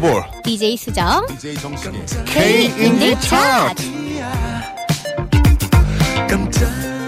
DJ 0.00 0.02
미러볼 0.02 0.24
DJ 0.42 0.76
수정. 0.76 1.26
DJ 1.26 1.54
정식의 1.56 2.06
K 2.24 2.72
in 2.78 2.98
the 2.98 3.14
chart. 3.20 3.84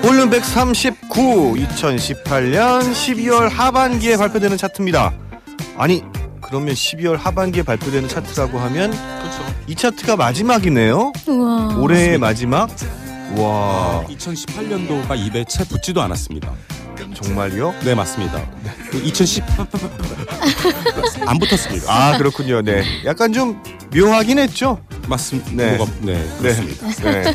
볼륨 0.02 0.29
139 0.30 1.55
2018년 1.55 2.92
12월 2.92 3.48
하반기에 3.48 4.16
발표되는 4.19 4.56
차트입니다. 4.59 5.12
아니 5.78 6.02
그러면 6.42 6.74
12월 6.74 7.16
하반기에 7.16 7.62
발표되는 7.62 8.09
차트라고 8.09 8.59
하면 8.59 8.91
그렇죠. 8.91 9.55
이 9.66 9.74
차트가 9.74 10.16
마지막이네요? 10.16 11.12
우와. 11.27 11.77
올해의 11.78 12.19
마지막? 12.19 12.69
와. 13.36 14.05
2018년도가 14.09 15.19
입에 15.19 15.45
채 15.48 15.64
붙지도 15.64 16.02
않았습니다. 16.02 16.52
정말요? 17.15 17.74
네 17.84 17.95
맞습니다. 17.95 18.45
그 18.91 18.98
2010... 18.98 19.45
안 21.27 21.38
붙었습니다. 21.38 21.87
아 21.92 22.19
그렇군요 22.19 22.62
네 22.62 22.83
약간 23.05 23.33
좀 23.33 23.62
묘하긴 23.95 24.38
했죠 24.38 24.78
맞습니다. 25.09 25.51
네. 25.52 25.77
뭐가, 25.77 25.92
네 26.01 26.15
네. 26.15 26.38
그렇습니다. 26.38 26.87
네. 27.11 27.34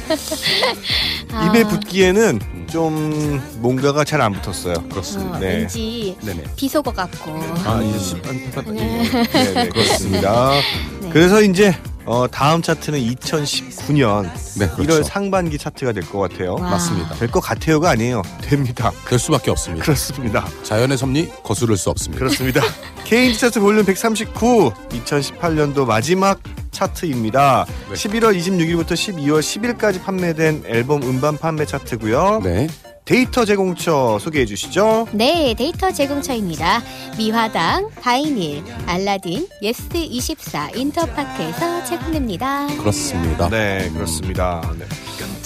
아. 1.33 1.45
입에 1.47 1.63
붙기에는 1.63 2.67
좀 2.69 3.41
뭔가가 3.59 4.03
잘 4.03 4.21
안 4.21 4.33
붙었어요 4.33 4.75
그렇습니다. 4.89 5.37
어, 5.37 5.39
네. 5.39 5.47
왠지 5.57 6.17
네네. 6.21 6.43
비속어 6.55 6.91
같고 6.91 7.31
아 7.65 7.81
이제 7.81 7.99
10... 7.99 8.21
네. 8.21 8.51
네, 8.73 9.53
네, 9.53 9.69
그렇습니다. 9.69 10.51
그래서 11.11 11.41
이제 11.41 11.75
어, 12.07 12.25
다음 12.25 12.61
차트는 12.61 12.99
2019년 12.99 14.23
네 14.57 14.67
1월 14.69 14.75
그렇죠. 14.77 15.03
상반기 15.03 15.57
차트가 15.57 15.91
될 15.91 16.03
것 16.07 16.19
같아요. 16.19 16.55
와. 16.55 16.61
맞습니다. 16.71 17.15
될 17.15 17.29
것 17.29 17.41
같아요가 17.41 17.89
아니에요. 17.91 18.21
됩니다. 18.41 18.91
될 19.09 19.19
수밖에 19.19 19.51
없습니다. 19.51 19.83
그렇습니다. 19.83 20.47
자연의 20.63 20.97
섭리 20.97 21.29
거스를 21.43 21.75
수 21.75 21.89
없습니다. 21.89 22.19
그렇습니다. 22.19 22.61
케인지 23.03 23.37
차트 23.39 23.59
볼륨 23.59 23.85
139 23.85 24.71
2018년도 24.89 25.85
마지막 25.85 26.39
차트입니다. 26.71 27.65
네. 27.89 27.93
11월 27.95 28.37
26일부터 28.37 28.91
12월 28.93 29.39
10일까지 29.41 30.01
판매된 30.01 30.63
앨범 30.67 31.03
음반 31.03 31.37
판매 31.37 31.65
차트고요. 31.65 32.39
네. 32.43 32.67
데이터 33.07 33.45
제공처 33.45 34.19
소개해 34.19 34.45
주시죠. 34.45 35.07
네, 35.13 35.53
데이터 35.57 35.91
제공처입니다. 35.91 36.81
미화당, 37.17 37.89
바이닐, 38.01 38.61
알라딘, 38.85 39.47
예스24, 39.63 40.75
인터파크에서 40.77 41.85
제공됩니다. 41.85 42.67
그렇습니다. 42.77 43.49
네, 43.49 43.89
그렇습니다. 43.93 44.61
네. 44.77 44.85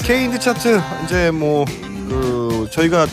K인디 0.04 0.39
차트 0.39 0.82
이제 1.06 1.32
뭐 1.32 1.66
그 2.12 2.67
저희가 2.72 3.08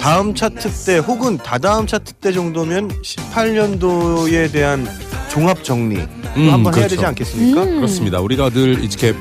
다음 0.00 0.34
차트 0.34 0.68
때 0.86 0.98
혹은 0.98 1.36
다다음 1.36 1.86
차트 1.86 2.14
때 2.14 2.32
정도면 2.32 2.88
18년도에 3.02 4.50
대한 4.50 4.86
종합 5.30 5.62
정리 5.62 5.98
음, 5.98 6.48
한번 6.52 6.74
해야 6.74 6.80
그렇죠. 6.86 6.88
되지 6.96 7.06
않겠습니까? 7.06 7.62
음. 7.62 7.76
그렇습니다. 7.76 8.18
우리가 8.18 8.50
늘 8.50 8.82
이렇게 8.82 9.14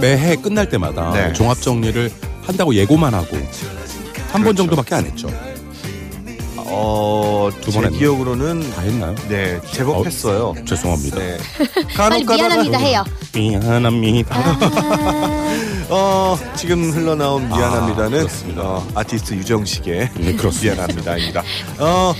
매해 0.00 0.34
끝날 0.34 0.68
때마다 0.68 1.12
네. 1.12 1.32
종합 1.32 1.60
정리를 1.62 2.10
한다고 2.42 2.74
예고만 2.74 3.14
하고 3.14 3.36
한번 4.32 4.42
그렇죠. 4.42 4.56
정도밖에 4.62 4.94
안 4.94 5.04
했죠. 5.06 5.28
어, 6.72 7.50
두 7.62 7.72
번 7.72 7.82
제 7.82 7.86
했나? 7.88 7.98
기억으로는 7.98 8.70
다 8.74 8.82
했나요? 8.82 9.14
네 9.28 9.60
제법 9.72 9.96
어, 9.98 10.04
했어요. 10.04 10.54
죄송합니다. 10.64 11.16
네. 11.18 11.36
빨리 11.96 12.24
미안합니다 12.24 12.78
해요. 12.78 13.04
미안합니다. 13.34 14.36
아, 14.36 15.54
어 15.90 16.38
지금 16.56 16.92
흘러나온 16.92 17.48
미안합니다는 17.48 18.18
아, 18.18 18.22
그렇습니다. 18.22 18.62
어, 18.62 18.86
아티스트 18.94 19.34
유정식의 19.34 20.10
네, 20.14 20.32
그렇습니다. 20.36 20.74
미안합니다입니다. 20.86 21.42
어 21.80 22.14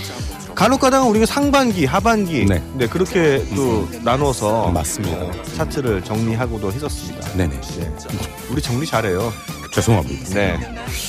간혹가다가 0.53 1.05
우리가 1.05 1.25
상반기, 1.25 1.85
하반기 1.85 2.45
네. 2.45 2.61
네, 2.73 2.87
그렇게 2.87 3.45
또 3.55 3.87
나눠서 4.03 4.67
맞습니다. 4.71 5.17
어, 5.17 5.31
차트를 5.55 6.03
정리하고도 6.03 6.73
했었습니다. 6.73 7.29
네네. 7.37 7.61
네. 7.79 7.91
우리 8.49 8.61
정리 8.61 8.85
잘해요. 8.85 9.31
죄송합니다. 9.71 10.33
네 10.33 10.59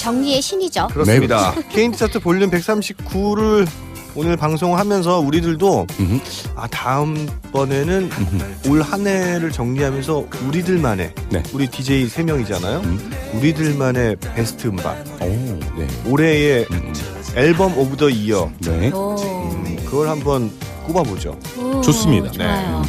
정리의 0.00 0.41
신이죠. 0.41 0.89
그렇습니다. 0.89 1.55
케인트 1.71 1.99
차트 1.99 2.21
볼륨 2.21 2.50
139를 2.50 3.67
오늘 4.15 4.37
방송하면서 4.37 5.21
우리들도 5.21 5.87
음흠, 5.99 6.21
아 6.55 6.67
다음 6.69 7.27
번에는 7.53 8.11
음흠. 8.12 8.69
올한 8.69 9.06
해를 9.06 9.50
정리하면서 9.50 10.27
우리들만의 10.49 11.15
네. 11.31 11.43
우리 11.55 11.67
DJ 11.67 12.09
세 12.09 12.23
명이잖아요. 12.23 12.81
음. 12.81 13.11
우리들만의 13.34 14.17
베스트 14.34 14.69
음반 14.69 14.99
오, 15.21 15.27
네. 15.27 15.89
올해의 16.06 16.67
음, 16.71 16.93
album 17.37 17.76
of 17.76 17.97
the 17.97 18.10
year 18.10 18.50
네. 18.61 18.91
오, 18.91 19.17
음, 19.17 19.77
그걸 19.87 20.09
한번 20.09 20.50
꼽아보죠. 20.84 21.39
오, 21.59 21.81
좋습니다. 21.81 22.31
좋아요. 22.33 22.83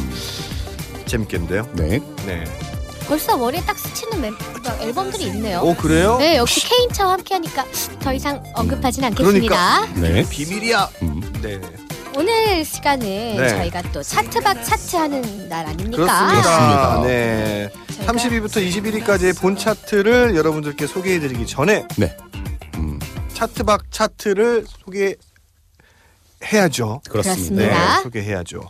재밌겠는데요? 1.06 1.66
네. 1.74 2.00
네. 2.26 2.44
벌써 3.06 3.36
머리에 3.36 3.60
딱 3.62 3.78
스치는 3.78 4.20
멤, 4.20 4.34
앨범들이 4.80 5.24
있네요. 5.26 5.60
오 5.60 5.74
그래요? 5.74 6.16
네, 6.18 6.36
역시 6.36 6.66
K인차와 6.68 7.12
함께하니까 7.14 7.64
더 8.00 8.12
이상 8.12 8.42
언급하진 8.54 9.04
않겠습니다. 9.04 9.86
네. 9.96 10.26
비밀이야. 10.28 10.88
음, 11.02 11.20
네. 11.42 11.60
오늘 12.16 12.64
시간은 12.64 13.06
네. 13.36 13.48
저희가 13.48 13.82
또 13.92 14.02
차트 14.02 14.36
밖 14.36 14.64
차트하는 14.64 15.48
날 15.48 15.66
아닙니까? 15.66 16.28
그렇습니다. 16.28 17.00
네. 17.02 17.68
저희가 17.96 18.12
30위부터 18.12 19.04
21위까지의 19.04 19.38
본 19.40 19.56
차트를 19.56 20.34
여러분들께 20.36 20.86
소개해드리기 20.86 21.46
전에 21.46 21.86
네. 21.96 22.16
음, 22.76 22.98
차트 23.34 23.65
밖 23.65 23.90
차트를 23.90 24.64
소개해야죠. 26.40 27.02
그렇습니다. 27.10 27.54
네, 27.54 27.68
그렇습니다. 27.68 28.00
소개해야죠. 28.02 28.60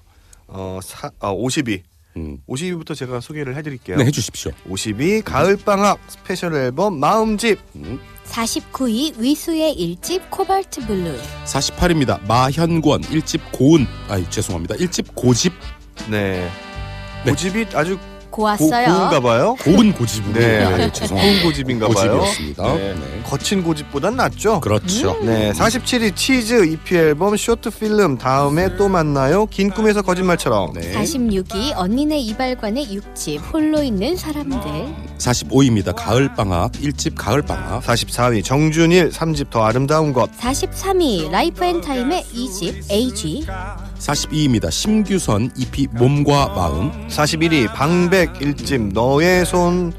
어, 0.49 0.81
사, 0.83 1.11
아, 1.21 1.29
50위. 1.31 1.83
음, 2.17 2.39
50위부터 2.49 2.95
제가 2.95 3.21
소개를 3.21 3.57
해드릴게요. 3.57 3.97
네, 3.97 4.05
해주십시오. 4.07 4.53
50위 4.69 5.23
가을방학 5.23 5.99
스페셜 6.09 6.55
앨범 6.55 6.99
마음집 6.99 7.59
음, 7.77 8.01
49위 8.27 9.19
위수의 9.19 9.73
일집 9.75 10.31
Cobalt 10.31 10.87
Blue. 10.87 11.17
48위입니다. 11.45 12.25
마현권 12.27 13.03
1집 13.03 13.41
고은. 13.53 13.87
아, 14.09 14.19
죄송합니다. 14.31 14.77
1집 14.77 15.15
고집. 15.15 15.53
네. 16.11 16.49
네. 17.25 17.31
고집이 17.31 17.67
아주 17.75 17.99
고, 18.35 18.43
고왔어요. 18.43 18.87
고운가 18.87 19.21
봐요. 19.21 19.57
고은 19.63 19.93
고집으로. 19.93 20.33
네. 20.41 20.77
네, 20.77 20.91
고운. 21.09 21.43
고집인가 21.45 21.87
봐요. 21.89 22.19
고집이었습니다. 22.19 22.63
네. 22.75 22.95
네. 22.95 23.23
거친 23.25 23.63
고집보단 23.63 24.17
낫죠. 24.17 24.61
그렇죠. 24.61 25.17
네, 25.23 25.53
47위 25.53 26.17
치즈 26.17 26.67
EP 26.67 26.97
앨범 26.97 27.37
Short 27.37 27.71
Film 27.71 28.19
다음에 28.19 28.77
또 28.77 28.89
만나요. 28.89 29.47
긴 29.47 29.71
꿈에서 29.71 30.03
거짓말처럼. 30.03 30.73
네. 30.73 30.93
46위 30.93 31.73
언니네 31.77 32.19
이발관의 32.19 32.89
6집 32.89 33.41
홀로 33.53 33.83
있는 33.83 34.17
사람들. 34.17 34.59
45위입니다. 35.19 35.95
가을 35.97 36.35
방학 36.35 36.73
1집 36.73 37.15
가을 37.17 37.43
방학. 37.43 37.83
44위 37.85 38.43
정준일 38.45 39.11
3집 39.11 39.51
더 39.51 39.65
아름다운 39.65 40.13
것. 40.13 40.29
43위 40.39 41.31
Life 41.31 41.65
and 41.65 41.81
Time의 41.81 42.25
2집 42.35 42.91
Age. 42.91 43.47
42위입니다. 44.05 44.71
심규선 44.71 45.51
EP 45.57 45.89
몸과 45.93 46.49
마음. 46.49 47.09
41위 47.09 47.73
방백 47.73 48.35
1집 48.35 48.93
너의 48.93 49.47
손 49.47 49.93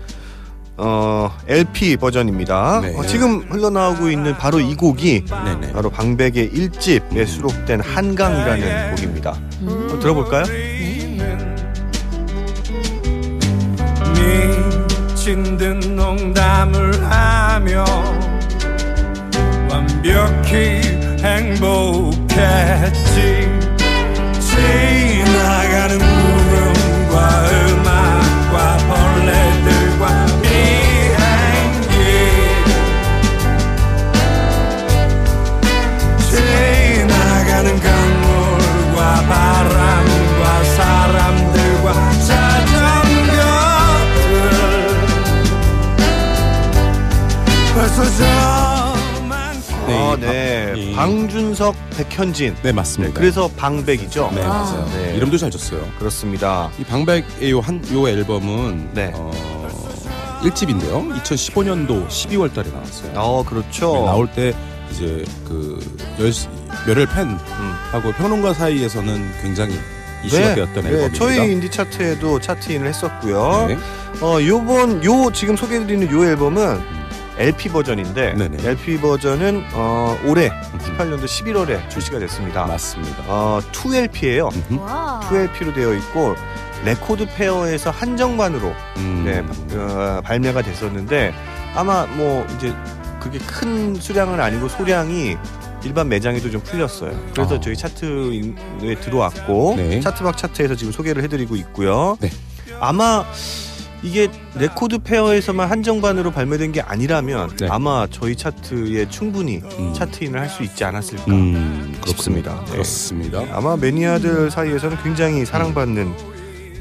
어, 0.77 1.31
LP 1.47 1.97
버전입니다. 1.97 2.81
네. 2.81 2.95
어, 2.97 3.05
지금 3.05 3.39
흘러나오고 3.49 4.09
있는 4.09 4.37
바로 4.37 4.59
이 4.59 4.75
곡이 4.75 5.25
네네. 5.25 5.71
바로 5.73 5.89
방백의 5.89 6.49
1집에 6.49 7.25
수록된 7.25 7.79
한강이라는 7.79 8.95
곡입니다. 8.95 9.39
한번 9.65 9.99
들어볼까요? 9.99 10.43
미친 15.15 15.57
듯 15.57 15.77
농담을 15.87 17.01
하며 17.09 17.85
완벽히 19.69 20.81
행복했지 21.23 22.25
지나가는 24.65 25.99
구름과 25.99 27.17
음 27.51 27.85
어, 50.15 50.31
네, 50.31 50.71
네. 50.73 50.79
이- 50.81 50.95
방준석, 50.95 51.75
백현진. 51.97 52.55
네 52.63 52.71
맞습니다. 52.71 53.19
그래서 53.19 53.47
방백이죠. 53.55 54.31
네 54.33 54.41
아. 54.43 54.47
맞아요. 54.49 54.89
네. 54.97 55.15
이름도 55.15 55.37
잘 55.37 55.49
졌어요. 55.51 55.81
그렇습니다. 55.99 56.69
이 56.79 56.83
방백의 56.83 57.51
요 57.51 57.59
한 57.61 57.81
요 57.93 58.07
앨범은 58.07 58.89
네. 58.93 59.11
어, 59.13 59.31
1집인데요. 60.41 61.11
2015년도 61.23 62.07
12월 62.07 62.53
달에 62.53 62.69
나왔어요. 62.69 63.11
어, 63.15 63.43
그렇죠. 63.43 63.93
네, 63.93 64.05
나올 64.05 64.27
때 64.31 64.53
이제 64.91 65.23
그 65.47 65.79
열, 66.19 66.31
열혈 66.87 67.07
음. 67.17 67.37
팬하고 67.91 68.11
평론가 68.13 68.53
사이에서는 68.53 69.31
굉장히 69.41 69.75
이슈가 70.23 70.55
되었던 70.55 70.85
앨범입니다. 70.85 71.13
저희 71.17 71.51
인디 71.51 71.69
차트에도 71.69 72.39
차트인을 72.39 72.87
했었고요. 72.87 73.65
네. 73.69 73.77
어, 74.21 74.37
요번 74.45 75.03
요 75.03 75.31
지금 75.33 75.55
소개해드리는 75.57 76.11
요 76.11 76.25
앨범은 76.25 76.79
LP 77.37 77.69
버전인데 77.69 78.33
네네. 78.33 78.67
LP 78.67 78.99
버전은 79.01 79.65
어, 79.73 80.17
올해 80.25 80.49
18년도 80.49 81.25
11월에 81.25 81.89
출시가 81.89 82.19
됐습니다. 82.19 82.65
맞습니다. 82.65 83.23
어, 83.27 83.59
2LP예요. 83.71 84.53
음흠. 84.71 84.81
와. 84.81 85.19
2LP로 85.23 85.73
되어 85.73 85.93
있고 85.95 86.35
record 86.85 87.25
fair에서 87.35 87.89
한정판으로 87.89 88.73
음. 88.97 89.23
네, 89.25 89.75
어, 89.77 90.21
발매가 90.23 90.61
됐었는데 90.61 91.33
아마 91.73 92.05
뭐 92.05 92.45
이제 92.55 92.73
그게 93.19 93.39
큰 93.39 93.95
수량은 93.95 94.39
아니고 94.39 94.69
소량이 94.69 95.35
일반 95.83 96.07
매장에도 96.09 96.49
좀 96.49 96.61
풀렸어요. 96.61 97.11
그래서 97.33 97.55
아. 97.55 97.59
저희 97.59 97.75
차트에 97.75 98.95
들어왔고 99.01 99.75
네. 99.77 99.99
차트 99.99 100.20
밖 100.20 100.37
차트에서 100.37 100.75
지금 100.75 100.91
소개를 100.91 101.23
해드리고 101.23 101.55
있고요. 101.57 102.17
네. 102.19 102.29
아마 102.79 103.25
이게 104.05 104.29
record 104.53 104.99
fair에서만 104.99 105.69
한정판으로 105.69 106.31
발매된 106.31 106.71
게 106.73 106.81
아니라면 106.81 107.57
네. 107.57 107.67
아마 107.71 108.05
저희 108.11 108.35
차트에 108.35 109.09
충분히 109.09 109.57
음. 109.79 109.93
차트인을 109.95 110.39
할 110.39 110.45
수 110.47 110.61
있지 110.63 110.83
않았을까. 110.85 111.23
음, 111.27 111.99
싶습니다. 112.05 112.51
그렇습니다. 112.65 112.65
네. 112.65 112.71
그렇습니다. 112.71 113.57
아마 113.57 113.75
매니아들 113.75 114.51
사이에서는 114.51 115.01
굉장히 115.01 115.43
사랑받는 115.43 116.13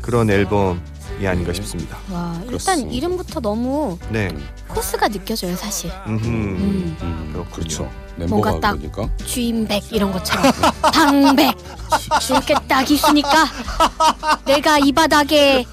그런 0.03 0.29
앨범이 0.31 0.79
아닌가 1.27 1.53
싶습니다. 1.55 1.97
와, 2.13 2.33
일단 2.43 2.47
그렇습니다. 2.49 2.93
이름부터 2.95 3.41
너무 3.41 3.99
네. 4.11 4.29
코스가 4.69 5.09
느껴져요, 5.09 5.57
사실. 5.57 5.91
음흠. 6.07 6.27
음. 6.29 6.97
음, 7.01 7.31
그렇군요. 7.33 7.55
그렇죠. 7.55 7.91
뭔가 8.17 8.51
멤버가 8.53 8.61
딱- 8.61 8.77
그러니까 8.77 9.09
주인백 9.25 9.93
이런 9.93 10.13
것처럼 10.13 10.53
방백 10.93 11.57
이렇게 12.31 12.55
딱 12.69 12.89
있으니까 12.89 13.47
내가 14.45 14.79
이 14.79 14.93
바닥에 14.93 15.65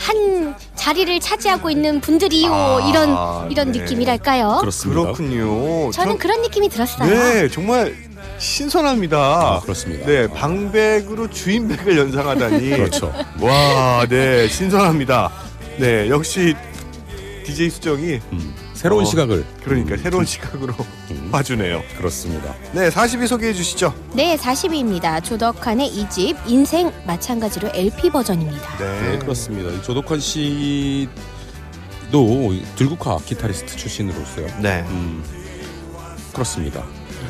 한 0.00 0.54
자리를 0.76 1.20
차지하고 1.20 1.68
있는 1.70 2.00
분들이요 2.00 2.50
아, 2.50 2.88
이런 2.88 3.50
이런 3.50 3.70
네. 3.70 3.80
느낌이랄까요? 3.80 4.56
그렇습니다. 4.60 5.02
그렇군요. 5.02 5.90
저는 5.92 6.12
저- 6.14 6.18
그런 6.18 6.40
느낌이 6.40 6.70
들었어요. 6.70 7.06
네, 7.08 7.48
정말 7.50 7.94
신선합니다. 8.38 9.16
아, 9.18 9.60
그렇습니다. 9.60 10.06
네, 10.06 10.26
방백으로 10.28 11.28
주인백을 11.28 11.98
연상하다니. 11.98 12.70
그렇죠. 12.70 13.12
와, 13.40 14.06
네, 14.08 14.48
신선합니다. 14.48 15.30
네, 15.78 16.08
역시 16.08 16.54
DJ 17.44 17.68
수정이 17.68 18.20
음, 18.32 18.54
새로운 18.80 19.02
어, 19.02 19.04
시각을 19.06 19.44
그러니까 19.62 19.94
음, 19.96 19.98
새로운 20.02 20.24
시각으로 20.24 20.72
음, 21.12 21.28
봐주네요. 21.30 21.82
그렇습니다. 21.98 22.54
네, 22.72 22.88
40위 22.88 23.26
소개해 23.26 23.52
주시죠. 23.52 23.92
네, 24.14 24.36
40위입니다. 24.36 25.22
조덕환의 25.22 25.86
이 25.88 26.08
집 26.08 26.34
인생 26.46 26.90
마찬가지로 27.06 27.68
LP 27.74 28.08
버전입니다. 28.08 28.78
네, 28.78 29.18
그렇습니다. 29.18 29.68
이 29.70 29.82
조덕환 29.82 30.18
씨도 30.18 31.10
들국화 32.76 33.18
기타리스트 33.18 33.76
출신으로서요. 33.76 34.46
네. 34.62 34.82
음, 34.88 35.22
그렇습니다. 36.32 36.82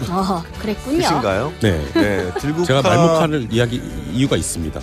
어, 0.08 0.42
그랬군요. 0.60 0.98
끝인가요? 1.08 1.52
네. 1.60 1.84
네, 1.94 2.32
들국화. 2.40 2.64
제가 2.64 2.80
말목하는 2.82 3.48
이야기 3.50 3.82
이유가 4.12 4.36
있습니다. 4.36 4.80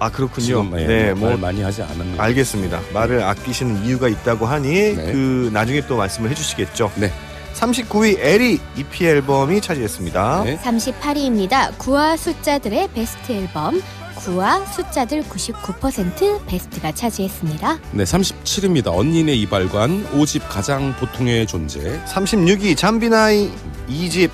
아, 0.00 0.10
그렇군요. 0.10 0.44
지금 0.44 0.72
예, 0.80 0.86
네, 0.86 1.14
뭐말 1.14 1.38
많이 1.38 1.62
하지 1.62 1.82
않았는데. 1.82 2.20
알겠습니다. 2.20 2.80
말을 2.92 3.22
아끼시는 3.22 3.84
이유가 3.84 4.08
있다고 4.08 4.46
하니 4.46 4.68
네. 4.96 5.12
그 5.12 5.50
나중에 5.52 5.82
또 5.86 5.96
말씀을 5.96 6.30
해주시겠죠. 6.30 6.90
네. 6.96 7.12
39위 7.54 8.16
에리 8.18 8.58
EP 8.76 9.04
앨범이 9.06 9.60
차지했습니다. 9.60 10.42
네. 10.44 10.58
38위입니다. 10.58 11.76
구와 11.78 12.16
숫자들의 12.16 12.88
베스트 12.94 13.32
앨범 13.32 13.82
구와 14.16 14.64
숫자들 14.66 15.22
99% 15.22 16.46
베스트가 16.46 16.92
차지했습니다. 16.92 17.78
네, 17.92 18.04
37입니다. 18.04 18.88
언니네 18.96 19.34
이발관 19.34 20.06
5집 20.12 20.42
가장 20.48 20.94
보통의 20.98 21.46
존재. 21.46 22.00
36위 22.06 22.76
잠비나이 22.76 23.50
2집 23.88 24.30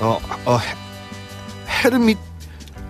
어, 0.00 0.18
어 0.44 0.58
헤- 0.58 1.82
헤르미 1.84 2.16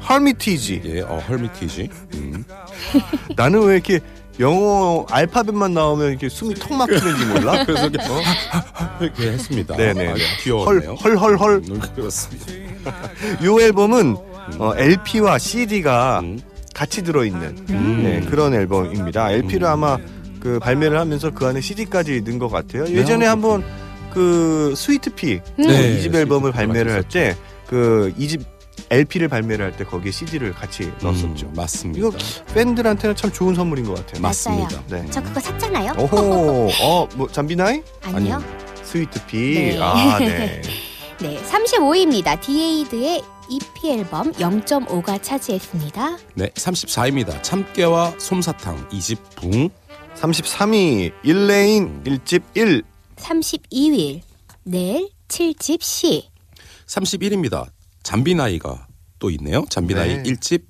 헐미티지. 0.09 0.83
예, 0.85 1.01
어, 1.03 1.19
헐미티지. 1.29 1.89
음. 2.15 2.45
나는 3.37 3.63
왜 3.65 3.75
이렇게 3.75 4.01
영어 4.39 5.07
알파벳만 5.11 5.73
나오면 5.73 6.11
이렇게 6.11 6.29
숨이 6.29 6.55
턱 6.55 6.73
막히는지 6.75 7.25
몰라? 7.27 7.65
그래서 7.67 7.87
이렇게, 7.89 8.07
이렇게 9.01 9.29
했습니다. 9.33 9.77
네네. 9.77 10.09
아, 10.09 10.15
귀여웠네요. 10.43 10.95
헐헐헐헐. 10.95 11.63
음, 11.71 11.81
그렇습니다. 11.95 12.53
요 13.45 13.61
앨범은 13.61 14.17
어, 14.59 14.73
LP와 14.77 15.39
CD가 15.39 16.21
음. 16.21 16.39
같이 16.75 17.03
들어있는 17.03 17.67
음. 17.71 18.01
네, 18.05 18.21
그런 18.29 18.53
앨범입니다. 18.55 19.31
LP를 19.33 19.67
음. 19.67 19.73
아마 19.73 19.99
그 20.39 20.59
발매를 20.61 20.99
하면서 20.99 21.31
그 21.31 21.47
안에 21.47 21.61
CD까지 21.61 22.21
넣은 22.21 22.39
것 22.39 22.49
같아요. 22.49 22.87
예전에 22.87 23.21
네, 23.21 23.27
한번 23.27 23.65
그 24.13 24.75
스위트피 24.77 25.41
네, 25.59 25.93
이집 25.99 26.15
앨범을 26.15 26.53
발매를 26.53 26.93
할 26.93 27.03
때 27.05 27.35
그 27.67 28.13
이집 28.17 28.43
LP를 28.91 29.29
발매를 29.29 29.65
할 29.67 29.77
때 29.77 29.85
거기에 29.85 30.11
CD를 30.13 30.53
같이 30.55 30.91
넣었었죠. 31.03 31.47
음, 31.47 31.53
맞습니다. 31.55 31.99
이거 31.99 32.13
팬들한테는 32.55 33.17
참 33.17 33.33
좋은 33.33 33.55
선물인 33.55 33.85
것 33.87 33.95
같아요. 33.95 34.23
맞습니다. 34.23 34.83
네. 34.89 35.05
저 35.11 35.23
그거 35.23 35.41
샀잖아요. 35.41 35.93
오호, 35.99 36.71
어, 36.83 37.09
뭐 37.17 37.29
잠비나이? 37.29 37.83
아니요. 38.03 38.43
스위트피. 38.83 39.55
네. 39.55 39.79
아, 39.81 40.19
네. 40.19 40.63
네, 41.21 41.43
35위입니다. 41.43 42.41
디에이드의 42.41 43.23
EP 43.49 43.91
앨범 43.91 44.33
0.5가 44.33 45.23
차지했습니다. 45.23 46.19
네, 46.35 46.49
34위입니다. 46.51 47.43
참깨와 47.43 48.15
솜사탕 48.19 48.89
2집 48.91 49.19
붕. 49.37 49.71
33위 50.17 51.13
일레인 51.23 52.03
1집 52.05 52.43
1. 52.55 52.83
32위 53.17 54.21
넬 54.65 55.09
7집 55.29 55.83
C. 55.83 56.29
31위입니다. 56.87 57.67
잠비나이가 58.07 58.87
또 59.19 59.31
있네요. 59.31 59.65
잠비나이 59.69 60.19
네. 60.19 60.23
1집 60.23 60.63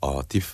어, 0.00 0.20
Diff, 0.28 0.46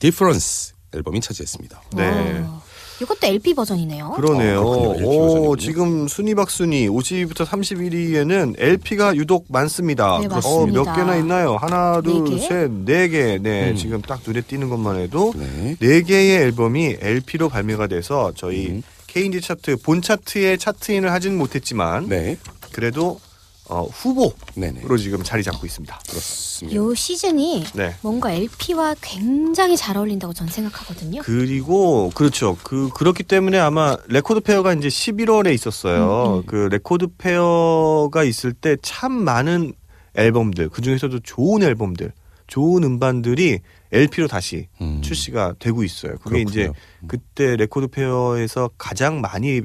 Différance 0.00 0.72
앨범이 0.92 1.20
차지했습니다. 1.20 1.82
네. 1.94 2.40
와, 2.40 2.62
이것도 3.00 3.18
LP 3.28 3.54
버전이네요. 3.54 4.10
그러네요. 4.10 4.60
아. 4.60 4.94
LP 4.96 5.04
오. 5.04 5.56
지금 5.56 6.08
순위 6.08 6.34
밖 6.34 6.58
순위 6.58 6.88
50위부터 6.88 7.46
31위에는 7.46 8.54
LP가 8.58 9.14
유독 9.14 9.46
많습니다. 9.48 10.18
네, 10.18 10.26
어, 10.26 10.30
맞습니다. 10.30 10.82
몇 10.82 10.96
개나 10.96 11.16
있나요? 11.16 11.56
하나, 11.56 12.00
둘, 12.00 12.24
네 12.24 12.30
개? 12.30 12.38
셋, 12.40 12.70
네 12.72 13.08
개. 13.08 13.38
네, 13.38 13.70
음. 13.70 13.76
지금 13.76 14.02
딱 14.02 14.20
눈에 14.26 14.40
띄는 14.40 14.68
것만 14.70 14.98
해도 14.98 15.32
네. 15.36 15.76
네 15.78 16.02
개의 16.02 16.42
앨범이 16.42 16.96
LP로 17.00 17.48
발매가 17.48 17.86
돼서 17.86 18.32
저희 18.36 18.66
음. 18.68 18.82
K인디 19.06 19.40
차트 19.40 19.76
본 19.76 20.02
차트에 20.02 20.56
차트인을 20.56 21.12
하진 21.12 21.38
못했지만 21.38 22.08
네. 22.08 22.36
그래도 22.72 23.20
어, 23.68 23.84
후보로 23.84 24.34
네네. 24.54 24.82
지금 24.98 25.22
자리 25.22 25.42
잡고 25.42 25.64
있습니다. 25.66 25.98
그렇습니다. 26.08 26.76
요 26.76 26.94
시즌이 26.94 27.64
네. 27.74 27.94
뭔가 28.02 28.30
LP와 28.32 28.94
굉장히 29.00 29.76
잘 29.76 29.96
어울린다고 29.96 30.34
전 30.34 30.46
생각하거든요. 30.48 31.22
그리고 31.22 32.10
그렇죠. 32.14 32.58
그 32.62 32.90
그렇기 32.90 33.22
때문에 33.22 33.58
아마 33.58 33.96
record 34.08 34.40
fair가 34.40 34.74
이제 34.74 34.88
11월에 34.88 35.54
있었어요. 35.54 36.26
음, 36.26 36.38
음. 36.38 36.42
그 36.46 36.56
record 36.70 37.06
fair가 37.16 38.22
있을 38.24 38.52
때 38.52 38.76
참 38.82 39.12
많은 39.12 39.72
앨범들 40.14 40.68
그 40.68 40.82
중에서도 40.82 41.20
좋은 41.20 41.62
앨범들, 41.62 42.12
좋은 42.46 42.84
음반들이 42.84 43.60
LP로 43.92 44.28
다시 44.28 44.68
음. 44.80 45.00
출시가 45.02 45.54
되고 45.58 45.82
있어요. 45.82 46.16
그게 46.22 46.40
이제 46.42 46.62
그렇군요. 46.64 47.08
그때 47.08 47.56
record 47.56 47.86
fair에서 47.88 48.70
가장 48.76 49.20
많이 49.20 49.62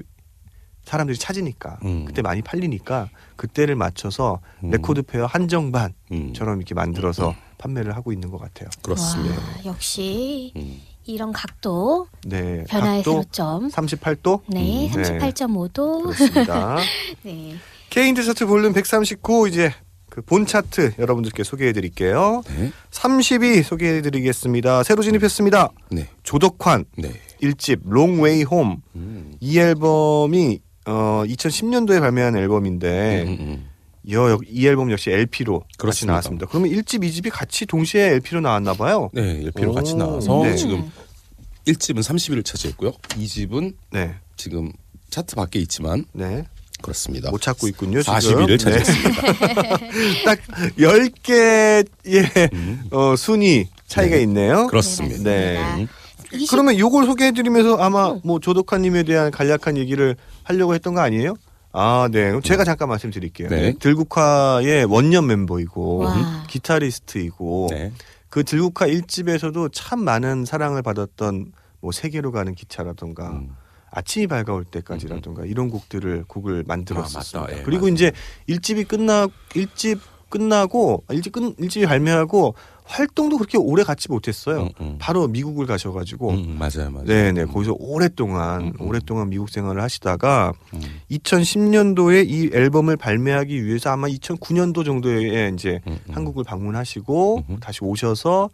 사람들이 0.90 1.20
찾으니까 1.20 1.78
음. 1.86 2.04
그때 2.06 2.24
많이 2.24 2.42
팔리니까 2.42 3.10
그때를 3.36 3.76
맞춰서 3.76 4.40
음. 4.64 4.72
record 4.72 5.04
fair 5.04 5.28
한정반처럼 5.28 5.94
음. 6.12 6.58
이렇게 6.58 6.74
만들어서 6.74 7.36
판매를 7.60 7.96
하고 7.96 8.12
있는 8.12 8.32
것 8.32 8.40
같아요. 8.40 8.70
그렇습니다. 8.82 9.36
와, 9.36 9.66
역시 9.66 10.52
음. 10.56 10.82
이런 11.06 11.32
각도 11.32 12.08
네, 12.26 12.64
변화의 12.68 13.04
각도 13.04 13.12
세로점. 13.12 13.70
38도 13.70 14.42
네, 14.48 14.88
음, 14.88 15.02
38.5도. 15.02 16.04
그렇습니다. 16.06 16.78
네. 17.24 17.56
K인디 17.92 18.24
차트 18.24 18.48
볼륨 18.48 18.74
139 18.74 19.48
이제 19.48 19.72
그 20.10 20.22
본 20.24 20.48
차트 20.48 20.94
여러분들께 20.98 21.44
소개해 21.44 21.72
드릴게요. 21.72 22.42
네. 22.48 22.72
30위 22.90 23.62
소개해 23.64 24.02
드리겠습니다. 24.02 24.82
새로 24.84 25.04
진입했습니다. 25.04 25.70
네. 25.92 26.08
조덕환 26.24 26.86
네. 26.98 27.14
1집 27.44 27.88
Long 27.88 28.20
Way 28.22 28.44
Home. 28.52 28.78
음. 28.96 29.36
이 29.40 29.60
앨범이 29.60 30.62
어 30.90 31.24
2010년도에 31.28 32.00
발매한 32.00 32.36
앨범인데 32.36 33.24
음, 33.24 33.38
음. 33.40 33.70
여, 34.12 34.40
이 34.48 34.66
앨범 34.68 34.92
역시 34.92 35.12
LP로 35.12 35.60
같이 35.60 35.78
그렇습니다. 35.78 36.14
나왔습니다. 36.14 36.46
그러면 36.48 36.72
1집, 36.72 37.04
2집이 37.04 37.30
같이 37.32 37.68
동시에 37.68 38.14
LP로 38.14 38.42
나왔나 38.42 38.74
봐요. 38.74 39.12
네, 39.14 39.42
LP로 39.46 39.72
오, 39.72 39.74
같이 39.76 39.96
나와서 39.96 40.42
네. 40.44 40.56
지금 40.56 40.92
1집은 41.68 42.00
30위를 42.00 42.44
차지했고요. 42.44 42.94
2집은 43.10 43.76
네. 43.92 44.16
지금 44.36 44.72
차트 45.12 45.36
밖에 45.36 45.60
있지만 45.60 46.06
네. 46.14 46.46
그렇습니다. 46.82 47.30
못 47.30 47.40
찾고 47.40 47.68
있군요. 47.68 48.02
지금. 48.02 48.16
40위를 48.16 48.48
네. 48.48 48.58
차지했습니다. 48.58 49.22
딱 50.26 50.40
10개의 50.78 52.54
음. 52.54 52.84
어, 52.90 53.16
순위 53.16 53.68
차이가 53.86 54.16
네. 54.16 54.24
있네요. 54.24 54.66
그렇습니다. 54.68 55.24
네. 55.24 55.60
맞습니다. 55.60 55.94
20 56.32 56.52
그러면 56.52 56.78
요걸 56.78 57.06
소개해드리면서 57.06 57.78
아마 57.78 58.16
뭐 58.24 58.40
조덕환님에 58.40 59.04
대한 59.04 59.32
간략한 59.32 59.78
얘기를 59.78 60.16
하려고 60.50 60.74
했던 60.74 60.96
거 60.96 61.02
아니에요? 61.02 61.36
아, 61.72 62.10
네. 62.12 62.30
그럼 62.30 62.42
제가 62.42 62.64
잠깐 62.64 62.90
말씀드릴게요. 62.90 63.50
네. 63.50 63.74
들국화의 63.74 64.86
원년 64.86 65.28
멤버이고 65.28 66.00
와. 66.00 66.44
기타리스트이고 66.48 67.68
네. 67.70 67.92
그 68.30 68.44
들국화 68.44 68.88
1집에서도 68.88 69.70
참 69.72 70.04
많은 70.04 70.46
사랑을 70.46 70.82
받았던 70.82 71.54
뭐 71.80 71.92
세계로 71.92 72.32
가는 72.32 72.56
기차라던가 72.56 73.30
음. 73.30 73.56
아침이 73.92 74.28
밝아올 74.28 74.66
때까지라던가 74.66 75.46
이런 75.46 75.70
곡들을 75.70 76.26
곡을 76.28 76.64
만들었었습니다. 76.68 77.54
아. 77.54 77.58
예, 77.58 77.64
그리고 77.64 77.84
맞아요. 77.84 77.94
이제 77.94 78.12
1집이 78.50 78.88
끝나 78.88 79.28
1집 79.50 80.00
끝나고 80.30 81.04
아, 81.08 81.14
1집 81.14 81.32
끝 81.32 81.56
1집이 81.58 81.88
발매하고 81.88 82.56
활동도 82.90 83.38
그렇게 83.38 83.58
오래 83.58 83.84
갖지 83.84 84.10
못했어요. 84.10 84.64
음, 84.64 84.70
음. 84.82 84.96
바로 85.00 85.28
미국을 85.28 85.68
가셔가지고 85.68 86.32
음, 86.32 86.58
맞아요, 86.58 86.90
맞아요. 86.90 87.06
네네 87.06 87.44
음. 87.44 87.48
거기서 87.54 87.76
오랫동안 87.78 88.62
음, 88.62 88.74
음. 88.82 88.88
오랫동안 88.88 89.30
미국 89.30 89.50
생활을 89.50 89.82
하시다가 89.82 90.54
음. 90.74 90.82
2010년도에 91.12 92.28
이 92.28 92.50
앨범을 92.52 92.98
발매하기 92.98 93.64
위해서 93.64 93.92
아마 93.92 94.08
2009년도 94.08 94.84
정도에 94.84 95.52
이제 95.54 95.80
음, 95.86 96.00
음. 96.10 96.16
한국을 96.16 96.44
방문하시고. 96.44 97.46
다시 97.62 97.84
오셔서 97.84 98.50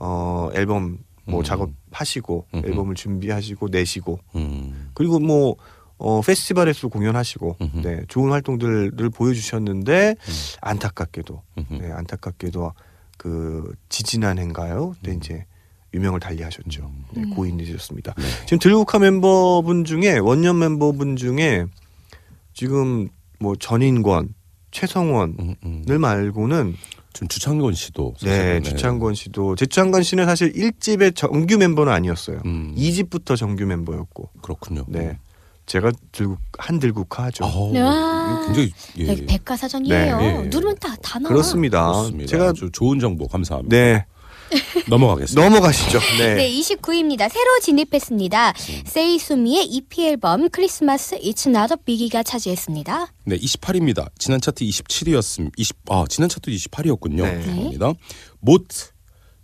어 0.00 0.50
앨범 0.54 0.98
뭐 1.24 1.40
음. 1.40 1.44
작업하시고. 1.44 2.46
앨범을 2.54 2.96
준비하시고 2.96 3.68
내시고 3.68 4.18
음. 4.34 4.90
그리고 4.94 5.20
뭐 5.20 5.54
어, 5.98 6.20
페스티벌에서 6.20 6.88
공연하시고. 6.88 7.56
네, 7.84 8.02
좋은 8.08 8.32
활동들을 8.32 9.10
보여주셨는데 9.10 10.16
음. 10.18 10.32
안타깝게도. 10.62 11.42
네, 11.70 11.92
안타깝게도 11.92 12.72
그 13.18 13.74
지지난 13.90 14.38
해인가요? 14.38 14.94
네, 15.02 15.12
이제 15.12 15.44
유명을 15.92 16.20
달리하셨죠. 16.20 16.90
네, 17.12 17.22
음. 17.22 17.30
고인이 17.34 17.62
되셨습니다. 17.64 18.14
네. 18.16 18.24
지금 18.46 18.58
들국화 18.58 18.98
멤버분 18.98 19.84
중에 19.84 20.18
원년 20.18 20.58
멤버분 20.58 21.16
중에 21.16 21.66
지금 22.54 23.08
뭐 23.38 23.54
전인권, 23.56 24.34
최성원을 24.70 25.34
음, 25.40 25.54
음. 25.64 26.00
말고는 26.00 26.74
좀 27.12 27.28
주창권 27.28 27.74
씨도 27.74 28.14
네, 28.22 28.30
사실은, 28.30 28.62
주창권 28.62 29.14
씨도 29.14 29.56
주창권 29.56 30.02
씨는 30.02 30.26
사실 30.26 30.52
1집의 30.52 31.16
정규 31.16 31.56
멤버는 31.56 31.92
아니었어요. 31.92 32.40
음. 32.44 32.74
2집부터 32.76 33.36
정규 33.36 33.66
멤버였고. 33.66 34.30
그렇군요. 34.42 34.84
네. 34.88 35.18
제가 35.68 35.92
들국 36.12 36.38
한 36.58 36.78
들국화죠. 36.80 37.44
아우, 37.44 37.72
와. 37.78 38.30
이거 38.32 38.46
굉장히 38.46 38.72
예. 38.96 39.14
네, 39.14 39.26
백과사전이에요. 39.26 40.16
네, 40.18 40.24
예. 40.24 40.42
누르면 40.48 40.76
다, 40.80 40.96
다 41.02 41.18
나와. 41.18 41.28
그렇습니다. 41.28 41.92
좋습니다. 41.92 42.26
제가 42.26 42.48
아주 42.48 42.70
좋은 42.72 42.98
정보 42.98 43.28
감사합니다. 43.28 43.76
네 43.76 44.04
넘어가겠습니다. 44.88 45.46
넘어가시죠. 45.46 45.98
네. 46.18 46.34
네, 46.36 46.50
29위입니다. 46.50 47.30
새로 47.30 47.60
진입했습니다. 47.60 48.54
세이수미의 48.86 49.66
EP 49.66 50.06
앨범 50.06 50.48
크리스마스 50.48 51.16
It's 51.18 51.46
Not 51.46 51.74
a 51.74 51.76
Biggie가 51.84 52.22
차지했습니다. 52.22 53.12
네, 53.24 53.36
28입니다. 53.36 54.08
지난 54.18 54.40
차트 54.40 54.64
27이었음. 54.64 55.50
20, 55.54 55.76
아, 55.90 56.06
지난 56.08 56.30
차트 56.30 56.50
28이었군요. 56.50 57.22
네. 57.24 57.42
죄송합니다. 57.42 57.92
모트 58.40 58.86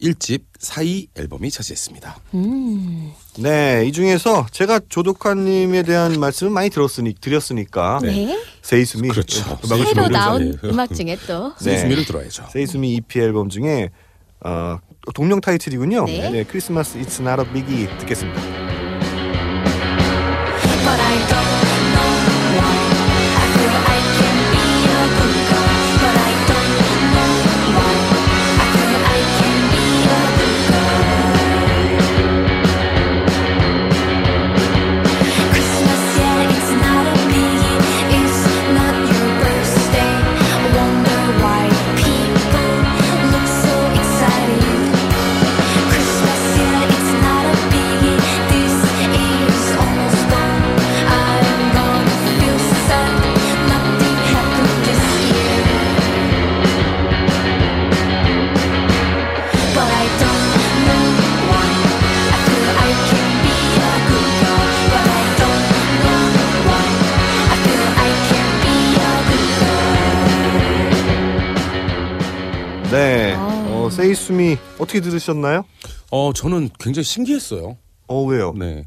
1집 0.05 0.43
4위 0.61 1.09
앨범이 1.17 1.51
차지했습니다. 1.51 2.17
음. 2.35 3.13
네, 3.39 3.85
이 3.87 3.93
중에서 3.93 4.47
제가 4.51 4.81
조독환님에 4.89 5.83
대한 5.83 6.21
말씀을 6.21 6.53
많이 6.53 6.69
들었으니 6.71 7.15
드렸으니까 7.21 8.01
네. 8.03 8.39
세이스미 8.63 9.09
그렇죠. 9.09 9.59
음악을 9.65 9.87
새로 9.87 10.09
나온 10.09 10.59
예. 10.63 10.69
음악 10.69 10.95
중에 10.95 11.17
또. 11.27 11.55
네. 11.59 11.65
세이수미를 11.65 12.05
들어야죠. 12.05 12.47
세이스미 12.53 12.95
EP 12.95 13.19
앨범 13.19 13.49
중에 13.49 13.91
어, 14.45 14.79
동명 15.15 15.41
타이틀이군요. 15.41 16.05
네. 16.05 16.45
크리스마스 16.45 16.99
It's 16.99 17.21
Not 17.21 17.43
a 17.43 17.53
Biggie 17.53 17.89
듣겠습니다. 17.99 18.41
어떻게 74.85 75.01
들으셨나요? 75.01 75.65
어, 76.11 76.33
저는 76.33 76.71
굉장히 76.79 77.05
신기했어요. 77.05 77.77
어 78.07 78.23
왜요? 78.25 78.55
네. 78.57 78.87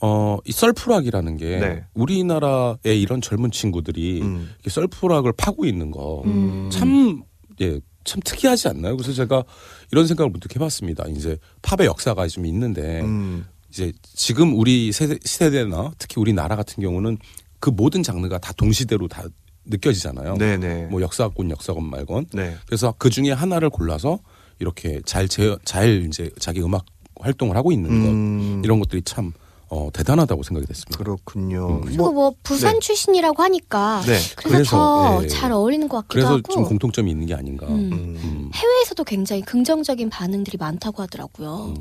어, 0.00 0.38
이 0.44 0.52
썰프락이라는 0.52 1.36
게 1.36 1.58
네. 1.58 1.84
우리나라의 1.94 3.00
이런 3.00 3.20
젊은 3.20 3.50
친구들이 3.50 4.22
음. 4.22 4.50
썰프락을 4.66 5.32
파고 5.36 5.64
있는 5.64 5.90
거 5.90 6.22
음. 6.26 6.68
참, 6.70 7.22
예, 7.60 7.80
참 8.04 8.20
특이하지 8.24 8.68
않나요? 8.68 8.96
그래서 8.96 9.12
제가 9.12 9.42
이런 9.90 10.06
생각을 10.06 10.30
문득 10.30 10.54
해봤습니다. 10.54 11.06
이제 11.08 11.38
팝의 11.62 11.86
역사가 11.86 12.28
좀 12.28 12.46
있는데 12.46 13.00
음, 13.00 13.46
이제 13.70 13.92
지금 14.02 14.56
우리 14.56 14.92
세대, 14.92 15.18
시대나 15.24 15.92
특히 15.98 16.20
우리나라 16.20 16.56
같은 16.56 16.82
경우는 16.82 17.18
그 17.58 17.70
모든 17.70 18.02
장르가 18.02 18.38
다 18.38 18.52
동시대로 18.52 19.08
다 19.08 19.24
느껴지잖아요. 19.64 20.36
네네. 20.36 20.86
뭐 20.86 21.00
역사건 21.00 21.50
역사건 21.50 21.88
말건. 21.88 22.26
네. 22.32 22.56
그래서 22.66 22.94
그 22.98 23.10
중에 23.10 23.32
하나를 23.32 23.70
골라서 23.70 24.20
이렇게 24.58 25.00
잘, 25.04 25.28
제, 25.28 25.56
잘 25.64 26.04
이제 26.06 26.30
자기 26.38 26.62
음악 26.62 26.86
활동을 27.20 27.56
하고 27.56 27.72
있는 27.72 27.88
것 27.88 28.08
음, 28.08 28.62
이런 28.64 28.78
것들이 28.78 29.02
참 29.02 29.32
어, 29.68 29.90
대단하다고 29.92 30.42
생각이 30.44 30.66
됐습니다. 30.66 30.96
그렇군요. 30.96 31.80
그리고 31.80 32.12
뭐 32.12 32.32
부산 32.42 32.74
네. 32.74 32.78
출신이라고 32.78 33.42
하니까 33.42 34.00
네. 34.02 34.18
그래서, 34.36 34.36
그래서, 34.36 34.76
더 34.76 35.24
예. 35.24 35.26
잘 35.26 35.50
어울리는 35.50 35.88
것 35.88 35.96
같기도 36.02 36.12
그래서 36.14 36.28
하고 36.34 36.52
좀 36.52 36.64
공통점이 36.64 37.10
있는 37.10 37.26
게 37.26 37.34
아닌가. 37.34 37.66
음. 37.66 37.92
음, 37.92 38.20
음. 38.22 38.50
해외에서도 38.54 39.02
굉장히 39.04 39.42
긍정적인 39.42 40.08
반응들이 40.10 40.56
많다고 40.58 41.02
하더라고요. 41.02 41.74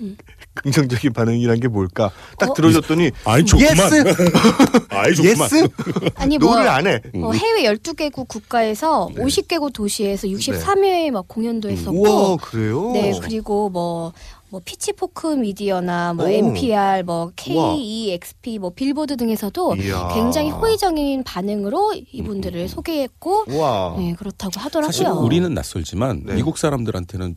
음. 0.00 0.16
긍정적인 0.54 1.12
반응이란 1.12 1.60
게 1.60 1.68
뭘까? 1.68 2.10
딱 2.38 2.50
어? 2.50 2.54
들어줬더니 2.54 3.10
아이 3.24 3.44
좋구만. 3.44 3.70
yes, 3.76 4.14
아이 4.88 5.14
좋구만. 5.14 5.48
yes, 5.52 5.68
아니 6.16 6.38
뭐 6.38 6.50
no를 6.54 6.68
안 6.68 6.86
해. 6.86 7.00
어, 7.14 7.32
해외 7.32 7.64
12개국 7.64 8.26
국가에서 8.28 9.10
네. 9.14 9.22
50개국 9.22 9.72
도시에서 9.72 10.26
63회 10.28 11.10
막 11.10 11.28
공연도 11.28 11.68
했었고 11.68 12.00
우와 12.00 12.36
그래요? 12.36 12.90
네 12.92 13.12
그리고 13.22 13.68
뭐뭐 13.68 14.60
Pitchfork 14.64 15.26
Media나 15.34 16.14
뭐 16.14 16.24
오. 16.26 16.28
NPR 16.28 17.02
뭐. 17.04 17.30
KEXP 17.36 18.58
뭐 18.58 18.70
빌보드 18.70 19.16
등에서도 19.18 19.76
이야. 19.76 20.08
굉장히 20.14 20.50
호의적인 20.50 21.24
반응으로 21.24 21.94
이분들을 22.12 22.60
음. 22.60 22.68
소개했고 22.68 23.44
우와. 23.48 23.96
네 23.98 24.14
그렇다고 24.18 24.58
하더라고요. 24.58 24.90
사실 24.90 25.06
우리는 25.06 25.52
낯설지만 25.52 26.22
네. 26.24 26.34
미국 26.36 26.56
사람들한테는 26.56 27.36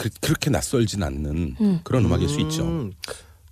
그, 0.00 0.08
렇게 0.30 0.48
낯설진 0.48 1.02
않는 1.02 1.56
음. 1.60 1.80
그런 1.84 2.06
음악일 2.06 2.26
수 2.28 2.40
있죠. 2.40 2.62
음. 2.62 2.92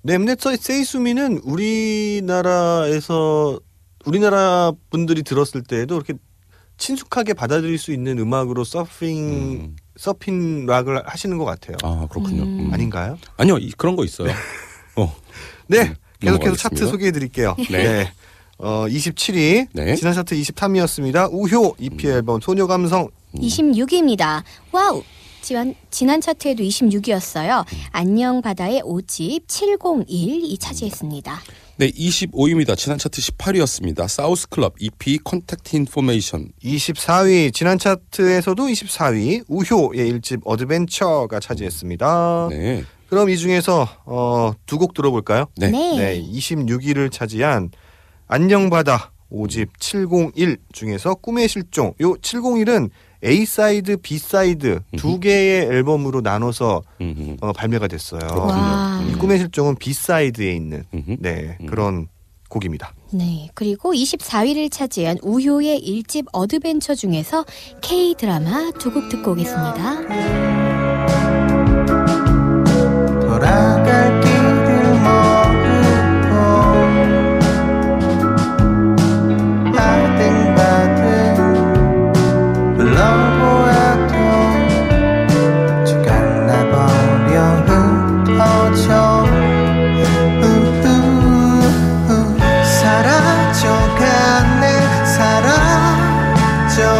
네, 0.03 0.17
저 0.37 0.57
세이수미는 0.57 1.41
우리나라에서 1.45 3.61
우리나라 4.07 4.73
분들이 4.89 5.23
들었을 5.23 5.63
때에도 5.63 5.97
이렇게 5.97 6.15
친숙하게 6.79 7.35
받아들일 7.35 7.77
수 7.77 7.93
있는 7.93 8.19
음악으로 8.19 8.65
서핑 8.65 9.19
음. 9.19 9.77
서핑 9.99 10.65
락을 10.65 11.03
하시는 11.07 11.37
것 11.37 11.45
같아요. 11.45 11.77
아 11.83 12.07
그렇군요. 12.09 12.45
음. 12.45 12.61
음. 12.69 12.73
아닌가요? 12.73 13.19
아니요 13.37 13.59
이- 13.59 13.73
그런 13.77 13.95
거 13.95 14.07
있어요. 14.07 14.33
어. 14.97 15.15
네, 15.67 15.81
음, 15.83 15.95
계속해서. 16.21 16.57
차트 16.57 16.87
소개해 16.87 17.13
드릴게요. 17.13 17.55
네. 17.71 18.11
어, 18.57 18.87
27위. 18.89 19.67
네. 19.75 19.97
지난 19.97 20.15
차트 20.15 20.35
23위였습니다. 20.35 21.29
우효 21.31 21.75
EP 21.79 22.09
앨범 22.09 22.41
소녀 22.41 22.67
감성. 22.67 23.09
26위입니다. 23.35 24.43
와우. 24.73 25.03
지난, 25.49 25.75
지난 25.91 26.21
차트에도 26.21 26.63
26위였어요. 26.63 27.65
안녕 27.91 28.43
바다의 28.43 28.83
5집 28.83 29.47
701이 29.47 30.61
차지했습니다. 30.61 31.41
네, 31.79 31.91
25위입니다. 31.91 32.77
지난 32.77 32.99
차트 32.99 33.19
18위였습니다. 33.23 34.07
South 34.09 34.47
Club 34.51 34.75
EP 34.79 35.17
Contact 35.25 35.75
Information. 35.77 36.51
24위 36.63 37.55
지난 37.55 37.79
차트에서도 37.79 38.63
24위 38.63 39.45
우효의 39.49 40.07
일집 40.09 40.41
Adventure가 40.45 41.41
차지했습니다. 41.41 42.49
네. 42.51 42.85
그럼 43.09 43.31
이 43.31 43.39
중에서 43.39 43.89
어, 44.05 44.53
두 44.67 44.77
곡 44.77 44.93
들어볼까요? 44.93 45.47
네. 45.57 45.71
네. 45.71 45.97
네, 45.97 46.23
26위를 46.23 47.11
차지한 47.11 47.71
안녕 48.27 48.69
바다 48.69 49.13
5집 49.33 49.69
701 49.81 50.59
중에서 50.73 51.15
꿈의 51.15 51.49
실종. 51.49 51.95
요 52.03 52.13
701은 52.17 52.91
A 53.25 53.45
side, 53.45 53.97
B 53.99 54.17
side 54.19 54.81
두 54.97 55.19
개의 55.21 55.67
앨범으로 55.67 56.21
나눠서. 56.21 56.83
어, 57.41 57.53
발매가 57.53 57.89
됐어요. 57.89 58.21
와. 58.37 59.03
이 59.09 59.13
꿈의 59.15 59.39
실종은 59.39 59.75
B 59.77 59.93
side에 59.93 60.53
있는. 60.53 60.85
네 61.19 61.57
음. 61.61 61.67
그런 61.67 62.07
곡입니다. 62.49 62.95
네. 63.13 63.49
그리고 63.55 63.93
24위를 63.93 64.71
차지한 64.71 65.19
우효의 65.23 65.79
일집 65.81 66.27
Adventure 66.33 66.95
중에서 66.95 67.45
K 67.83 68.15
드라마 68.17 68.71
두 68.79 68.91
곡 68.91 69.09
듣고 69.09 69.33
오겠습니다. 69.33 70.01
돌아갈 73.21 74.18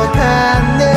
사 0.07 0.88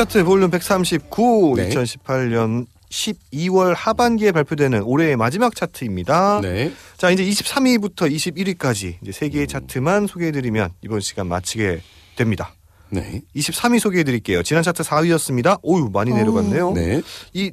차트 0.00 0.24
볼륨 0.24 0.50
139 0.50 1.56
네. 1.58 1.68
2018년 1.68 2.64
12월 2.88 3.74
하반기에 3.76 4.32
발표되는 4.32 4.82
올해의 4.82 5.14
마지막 5.16 5.54
차트입니다. 5.54 6.40
네. 6.40 6.72
자 6.96 7.10
이제 7.10 7.22
23위부터 7.22 8.10
21위까지 8.10 8.96
이제 9.02 9.12
세 9.12 9.28
개의 9.28 9.46
차트만 9.46 10.06
소개해 10.06 10.32
드리면 10.32 10.70
이번 10.80 11.00
시간 11.00 11.26
마치게 11.26 11.82
됩니다. 12.16 12.54
네. 12.88 13.20
23위 13.36 13.78
소개해 13.78 14.04
드릴게요. 14.04 14.42
지난 14.42 14.62
차트 14.62 14.84
4위였습니다. 14.84 15.58
오유 15.62 15.90
많이 15.92 16.14
내려갔네요. 16.14 16.72
네. 16.72 17.02
이 17.34 17.52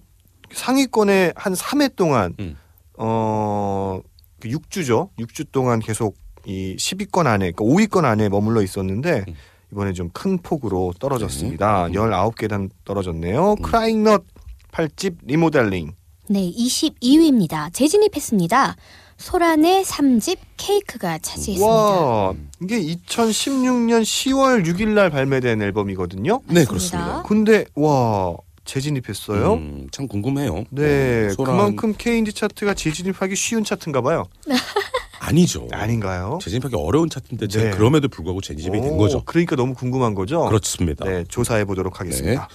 상위권에 0.54 1.34
한 1.36 1.54
3회 1.54 1.98
동안 1.98 2.34
음. 2.40 2.56
어 2.98 4.00
6주죠. 4.40 5.10
6주 5.20 5.48
동안 5.52 5.80
계속 5.80 6.16
이 6.46 6.78
10위권 6.78 7.28
안에, 7.28 7.52
그러니까 7.52 7.66
5위권 7.66 8.06
안에 8.06 8.30
머물러 8.30 8.62
있었는데 8.62 9.26
음. 9.28 9.36
이번에 9.72 9.94
좀 9.94 10.10
큰 10.14 10.38
폭으로 10.38 10.94
떨어졌습니다. 11.00 11.88
네. 11.90 11.94
19계단 11.98 12.70
떨어졌네요. 12.86 13.56
크라잉넛 13.62 14.24
8집 14.72 15.16
리모델링. 15.24 15.92
네, 16.30 16.52
22위입니다. 16.52 17.72
재진입했습니다. 17.74 18.76
소란의 19.18 19.84
3집 19.84 20.38
케이크가 20.58 21.18
차지했습니다. 21.18 21.66
와, 21.66 22.34
이게 22.62 22.80
2016년 22.80 24.04
10월 24.04 24.66
6일 24.66 24.90
날 24.90 25.10
발매된 25.10 25.62
앨범이거든요. 25.62 26.42
네, 26.48 26.62
맞습니다. 26.66 26.68
그렇습니다. 26.70 27.24
근데 27.24 27.66
와, 27.76 28.36
재진입했어요. 28.66 29.54
음, 29.54 29.88
참 29.92 30.08
궁금해요. 30.08 30.66
네, 30.70 31.30
소란- 31.30 31.58
그만큼 31.58 31.94
K인디 31.98 32.34
차트가 32.34 32.74
재진입하기 32.74 33.36
쉬운 33.36 33.64
차트인가 33.64 34.02
봐요. 34.02 34.26
아니죠. 35.28 35.68
아닌가요? 35.72 36.40
재진입하기 36.42 36.76
어려운 36.78 37.10
차트인데 37.10 37.48
네. 37.48 37.72
그럼에도 37.72 38.08
불구하고 38.08 38.40
재진입이 38.42 38.80
된 38.82 38.94
오, 38.94 38.98
거죠. 38.98 39.24
그러니까 39.26 39.56
너무 39.56 39.74
궁금한 39.74 40.16
거죠. 40.16 40.46
그렇습니다. 40.46 41.04
네, 41.06 41.26
조사해 41.28 41.66
보도록 41.66 42.00
하겠습니다. 42.00 42.48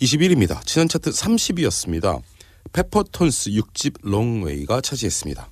21위입니다. 0.00 0.64
지난 0.64 0.88
차트 0.88 1.10
30위였습니다. 1.10 2.20
페퍼톤스 2.72 3.50
6집 3.50 3.94
롱웨이가 4.02 4.80
차지했습니다. 4.80 5.48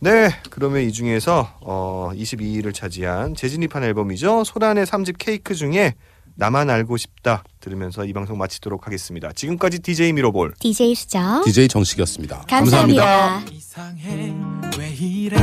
네, 0.00 0.30
그러면 0.50 0.82
이 0.82 0.90
중에서 0.92 1.56
어, 1.60 2.10
22위를 2.14 2.74
차지한 2.74 3.36
재진입한 3.36 3.84
앨범이죠. 3.84 4.42
소란의 4.42 4.86
3집 4.86 5.14
케이크 5.18 5.54
중에 5.54 5.94
나만 6.34 6.68
알고 6.70 6.96
싶다 6.96 7.44
들으면서 7.60 8.04
이 8.04 8.12
방송 8.12 8.38
마치도록 8.38 8.86
하겠습니다. 8.86 9.30
지금까지 9.32 9.78
DJ 9.78 10.12
미로볼. 10.14 10.54
DJ 10.58 10.96
수정. 10.96 11.44
DJ 11.44 11.68
정식이었습니다. 11.68 12.46
감사합니다. 12.48 13.44
이상해 13.52 14.34
왜 14.78 14.88
이래 14.88 15.36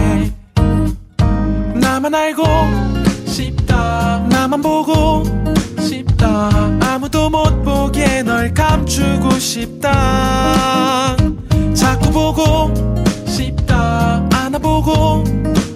나만 1.89 2.13
알고 2.13 2.43
싶다. 3.25 4.23
나만 4.29 4.61
보고 4.61 5.23
싶다. 5.81 6.49
아무도 6.81 7.31
못 7.31 7.63
보게 7.63 8.21
널 8.21 8.53
감추고 8.53 9.31
싶다. 9.39 11.17
자꾸 11.73 12.11
보고 12.11 12.71
싶다. 13.25 14.23
안아보고 14.31 15.23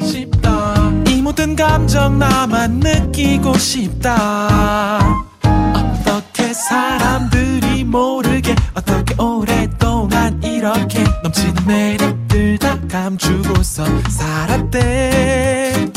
싶다. 0.03 0.91
이 1.09 1.19
모든 1.19 1.55
감정 1.55 2.19
나만 2.19 2.79
느끼고 2.79 3.57
싶다. 3.57 4.99
어떻게 5.41 6.53
사람들이 6.53 7.52
모르게 7.93 8.55
어떻게 8.73 9.13
오랫동안 9.21 10.41
이렇게 10.41 11.03
넘치는 11.21 11.67
매력들 11.67 12.57
다 12.57 12.79
감추고서 12.89 13.85
살았대. 14.09 15.91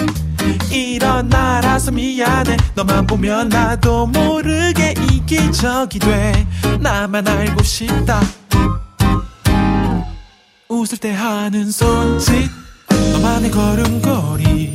이런 0.71 1.31
나라서 1.31 1.91
미안해. 1.93 2.59
너만 2.75 3.07
보면 3.07 3.49
나도 3.49 4.09
모르게 4.09 4.93
이기적이 5.11 5.99
돼. 6.01 6.47
나만 6.81 7.27
알고 7.27 7.63
싶다. 7.63 8.21
웃을 10.69 10.99
때 10.99 11.15
하는 11.15 11.71
손짓. 11.71 12.51
너만의 13.15 13.51
걸음걸이. 13.51 14.75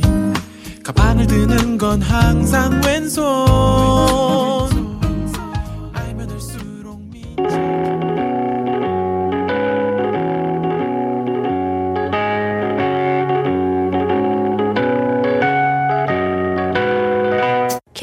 가방을 0.82 1.28
드는 1.28 1.78
건 1.78 2.02
항상 2.02 2.80
왼손 2.84 4.71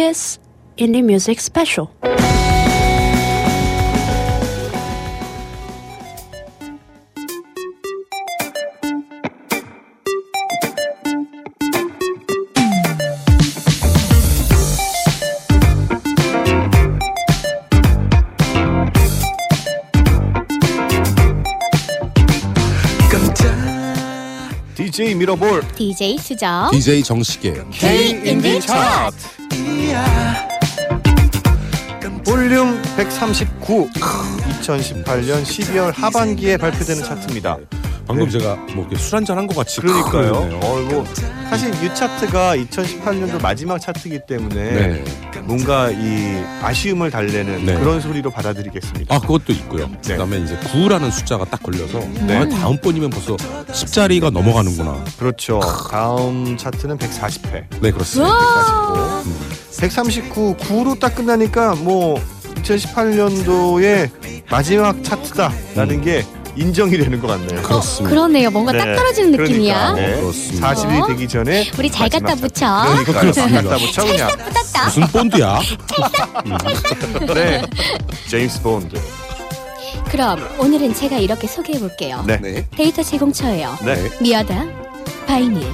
KBS 0.10 0.40
Indie 0.78 1.04
Music 1.04 1.40
Special. 1.40 1.90
DJ 24.76 25.14
미러볼 25.14 25.62
DJ 25.76 26.18
수정 26.18 26.72
DJ 26.72 27.04
정식의 27.04 27.66
K 27.72 28.10
인디 28.26 28.60
차트 28.60 29.39
볼륨 32.26 32.82
139 32.96 33.90
2018년 33.94 35.44
12월 35.44 35.94
하반기에 35.96 36.58
발표되는 36.58 37.04
차트입니다. 37.04 37.58
방금 38.08 38.26
네. 38.30 38.38
제가 38.40 38.56
뭐 38.76 38.88
술 38.98 39.16
한잔 39.18 39.38
한 39.38 39.48
것 39.48 39.56
같이 39.56 39.80
그러니까요. 39.82 40.34
어, 40.62 40.82
뭐 40.90 41.04
사실 41.50 41.74
이 41.84 41.96
차트가 41.96 42.56
2018년도 42.58 43.42
마지막 43.42 43.80
차트이기 43.80 44.20
때문에 44.28 44.56
네. 44.56 45.04
뭔가 45.42 45.90
이 45.90 46.44
아쉬움을 46.62 47.10
달래는 47.10 47.66
네. 47.66 47.74
그런 47.74 48.00
소리로 48.00 48.30
받아들이겠습니다. 48.30 49.14
아 49.14 49.20
그것도 49.20 49.52
있고요. 49.54 49.90
그다음에 50.06 50.38
이제 50.38 50.56
9라는 50.60 51.10
숫자가 51.12 51.46
딱 51.46 51.64
걸려서 51.64 52.00
네. 52.28 52.38
아, 52.38 52.48
다음 52.48 52.78
번이면 52.78 53.10
벌써 53.10 53.36
10자리가 53.36 54.32
넘어가는구나. 54.32 55.04
그렇죠. 55.18 55.60
다음 55.90 56.56
차트는 56.56 57.00
140회. 57.00 57.82
네 57.82 57.92
그렇습니다. 57.92 58.32
와. 58.32 59.24
139, 59.80 60.56
9로 60.60 61.00
딱 61.00 61.16
끝나니까 61.16 61.74
뭐 61.76 62.22
2018년도의 62.62 64.10
마지막 64.52 65.04
차트다라는 65.04 65.96
음. 65.96 66.02
게 66.04 66.24
인정이 66.60 66.98
되는 66.98 67.20
것 67.22 67.28
같네요. 67.28 67.62
그렇습니다. 67.62 68.10
그러네요. 68.10 68.52
뭔가 68.52 68.74
딱 68.74 68.86
네. 68.86 68.96
떨어지는 68.96 69.32
느낌이야. 69.32 69.94
그러니까, 69.94 70.08
네. 70.16 70.20
그렇습니다. 70.22 70.74
40이 70.74 71.04
어? 71.04 71.08
되기 71.08 71.28
전에 71.28 71.72
우리 71.78 71.90
잘 71.90 72.10
갖다 72.10 72.30
마지막 72.36 72.48
붙여. 72.48 72.66
잘 72.86 73.04
그렇습니다. 73.06 73.62
갖다 73.64 73.78
붙여 73.78 74.06
그냥. 74.06 74.28
붙었다. 74.30 74.86
무슨 74.86 75.08
본드야? 75.08 75.60
네. 77.34 77.62
제임스 78.28 78.62
본드. 78.62 79.02
그럼 80.10 80.48
오늘은 80.60 80.94
제가 80.94 81.18
이렇게 81.18 81.48
소개해 81.48 81.80
볼게요. 81.80 82.24
네. 82.28 82.38
네. 82.42 82.66
데이터 82.76 83.02
제공처예요. 83.04 83.78
네. 83.86 84.10
미화당, 84.20 84.66
바이닐, 85.28 85.66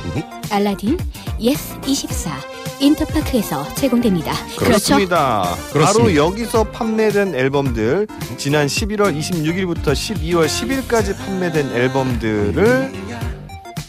알라딘, 0.51 0.99
예스 1.39 1.75
24, 1.85 2.37
인터파크에서 2.79 3.73
제공됩니다. 3.75 4.33
그렇죠? 4.57 4.65
그렇습니다. 4.65 5.55
그렇습니다. 5.71 5.85
바로 5.93 6.15
여기서 6.15 6.63
판매된 6.65 7.35
앨범들 7.35 8.07
지난 8.37 8.67
11월 8.67 9.17
26일부터 9.17 9.93
12월 9.93 10.45
10일까지 10.47 11.17
판매된 11.17 11.75
앨범들을 11.75 12.91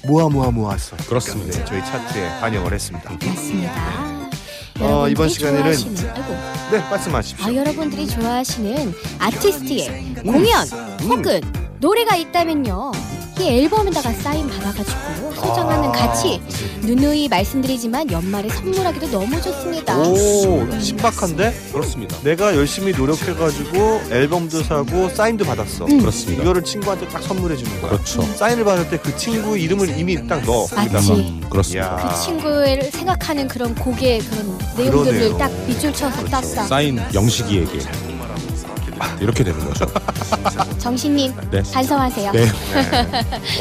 모아 0.07 0.29
모아 0.29 0.51
모아서 0.51 0.97
그렇습니다. 1.09 1.59
네, 1.59 1.65
저희 1.65 1.81
차트에 1.85 2.29
반영을 2.41 2.73
했습니다. 2.73 3.11
맞습니다. 3.11 4.17
어, 4.79 5.09
이번 5.09 5.29
시간에는 5.29 5.63
좋아하시는, 5.63 6.11
아이고, 6.15 6.37
네, 6.71 6.79
말씀하십시오. 6.91 7.47
아, 7.47 7.55
여러분들이 7.55 8.07
좋아하시는 8.07 8.95
아티스트의 9.19 10.15
공연 10.23 10.67
음. 10.69 10.99
혹은 11.09 11.41
노래가 11.81 12.15
있다면요. 12.17 12.93
이 13.39 13.49
앨범에다가 13.49 14.13
사인 14.15 14.49
받아가지고 14.49 15.35
소장하는 15.35 15.91
아. 15.91 15.93
가치 15.93 16.41
누누이 16.81 17.29
말씀드리지만 17.29 18.11
연말에 18.11 18.49
선물하기도 18.49 19.11
너무 19.11 19.41
좋습니다. 19.43 19.99
오, 19.99 20.67
신박한데? 20.81 21.53
그렇습니다. 21.73 22.17
내가 22.23 22.57
열심히 22.57 22.93
노력해가지고 22.93 24.01
앨범도 24.11 24.63
사고 24.63 25.11
사인도 25.11 25.45
받았어. 25.45 25.85
음. 25.85 25.99
그렇습니다. 26.01 26.43
이거를 26.43 26.65
친구한테 26.65 27.07
딱 27.09 27.23
선물해 27.23 27.57
주는 27.57 27.81
거야. 27.83 27.91
그렇죠. 27.93 28.23
사인을 28.23 28.65
받을 28.65 28.89
때 28.91 28.97
그 28.97 29.15
친구 29.17 29.57
이름을 29.59 29.99
이미 29.99 30.27
딱 30.27 30.43
넣어. 30.45 30.67
맞지. 30.75 31.13
음, 31.13 31.41
그렇습니다. 31.51 31.87
이야. 31.87 32.09
그 32.09 32.23
친구를 32.25 32.83
생각하는 32.91 33.47
그런 33.47 33.75
곡의 33.75 34.21
그런 34.21 34.59
내용들을 34.79 35.19
그러네요. 35.19 35.37
딱 35.39 35.49
밑줄 35.67 35.93
쳐서 35.93 36.25
딱딱 36.25 36.67
사인 36.67 36.99
영식이에게 37.13 37.79
이렇게 39.21 39.45
되는 39.45 39.59
거죠. 39.65 39.87
정신님 40.79 41.33
네. 41.51 41.63
반성하세요. 41.73 42.33
네, 42.33 42.49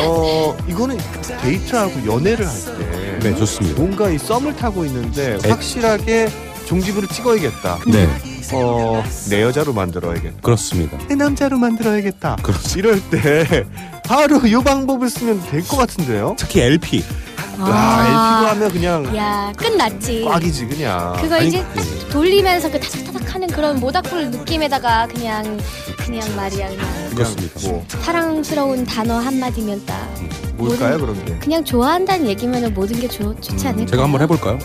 어, 0.01 0.55
이거는 0.67 0.97
데이트하고 1.41 2.05
연애를 2.05 2.47
할 2.47 2.53
때. 2.55 3.19
네 3.29 3.35
좋습니다. 3.35 3.79
뭔가 3.81 4.09
이 4.09 4.17
썸을 4.17 4.55
타고 4.55 4.85
있는데 4.85 5.37
확실하게 5.47 6.29
종지부를 6.65 7.07
찍어야겠다. 7.09 7.79
네, 7.87 8.07
어, 8.53 9.03
내 9.29 9.41
여자로 9.43 9.73
만들어야겠다. 9.73 10.41
그렇습니다. 10.41 10.97
내 11.07 11.15
남자로 11.15 11.57
만들어야겠다. 11.57 12.37
그렇죠. 12.41 12.79
이럴 12.79 13.01
때 13.09 13.65
바로 14.05 14.37
이 14.45 14.53
방법을 14.63 15.09
쓰면 15.09 15.43
될 15.49 15.61
것 15.63 15.77
같은데요. 15.77 16.35
특히 16.37 16.61
LP. 16.61 17.03
와, 17.59 18.01
LP로 18.01 18.49
하면 18.49 18.71
그냥 18.71 19.05
아. 19.07 19.15
야 19.15 19.53
끝났지. 19.57 20.23
꽉이지 20.25 20.67
그냥. 20.67 21.13
그거 21.21 21.35
아니, 21.35 21.47
이제 21.47 21.57
예. 21.59 22.09
돌리면서 22.09 22.71
그 22.71 22.79
타닥타닥 22.79 23.35
하는 23.35 23.47
그런 23.47 23.79
모닥불 23.79 24.31
느낌에다가 24.31 25.07
그냥 25.07 25.59
그냥 25.97 26.35
말이야 26.35 26.69
그냥 26.69 26.85
그렇습니다. 27.15 27.59
뭐 27.67 27.83
사랑스러운 27.87 28.85
단어 28.85 29.15
한 29.19 29.39
마디면 29.39 29.85
딱 29.85 30.09
뭘까요 30.55 30.97
모든- 30.97 31.13
그런 31.13 31.25
게? 31.25 31.37
그냥 31.39 31.65
좋아한다는 31.65 32.27
얘기면 32.27 32.73
모든 32.73 32.99
게 32.99 33.07
좋, 33.07 33.33
좋지 33.41 33.67
않을까? 33.67 33.83
음, 33.83 33.87
제가 33.87 34.03
한번 34.03 34.21
해볼까요? 34.21 34.57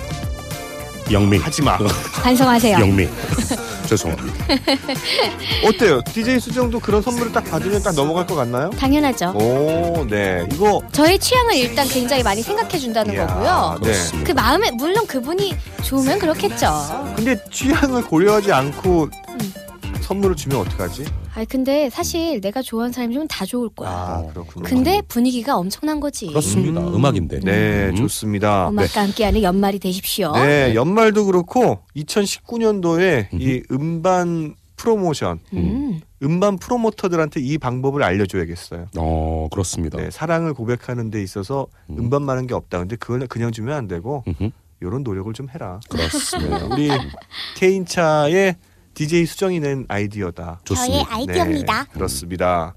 영미. 1.10 1.38
하지 1.38 1.62
마. 1.62 1.76
반성하세요. 2.22 2.78
영미. 2.78 3.08
죄송합니다. 3.90 4.44
어때요? 5.66 6.00
DJ 6.02 6.38
수정도 6.38 6.78
그런 6.78 7.02
선물을 7.02 7.32
딱 7.32 7.44
받으면 7.44 7.82
딱 7.82 7.94
넘어갈 7.94 8.24
것 8.24 8.36
같나요? 8.36 8.70
당연하죠. 8.70 9.30
오, 9.34 10.06
네. 10.08 10.46
이거 10.52 10.80
저의 10.92 11.18
취향을 11.18 11.56
일단 11.56 11.88
굉장히 11.88 12.22
많이 12.22 12.42
생각해 12.42 12.78
준다는 12.78 13.14
이야, 13.14 13.26
거고요. 13.26 13.78
네. 13.82 13.92
그 14.24 14.32
마음에 14.32 14.70
물론 14.70 15.06
그분이 15.06 15.56
좋으면 15.82 16.20
그렇겠죠. 16.20 17.12
근데 17.16 17.42
취향을 17.50 18.02
고려하지 18.04 18.52
않고 18.52 19.08
음. 19.28 19.54
선물을 20.02 20.36
주면 20.36 20.60
어떡하지? 20.60 21.04
아니 21.40 21.48
근데 21.48 21.88
사실 21.88 22.38
내가 22.42 22.60
좋아하는 22.60 22.92
사람이면 22.92 23.26
다 23.28 23.46
좋을 23.46 23.70
거야. 23.70 23.88
아, 23.90 24.26
그렇군요. 24.30 24.62
근데 24.62 25.00
분위기가 25.08 25.56
엄청난 25.56 25.98
거지. 25.98 26.26
그렇습니다. 26.26 26.82
음. 26.82 26.96
음. 26.96 27.02
악인데 27.06 27.40
네, 27.40 27.88
음. 27.88 27.96
좋습니다. 27.96 28.68
음악과 28.68 29.04
함께하는 29.04 29.40
연말이 29.42 29.78
되십시오. 29.78 30.32
네, 30.34 30.74
연말도 30.74 31.24
그렇고 31.24 31.78
2019년도에 31.96 33.28
이 33.40 33.62
음반 33.70 34.54
프로모션, 34.76 35.40
음. 35.54 36.02
음반 36.22 36.58
프로모터들한테 36.58 37.40
이 37.40 37.56
방법을 37.56 38.02
알려줘야겠어요. 38.02 38.88
어 38.98 39.48
그렇습니다. 39.50 39.96
네, 39.96 40.10
사랑을 40.10 40.52
고백하는 40.52 41.10
데 41.10 41.22
있어서 41.22 41.68
음. 41.88 42.00
음반만 42.00 42.36
한 42.36 42.46
게 42.46 42.52
없다. 42.52 42.80
근데 42.80 42.96
그걸 42.96 43.26
그냥 43.28 43.50
주면 43.50 43.74
안 43.74 43.88
되고 43.88 44.24
음흠. 44.28 44.50
이런 44.82 45.02
노력을 45.04 45.32
좀 45.32 45.48
해라. 45.54 45.80
그렇습니다. 45.88 46.58
네, 46.58 46.64
우리 46.66 46.90
케인차의 47.56 48.56
DJ 48.94 49.26
수정이 49.26 49.60
낸 49.60 49.84
아이디어다. 49.88 50.60
좋습니다. 50.64 51.14
아이디어입니다. 51.14 51.84
네, 51.84 51.90
그렇습니다. 51.92 52.74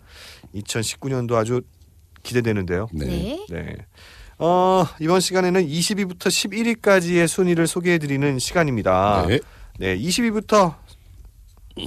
2019년도 0.56 1.34
아주 1.34 1.62
기대되는데요. 2.24 2.88
네. 2.94 3.06
네. 3.06 3.46
네. 3.50 3.76
어, 4.40 4.86
이번 5.00 5.20
시간에는 5.20 5.66
20위부터 5.68 6.28
11위까지의 6.28 7.28
순위를 7.28 7.68
소개해 7.68 7.98
드리는 7.98 8.40
시간입니다. 8.40 9.26
네. 9.28 9.40
네, 9.80 9.98
20위부터 9.98 10.76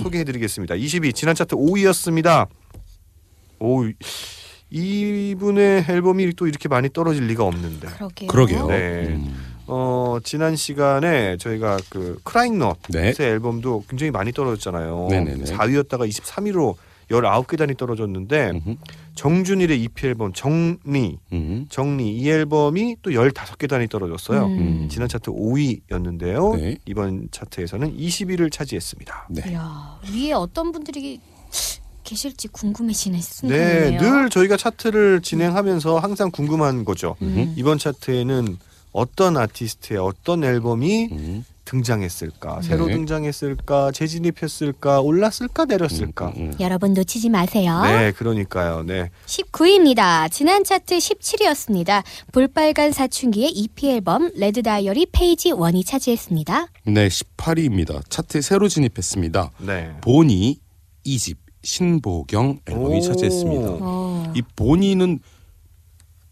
소개해 0.03 0.25
드리겠습니다. 0.25 0.75
20위 0.75 1.15
지난 1.15 1.35
차트 1.35 1.57
5위였습니다. 1.57 2.49
오, 3.59 3.85
이분의 4.71 5.87
앨범이 5.89 6.33
또 6.35 6.47
이렇게 6.47 6.69
많이 6.69 6.89
떨어질 6.91 7.27
리가 7.27 7.45
없는데. 7.45 7.89
그러게요. 7.89 8.29
그러게요. 8.29 8.67
네. 8.67 9.07
음. 9.09 9.46
어, 9.67 10.19
지난 10.23 10.57
시간에 10.57 11.37
저희가 11.37 11.79
그 11.89 12.19
크라잉 12.25 12.59
넛의 12.59 12.77
네. 12.91 13.15
앨범도 13.19 13.85
굉장히 13.89 14.11
많이 14.11 14.33
떨어졌잖아요. 14.33 15.09
네네네. 15.11 15.45
4위였다가 15.45 16.09
23위로 16.09 16.75
19계단이 17.11 17.77
떨어졌는데 17.77 18.51
음흠. 18.51 18.77
정준일의 19.15 19.81
EP 19.83 20.07
앨범 20.09 20.33
정리 20.33 21.19
음. 21.33 21.67
정리 21.69 22.17
이 22.17 22.29
앨범이 22.29 22.97
또 23.03 23.11
15계단이 23.11 23.89
떨어졌어요. 23.89 24.47
음. 24.47 24.89
지난 24.91 25.09
차트 25.09 25.31
5위였는데요. 25.31 26.57
네. 26.59 26.77
이번 26.85 27.29
차트에서는 27.31 27.97
20위를 27.97 28.51
차지했습니다. 28.51 29.29
네. 29.31 29.43
이야, 29.51 29.99
위에 30.13 30.33
어떤 30.33 30.73
분들이 30.73 31.21
계실지 32.03 32.49
궁금해지는 32.49 33.19
네, 33.19 33.23
순간이네요. 33.23 34.01
늘 34.01 34.31
저희가 34.31 34.57
차트를 34.57 35.23
진행하면서 35.23 35.99
항상 35.99 36.31
궁금한 36.31 36.85
거죠. 36.85 37.17
음. 37.23 37.55
이번 37.57 37.79
차트에는 37.79 38.59
어떤 38.97 39.37
아티스트의 39.37 40.01
어떤 40.01 40.43
앨범이 40.43 41.09
음. 41.13 41.45
등장했을까? 41.67 42.63
새로 42.63 42.87
네. 42.87 42.95
등장했을까? 42.95 43.91
재진입했을까? 43.93 45.01
올랐을까? 45.03 45.67
내렸을까? 45.67 46.29
음, 46.29 46.33
음, 46.37 46.51
음. 46.53 46.55
여러분 46.61 46.95
놓치지 46.95 47.29
마세요. 47.29 47.83
네, 47.83 48.13
그러니까요. 48.13 48.85
네. 48.85 49.11
19위입니다. 49.27 50.31
지난 50.31 50.65
차트 50.65 50.97
17위였습니다. 50.97 52.05
볼빨간 52.33 52.93
사춘기의 52.93 53.51
EP 53.51 53.91
앨범 53.91 54.31
Red 54.35 54.63
Diary 54.63 55.07
Page 55.13 55.51
1이 55.51 55.85
차지했습니다. 55.85 56.69
네, 56.87 57.09
18위입니다. 57.09 58.01
차트에 58.09 58.41
새로 58.41 58.69
진입했습니다. 58.69 59.51
네. 59.59 59.93
보니 60.01 60.59
이집 61.05 61.37
신보경 61.63 62.61
앨범이 62.67 62.97
오. 62.97 63.01
차지했습니다. 63.03 63.69
어, 63.81 64.33
이 64.35 64.43
보니는 64.55 65.19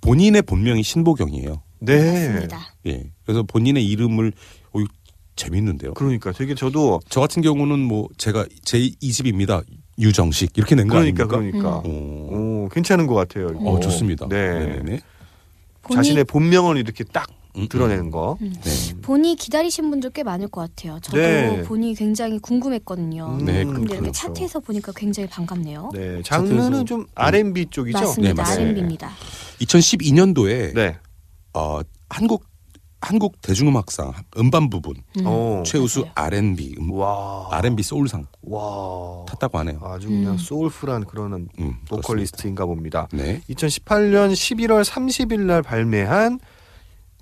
본인의 0.00 0.42
본명이 0.42 0.82
신보경이에요. 0.82 1.60
네. 1.80 2.12
맞습니다. 2.28 2.74
예. 2.86 3.10
그래서 3.24 3.42
본인의 3.42 3.86
이름을 3.86 4.32
어, 4.72 4.80
이거 4.80 4.88
재밌는데요. 5.36 5.94
그러니까 5.94 6.32
되게 6.32 6.54
저도 6.54 7.00
저 7.08 7.20
같은 7.20 7.42
경우는 7.42 7.78
뭐 7.80 8.08
제가 8.16 8.46
제 8.64 8.78
2집입니다. 8.78 9.64
유정식 9.98 10.56
이렇게 10.58 10.74
낸 10.74 10.88
거 10.88 10.94
그러니까 10.98 11.24
아닙니까? 11.24 11.80
그러니까 11.82 11.88
오. 11.88 12.64
오, 12.64 12.68
괜찮은 12.72 13.06
것 13.06 13.14
같아요. 13.14 13.48
이거. 13.50 13.70
어, 13.70 13.80
좋습니다. 13.80 14.26
네. 14.28 14.36
네네네. 14.58 15.00
본인- 15.82 15.96
자신의 15.96 16.24
본명을 16.24 16.78
이렇게 16.78 17.04
딱 17.04 17.28
음, 17.56 17.68
드러내는 17.68 18.10
거. 18.10 18.36
네. 18.40 18.50
본이 19.02 19.36
기다리신 19.36 19.88
분들 19.90 20.10
꽤 20.10 20.24
많을 20.24 20.48
것 20.48 20.62
같아요. 20.62 20.98
저도 21.00 21.18
네. 21.18 21.62
본이 21.62 21.94
굉장히 21.94 22.40
궁금했거든요. 22.40 23.36
음, 23.40 23.44
네, 23.44 23.64
근데 23.64 23.80
이렇게 23.82 23.98
그렇죠. 24.00 24.12
차트에서 24.12 24.58
보니까 24.58 24.90
굉장히 24.96 25.28
반갑네요. 25.28 25.90
네, 25.94 26.20
장르는 26.24 26.70
차트에서- 26.82 26.86
좀 26.86 27.06
R&B 27.14 27.66
쪽이죠. 27.70 27.96
맞습니다. 27.98 28.28
네, 28.28 28.34
맞습니다. 28.34 28.62
R&B입니다. 28.70 29.10
2012년도에 29.60 30.74
네. 30.74 30.96
어, 31.54 31.80
한국 32.10 32.44
한국 33.00 33.40
대중음악상 33.42 34.14
음반 34.38 34.70
부분 34.70 34.96
음. 35.18 35.24
어. 35.26 35.62
최우수 35.66 36.00
맞아요. 36.00 36.12
R&B 36.14 36.76
음, 36.78 36.90
와. 36.92 37.48
R&B 37.50 37.82
소울상 37.82 38.26
와. 38.42 39.24
탔다고 39.28 39.58
하네요. 39.58 39.78
아주 39.82 40.08
그냥 40.08 40.32
음. 40.32 40.38
소울풀한 40.38 41.04
그런 41.04 41.48
음, 41.58 41.76
보컬리스트인가 41.88 42.64
봅니다. 42.64 43.08
네. 43.12 43.42
2018년 43.50 44.32
11월 44.32 44.84
30일 44.84 45.40
날 45.40 45.62
발매한 45.62 46.40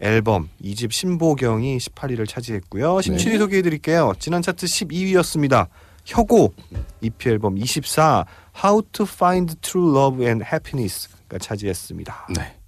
앨범 0.00 0.48
2집 0.62 0.92
신보경이 0.92 1.78
18위를 1.78 2.28
차지했고요. 2.28 2.96
17위 2.96 3.38
소개해 3.38 3.62
드릴게요. 3.62 4.12
지난 4.20 4.40
차트 4.40 4.66
12위였습니다. 4.66 5.66
혁오 6.04 6.52
EP 7.00 7.28
앨범 7.28 7.58
24 7.58 8.24
How 8.64 8.82
to 8.92 9.06
Find 9.08 9.56
True 9.60 9.96
Love 9.96 10.24
and 10.26 10.44
Happiness가 10.44 11.38
차지했습니다. 11.38 12.28
네. 12.36 12.62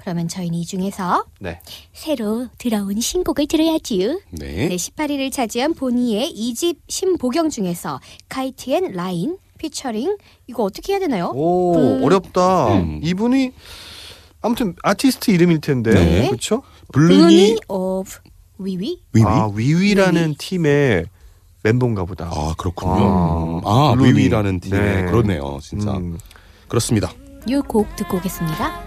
그러면 0.00 0.28
저희는 0.28 0.58
이 0.58 0.64
중에서 0.64 1.26
네. 1.40 1.60
새로 1.92 2.48
들어온 2.56 2.98
신곡을 2.98 3.46
들어야지요. 3.46 4.20
네. 4.30 4.68
네, 4.68 4.74
18위를 4.76 5.30
차지한 5.30 5.74
보니의 5.74 6.32
2집 6.34 6.78
신보경 6.88 7.50
중에서 7.50 8.00
Kite 8.30 8.70
and 8.70 8.92
Line 8.92 9.36
featuring 9.58 10.16
이거 10.46 10.62
어떻게 10.62 10.94
해야 10.94 11.00
되나요? 11.00 11.32
오, 11.34 11.74
음. 11.76 12.02
어렵다. 12.02 12.78
음. 12.78 13.00
이분이 13.02 13.50
아무튼 14.40 14.74
아티스트 14.82 15.32
이름일 15.32 15.60
텐데. 15.60 15.92
네. 15.92 16.26
그렇죠? 16.28 16.62
블루니 16.94 17.58
of 17.68 18.10
위위 18.58 19.02
위위. 19.12 19.24
아, 19.26 19.50
위위라는 19.54 20.34
팀의 20.38 21.04
멤버인가 21.62 22.06
보다. 22.06 22.30
아 22.32 22.54
그렇군요. 22.56 23.60
아, 23.66 23.92
아. 23.92 23.96
위위라는 24.00 24.60
팀. 24.60 24.70
네. 24.72 25.04
그렇네요. 25.04 25.58
진짜. 25.60 25.92
음. 25.92 26.18
그렇습니다. 26.68 27.12
이 27.46 27.60
곡 27.68 27.94
듣고 27.96 28.16
오겠습니다. 28.16 28.80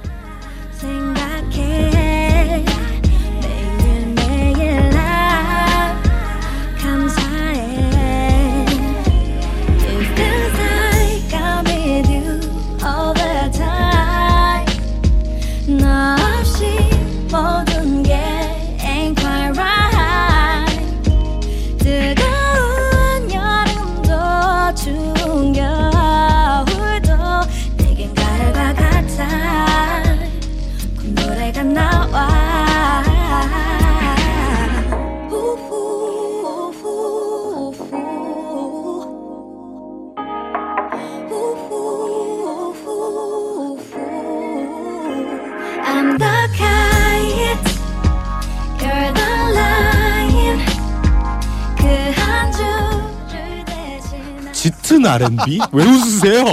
R&B? 55.13 55.59
왜 55.71 55.83
웃으세요? 55.85 56.43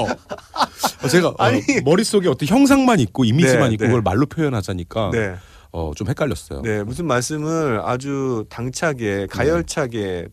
어, 1.02 1.08
제가 1.08 1.28
어, 1.28 1.34
아니. 1.38 1.62
머릿속에 1.84 2.28
어떤 2.28 2.48
형상만 2.48 3.00
있고 3.00 3.24
이미지만 3.24 3.68
네, 3.68 3.74
있고 3.74 3.84
네. 3.84 3.88
그걸 3.88 4.02
말로 4.02 4.26
표현하자니까 4.26 5.10
네. 5.12 5.34
어, 5.72 5.92
좀 5.94 6.08
헷갈렸어요. 6.08 6.62
네, 6.62 6.82
무슨 6.82 7.06
말씀을 7.06 7.80
아주 7.84 8.44
당차게 8.48 9.26
가열차게 9.30 10.28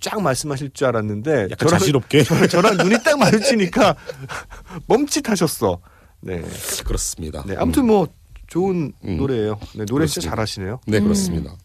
쫙 0.00 0.20
말씀하실 0.20 0.70
줄 0.74 0.86
알았는데 0.88 1.48
약간 1.50 1.68
자신없게 1.68 2.22
저랑, 2.24 2.48
저랑 2.48 2.76
눈이 2.76 3.02
딱 3.02 3.18
마주치니까 3.18 3.96
멈칫하셨어. 4.86 5.80
네. 6.20 6.42
그렇습니다. 6.84 7.42
네, 7.46 7.56
아무튼 7.58 7.86
뭐 7.86 8.08
좋은 8.46 8.92
음. 9.04 9.16
노래예요. 9.16 9.58
네, 9.74 9.84
노래 9.86 10.06
진짜 10.06 10.30
그렇습니다. 10.30 10.30
잘하시네요. 10.30 10.80
네 10.86 11.00
그렇습니다. 11.00 11.56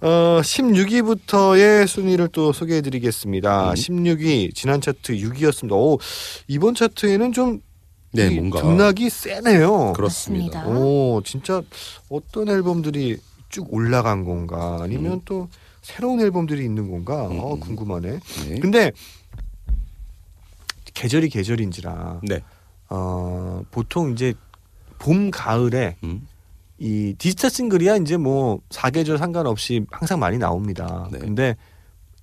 어, 0.00 0.40
16위부터의 0.42 1.86
순위를 1.86 2.28
또 2.28 2.52
소개해 2.52 2.82
드리겠습니다. 2.82 3.70
음. 3.70 3.74
16위 3.74 4.54
지난 4.54 4.80
차트 4.80 5.14
6위였습니다. 5.14 5.72
오, 5.72 5.98
이번 6.48 6.74
차트에는 6.74 7.32
좀네이 7.32 8.34
뭔가 8.36 8.60
등락이 8.62 9.08
세네요. 9.08 9.94
그렇습니다. 9.94 10.58
맞습니다. 10.60 10.80
오, 10.80 11.22
진짜 11.24 11.62
어떤 12.10 12.48
앨범들이 12.48 13.18
쭉 13.48 13.72
올라간 13.72 14.24
건가 14.24 14.78
아니면 14.82 15.22
또 15.24 15.48
새로운 15.80 16.20
앨범들이 16.20 16.64
있는 16.64 16.90
건가? 16.90 17.28
음, 17.28 17.38
어, 17.38 17.54
음. 17.54 17.60
궁금하네. 17.60 18.18
네. 18.48 18.58
근데 18.60 18.92
계절이 20.92 21.28
계절인지라 21.30 22.20
네. 22.22 22.42
어, 22.88 23.62
보통 23.70 24.12
이제 24.12 24.34
봄 24.98 25.30
가을에 25.30 25.96
음. 26.04 26.26
이 26.78 27.14
디지털 27.18 27.50
싱글이야 27.50 27.96
이제 27.96 28.16
뭐 28.16 28.60
사계절 28.70 29.18
상관없이 29.18 29.84
항상 29.90 30.18
많이 30.20 30.38
나옵니다. 30.38 31.08
네. 31.10 31.18
근데 31.18 31.56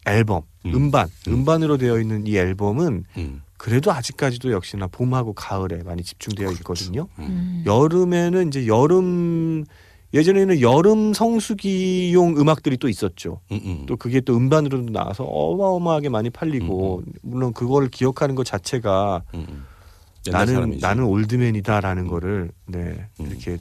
앨범, 0.06 0.44
음. 0.66 0.74
음. 0.76 0.92
반 0.92 1.08
음. 1.28 1.34
음반으로 1.34 1.78
되어 1.78 2.00
있는 2.00 2.28
이 2.28 2.38
앨범은 2.38 3.06
음. 3.18 3.42
그래도 3.58 3.92
아직까지도 3.92 4.52
역시나 4.52 4.88
봄하고 4.88 5.34
가을에 5.34 5.84
많이 5.84 6.04
집중되어 6.04 6.52
있거든요. 6.52 7.08
음. 7.20 7.64
여름에는 7.66 8.48
이제 8.50 8.68
여름 8.68 9.64
예전에는 10.14 10.62
여름 10.62 11.14
성수기용 11.14 12.38
음악들이 12.38 12.78
또 12.78 12.88
있었죠. 12.88 13.40
음, 13.52 13.60
음. 13.64 13.86
또 13.88 13.98
그게 13.98 14.22
또 14.22 14.36
음반으로도 14.38 14.92
나와서 14.92 15.24
어마어마하게 15.24 16.10
많이 16.10 16.30
팔리고 16.30 17.02
물론 17.24 17.52
그걸 17.54 17.88
기억하는 17.88 18.36
것 18.36 18.46
자체가 18.46 19.24
음, 19.34 19.46
음. 19.50 19.66
옛날 20.28 20.40
나는 20.40 20.54
사람이지. 20.54 20.82
나는 20.82 21.04
올드맨이다라는 21.06 22.08
거를 22.08 22.52
네 22.68 23.08
음. 23.20 23.26
이렇게 23.26 23.58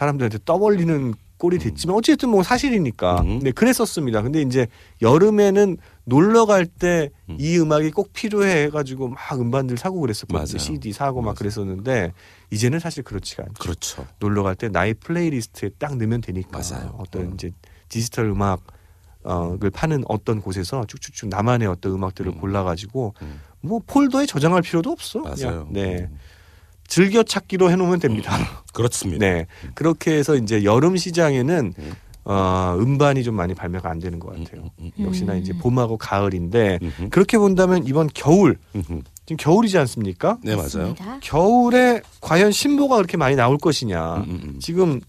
사람들한테 0.00 0.38
떠벌리는 0.46 1.12
꼴이 1.36 1.58
됐지만 1.58 1.96
어쨌든 1.96 2.30
뭐 2.30 2.42
사실이니까 2.42 3.20
음. 3.22 3.38
네 3.40 3.50
그랬었습니다. 3.50 4.22
근데 4.22 4.40
이제 4.42 4.66
여름에는 5.02 5.76
놀러 6.04 6.44
갈때 6.46 7.10
음. 7.28 7.36
이 7.38 7.58
음악이 7.58 7.90
꼭 7.92 8.12
필요해 8.12 8.64
해가지고 8.64 9.08
막 9.08 9.18
음반들 9.40 9.76
사고 9.78 10.00
그랬었거든요. 10.00 10.38
맞아요. 10.38 10.58
CD 10.58 10.92
사고 10.92 11.20
막 11.20 11.26
맞아요. 11.26 11.34
그랬었는데 11.36 12.12
이제는 12.50 12.78
사실 12.78 13.02
그렇지가 13.02 13.42
않죠. 13.44 13.54
그렇죠. 13.58 14.06
놀러 14.20 14.42
갈 14.42 14.54
때 14.54 14.68
나의 14.68 14.94
playlist에 14.94 15.70
딱 15.78 15.96
넣으면 15.96 16.20
되니까 16.22 16.60
맞아요. 16.60 16.94
어떤 16.98 17.22
음. 17.22 17.34
이제 17.34 17.52
디지털 17.88 18.26
음악 18.26 18.60
어을 19.22 19.70
파는 19.70 20.04
어떤 20.08 20.40
곳에서 20.40 20.84
쭉쭉쭉 20.88 21.28
나만의 21.28 21.68
어떤 21.68 21.92
음악들을 21.92 22.32
음. 22.32 22.40
골라가지고 22.40 23.14
음. 23.20 23.40
뭐 23.60 23.80
폴더에 23.86 24.24
저장할 24.26 24.62
필요도 24.62 24.90
없어. 24.90 25.20
맞아요. 25.20 25.36
그냥, 25.36 25.66
네 25.70 25.98
음. 26.10 26.18
즐겨 26.90 27.22
찾기로 27.22 27.70
해놓으면 27.70 28.00
됩니다. 28.00 28.36
그렇습니다. 28.74 29.24
네 29.24 29.46
그렇게 29.74 30.12
해서 30.12 30.34
이제 30.34 30.64
여름 30.64 30.96
시장에는 30.96 31.72
음. 31.78 31.92
어, 32.24 32.76
음반이 32.78 33.22
좀 33.22 33.36
많이 33.36 33.54
발매가 33.54 33.88
안 33.88 33.98
되는 34.00 34.18
것 34.18 34.36
같아요. 34.36 34.70
음, 34.80 34.90
역시나 35.00 35.34
음. 35.34 35.38
이제 35.38 35.54
봄하고 35.54 35.96
가을인데 35.96 36.80
음. 36.82 37.08
그렇게 37.10 37.38
본다면 37.38 37.86
이번 37.86 38.10
겨울 38.12 38.58
음, 38.74 38.82
음. 38.90 39.02
지금 39.24 39.36
겨울이지 39.38 39.78
않습니까? 39.78 40.38
네 40.42 40.56
맞아요. 40.56 40.94
겨울에 41.22 42.02
과연 42.20 42.50
신보가 42.50 42.96
그렇게 42.96 43.16
많이 43.16 43.36
나올 43.36 43.56
것이냐? 43.56 44.16
음, 44.16 44.22
음, 44.24 44.40
음. 44.42 44.60
지금 44.60 45.00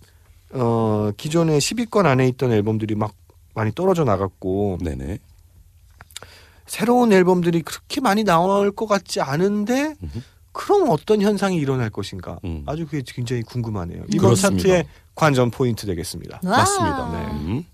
어 0.54 1.12
기존에 1.18 1.58
10위권 1.58 2.06
안에 2.06 2.28
있던 2.30 2.52
앨범들이 2.52 2.94
막 2.94 3.16
많이 3.56 3.74
떨어져 3.74 4.04
나갔고 4.04 4.78
네네. 4.82 5.18
새로운 6.68 7.12
앨범들이 7.12 7.64
그렇게 7.64 8.02
많이 8.02 8.24
나올 8.24 8.72
것 8.72 8.86
같지 8.86 9.20
않은데. 9.20 9.96
그럼 10.54 10.90
어떤 10.90 11.22
현상이 11.22 11.58
일어날 11.58 11.90
것인가? 11.90 12.40
음. 12.44 12.64
아주 12.66 12.86
그게 12.86 13.02
굉장히 13.06 13.42
궁금하네요. 13.44 14.04
이번 14.10 14.20
그렇습니다. 14.20 14.64
차트의 14.64 14.86
관전 15.16 15.52
포인트 15.52 15.86
되겠습니다. 15.86 16.42
와. 16.44 16.58
맞습니다. 16.58 17.12
네. 17.12 17.32
음. 17.32 17.66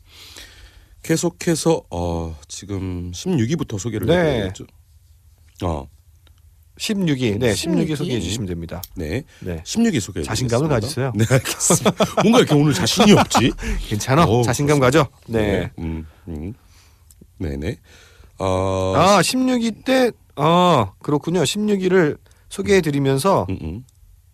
계속해서 1.03 1.81
어, 1.89 2.35
지금 2.47 3.11
16위부터 3.11 3.79
소개를 3.79 4.07
네. 4.07 4.13
해드려야죠. 4.17 4.65
어, 5.63 5.87
16위, 6.77 7.39
네, 7.39 7.53
16위 7.53 7.89
16위. 7.89 7.95
소개해 7.95 8.19
주시면 8.19 8.47
됩니다. 8.47 8.81
네. 8.95 9.23
네, 9.39 9.63
16위 9.63 9.99
소개. 9.99 10.21
자신감을 10.21 10.69
가지세요. 10.69 11.11
네, 11.15 11.25
알겠습니다. 11.29 11.91
뭔가 12.21 12.39
이렇게 12.39 12.53
오늘 12.53 12.73
자신이 12.73 13.13
없지? 13.13 13.51
괜찮아. 13.89 14.25
오, 14.27 14.43
자신감 14.43 14.79
가져. 14.79 15.07
네. 15.27 15.71
음, 15.79 16.05
음. 16.27 16.53
네네. 17.39 17.77
어, 18.39 18.93
아, 18.95 19.21
16위 19.21 19.83
때, 19.85 20.11
아, 20.35 20.91
그렇군요. 21.01 21.41
16위를 21.41 22.17
소개해 22.57 22.81
드리면서 22.81 23.45
음, 23.49 23.57
음. 23.61 23.85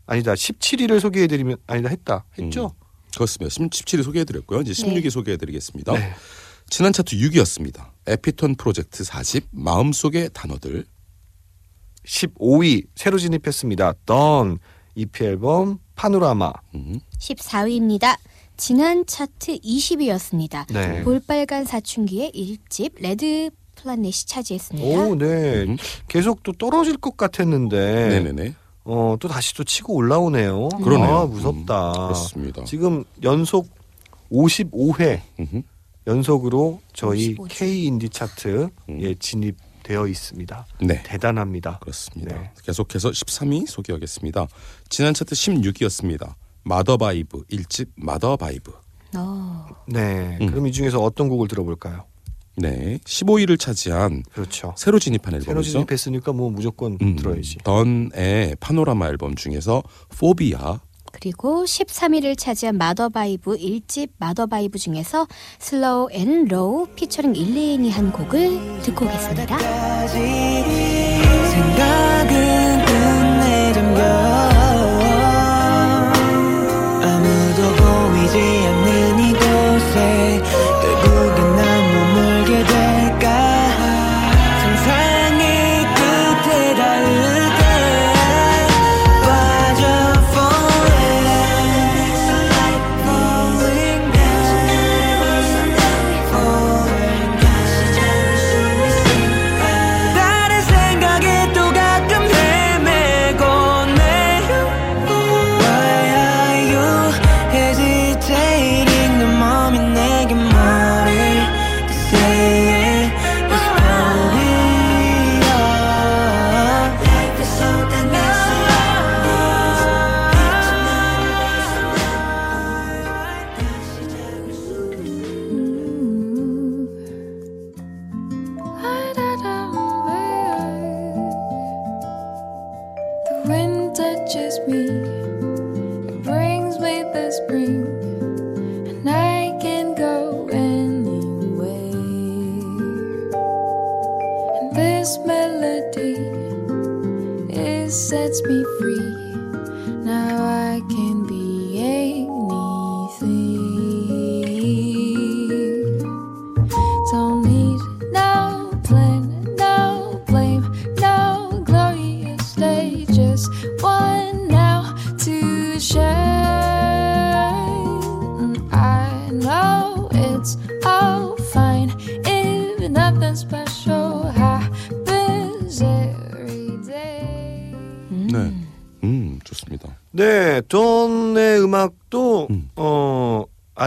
아니다 0.06 0.34
17위를 0.34 1.00
소개해드리면 1.00 1.58
아니다 1.68 1.90
했다 1.90 2.26
했죠. 2.40 2.74
음, 2.74 2.84
그렇습니다. 3.14 3.54
17위 3.54 4.04
소개해드렸고요. 4.04 4.62
이제 4.62 4.72
16위 4.72 5.04
네. 5.04 5.10
소개해드리겠습니다. 5.10 5.94
네. 5.94 6.14
지난 6.70 6.94
차트 6.94 7.18
6위였습니다. 7.18 7.92
에피톤 8.08 8.56
프로젝트 8.56 9.04
40 9.04 9.48
마음속의 9.52 10.30
단어들 10.34 10.86
15위 12.06 12.88
새로 12.96 13.18
진입했습니다. 13.20 13.94
던 14.06 14.58
EP 14.96 15.24
앨범 15.26 15.80
파노라마. 15.96 16.54
음, 16.76 17.00
14위입니다. 17.20 18.18
지난 18.56 19.06
차트 19.06 19.60
20위였습니다. 19.60 20.72
네. 20.72 21.04
볼빨간 21.04 21.66
사춘기의 21.66 22.32
1집 22.32 23.02
레드 23.02 23.50
Planet이 23.76 24.26
차지했습니다. 24.26 24.88
오, 24.88 25.16
네. 25.16 25.64
음. 25.64 25.78
계속 26.08 26.44
또 26.44 26.52
떨어질 26.54 26.98
것 26.98 27.18
같았는데 27.18 28.10
네네네 28.10 28.56
어, 28.86 29.16
또 29.20 29.28
다시 29.28 29.54
또 29.56 29.64
치고 29.64 29.94
올라오네요. 29.96 30.70
그러네요. 30.84 31.18
아, 31.18 31.26
무섭다. 31.26 31.92
음, 31.92 31.94
그렇습니다. 32.08 32.64
지금 32.66 33.04
연속 33.24 33.68
55회 34.32 35.22
음흠. 35.40 35.62
연속으로 36.08 36.82
저희 36.94 37.32
55 37.34 37.48
주. 37.48 37.60
K 37.60 37.86
인디 37.86 38.10
차트에 38.10 38.68
음. 38.90 39.16
진입되어 39.20 40.08
있습니다. 40.08 40.68
네 40.82 41.02
대단합니다. 41.04 41.80
그렇습니다. 41.80 42.36
네. 42.36 42.52
계속해서 42.64 43.10
13위 43.12 43.68
소개하겠습니다. 43.68 44.48
지난 44.90 45.14
차트 45.14 45.34
16위였습니다. 45.34 46.34
마더바이브 46.64 47.44
1집 47.52 47.90
마더바이브 47.96 48.72
어, 49.16 49.66
네. 49.88 50.38
음. 50.42 50.48
그럼 50.48 50.68
이 50.68 50.72
중에서 50.72 51.00
어떤 51.00 51.30
곡을 51.30 51.48
들어볼까요? 51.48 52.06
네 52.56 53.00
15위를 53.06 53.60
차지한 53.60 54.24
그렇죠. 54.32 54.74
새로 54.78 55.00
진입한 55.00 55.40
새로 55.42 55.52
앨범이죠. 55.52 55.72
진입했으니까 55.72 56.34
뭐 56.34 56.50
무조건 56.52 56.98
음, 57.02 57.16
들어야지. 57.16 57.58
던의 57.64 58.58
파노라마 58.60 59.08
앨범 59.08 59.36
중에서 59.36 59.82
Phobia 60.18 60.80
그리고 61.12 61.64
13위를 61.64 62.38
차지한 62.38 62.78
마더바이브 62.78 63.58
1집 63.58 64.10
마더바이브 64.18 64.80
중에서 64.80 65.28
Slow 65.60 66.10
and 66.12 66.46
Low 66.46 66.88
featuring 66.96 67.36
일레인이 67.36 67.90
한 67.92 68.12
곡을 68.12 68.82
듣고 68.82 69.06
오겠습니다. 69.06 69.58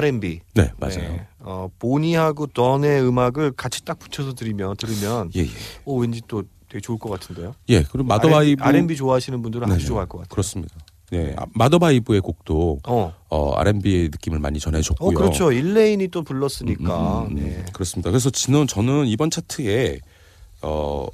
R&B. 0.07 0.41
네 0.55 0.71
맞아요. 0.79 0.99
네. 0.99 1.27
어 1.41 1.69
보니하고 1.79 2.47
돈의 2.47 3.03
음악을 3.07 3.53
같이 3.53 3.85
딱 3.85 3.99
붙여서 3.99 4.35
들으면 4.35 4.77
들으면 4.77 5.31
예 5.37 5.43
예. 5.43 5.49
오 5.85 5.99
왠지 5.99 6.23
또 6.29 6.45
되게 6.69 6.81
좋을 6.81 6.99
것 6.99 7.11
같은데요. 7.11 7.55
예 7.69 7.83
그리고 7.83 8.05
마더바이브 8.05 8.63
R&B 8.63 8.97
좋아하시는 8.97 9.41
분들은 9.43 9.67
아주 9.67 9.77
네네. 9.79 9.87
좋아할 9.87 10.07
것 10.07 10.19
같아요. 10.19 10.29
그렇습니다. 10.31 10.77
예 11.13 11.35
아, 11.37 11.47
마더바이브의 11.55 12.21
곡도 12.21 12.81
어, 12.87 13.15
어, 13.29 13.55
R&B의 13.55 14.05
느낌을 14.05 14.41
많이 14.41 14.59
전해줬고요. 14.59 15.09
어 15.09 15.13
그렇죠. 15.13 15.53
일레인이 15.53 16.09
또 16.09 16.23
불렀으니까. 16.23 17.23
음, 17.23 17.27
음, 17.27 17.37
음, 17.39 17.43
네. 17.43 17.65
그렇습니다. 17.73 18.11
그래서 18.11 18.31
저는 18.31 18.67
저는 18.67 19.07
이번 19.07 19.31
차트에 19.31 20.01
어 20.63 21.07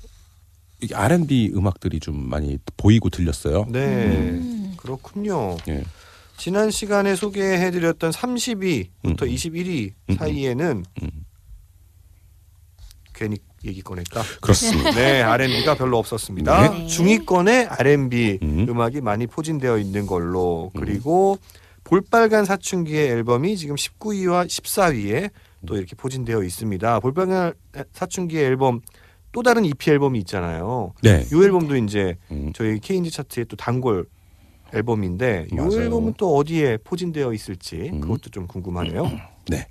R&B 0.93 1.53
음악들이 1.55 2.01
좀 2.01 2.29
많이 2.29 2.59
보이고 2.77 3.11
들렸어요. 3.11 3.67
네, 3.69 4.41
그렇군요. 4.77 5.57
예. 5.69 5.85
지난 6.37 6.71
시간에 6.71 7.15
소개해드렸던 7.15 8.11
30위부터 8.11 8.89
음. 9.05 9.15
21위 9.17 9.93
음. 10.11 10.17
사이에는 10.17 10.85
음. 11.03 11.11
괜히 13.15 13.37
얘기 13.65 13.81
꺼냈다. 13.83 14.23
그렇습니다. 14.41 14.91
네, 14.93 15.23
R&B가 15.23 15.77
별로 15.77 15.99
없었습니다. 15.99 16.71
네. 16.71 16.87
중위권에 16.87 17.67
R&B 17.67 18.41
음. 18.43 18.67
음. 18.69 18.81
악이 18.81 19.01
많이 19.01 19.27
포진되어 19.27 19.79
있는 19.79 20.07
걸로 20.07 20.71
그리고 20.77 21.39
볼빨간 21.85 22.45
사춘기의 22.45 23.09
앨범이 23.11 23.57
지금 23.57 23.77
19위와 23.77 24.47
14위에 24.47 25.31
또 25.67 25.77
이렇게 25.77 25.95
포진되어 25.95 26.43
있습니다. 26.43 27.01
볼빨간 27.01 27.53
사춘기의 27.93 28.45
앨범 28.45 28.81
또 29.33 29.43
다른 29.43 29.65
EP 29.65 29.91
앨범이 29.91 30.19
있잖아요. 30.21 30.93
네. 31.03 31.25
이 31.33 31.35
앨범도 31.35 31.77
이제 31.77 32.17
음. 32.31 32.53
저희 32.55 32.79
K인지 32.79 33.11
차트의 33.11 33.47
또 33.47 33.57
단골 33.57 34.07
앨범인데 34.75 35.49
이 35.53 35.55
맞아요. 35.55 35.83
앨범은 35.83 36.15
또 36.17 36.37
어디에 36.37 36.79
포진되어 36.79 37.33
있을지 37.33 37.91
음. 37.93 38.01
그것도 38.01 38.31
좀 38.31 38.47
궁금하네요. 38.47 39.11
네. 39.49 39.67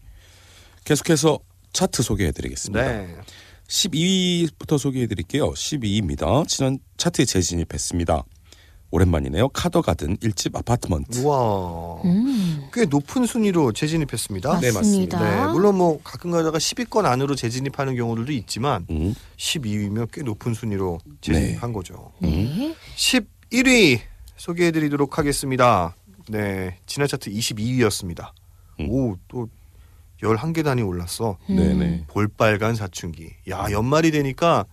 계속해서 0.86 1.39
차트 1.74 2.04
소개해드리겠습니다. 2.04 2.86
네. 2.86 3.16
12위부터 3.68 4.78
소개해드릴게요. 4.78 5.52
12위입니다. 5.52 6.47
지난 6.47 6.80
차트에 6.97 7.26
재진입했습니다. 7.26 8.24
오랜만이네요. 8.93 9.47
카더가든 9.49 10.18
1집 10.18 10.54
아파트먼트. 10.54 11.20
우와. 11.20 12.02
음, 12.04 12.68
꽤 12.74 12.84
높은 12.84 13.26
순위로 13.26 13.72
재진입했습니다. 13.72 14.60
네, 14.60 14.72
맞습니다. 14.74 15.45
네, 15.47 15.52
물론 15.54 15.78
뭐 15.78 16.02
가끔 16.04 16.32
가다가 16.32 16.58
10위권 16.58 17.06
안으로 17.06 17.36
재진입하는 17.36 17.95
경우들도 17.95 18.34
있지만 18.34 18.86
음. 18.89 19.16
12위면 19.38 20.10
꽤 20.12 20.24
높은 20.24 20.54
순위로 20.54 20.99
재진입한 21.22 21.72
거죠. 21.72 22.12
네. 22.20 22.76
11위 22.97 24.02
소개해드리도록 24.46 25.20
하겠습니다. 25.20 25.96
네, 26.28 26.78
지난 26.88 27.08
차트 27.08 27.30
22위였습니다. 27.30 28.32
음. 28.80 28.89
오, 28.89 29.16
또 29.28 29.48
11계단이 30.24 30.86
올랐어. 30.88 31.38
네네. 31.48 32.06
볼빨간 32.08 32.74
사춘기. 32.76 33.30
야, 33.50 33.68
연말이 33.72 34.10
되니까 34.10 34.66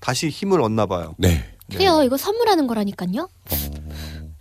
다시 0.00 0.28
힘을 0.30 0.62
얻나 0.62 0.86
봐요. 0.86 1.14
네. 1.18 1.44
그래요. 1.70 2.02
이거 2.02 2.16
선물하는 2.16 2.66
거라니까요. 2.66 3.28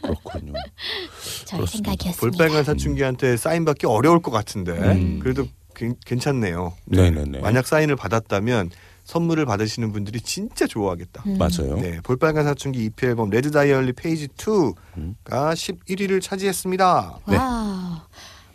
그렇군요. 0.01 0.53
저희 1.45 1.59
그렇습니다. 1.59 1.91
생각이었습니다. 1.91 2.19
볼빨간 2.37 2.63
사춘기한테 2.63 3.35
사인 3.37 3.65
받기 3.65 3.85
어려울 3.85 4.21
것 4.21 4.31
같은데 4.31 4.71
음. 4.71 5.19
그래도 5.21 5.45
괜- 5.75 5.95
괜찮네요. 6.05 6.73
네네네. 6.85 7.39
만약 7.39 7.67
사인을 7.67 7.97
받았다면 7.97 8.69
선물을 9.09 9.43
받으시는 9.47 9.91
분들이 9.91 10.21
진짜 10.21 10.67
좋아하겠다. 10.67 11.23
음. 11.25 11.37
맞아요. 11.39 11.77
네, 11.81 11.99
볼빨간 12.01 12.43
사춘기 12.45 12.83
EP 12.85 13.07
앨범 13.07 13.31
Red 13.31 13.49
Diary 13.49 13.93
Page 13.93 14.27
2가 14.27 14.75
음. 14.97 15.15
11위를 15.25 16.21
차지했습니다. 16.21 17.19
네. 17.27 17.35
와. 17.37 18.07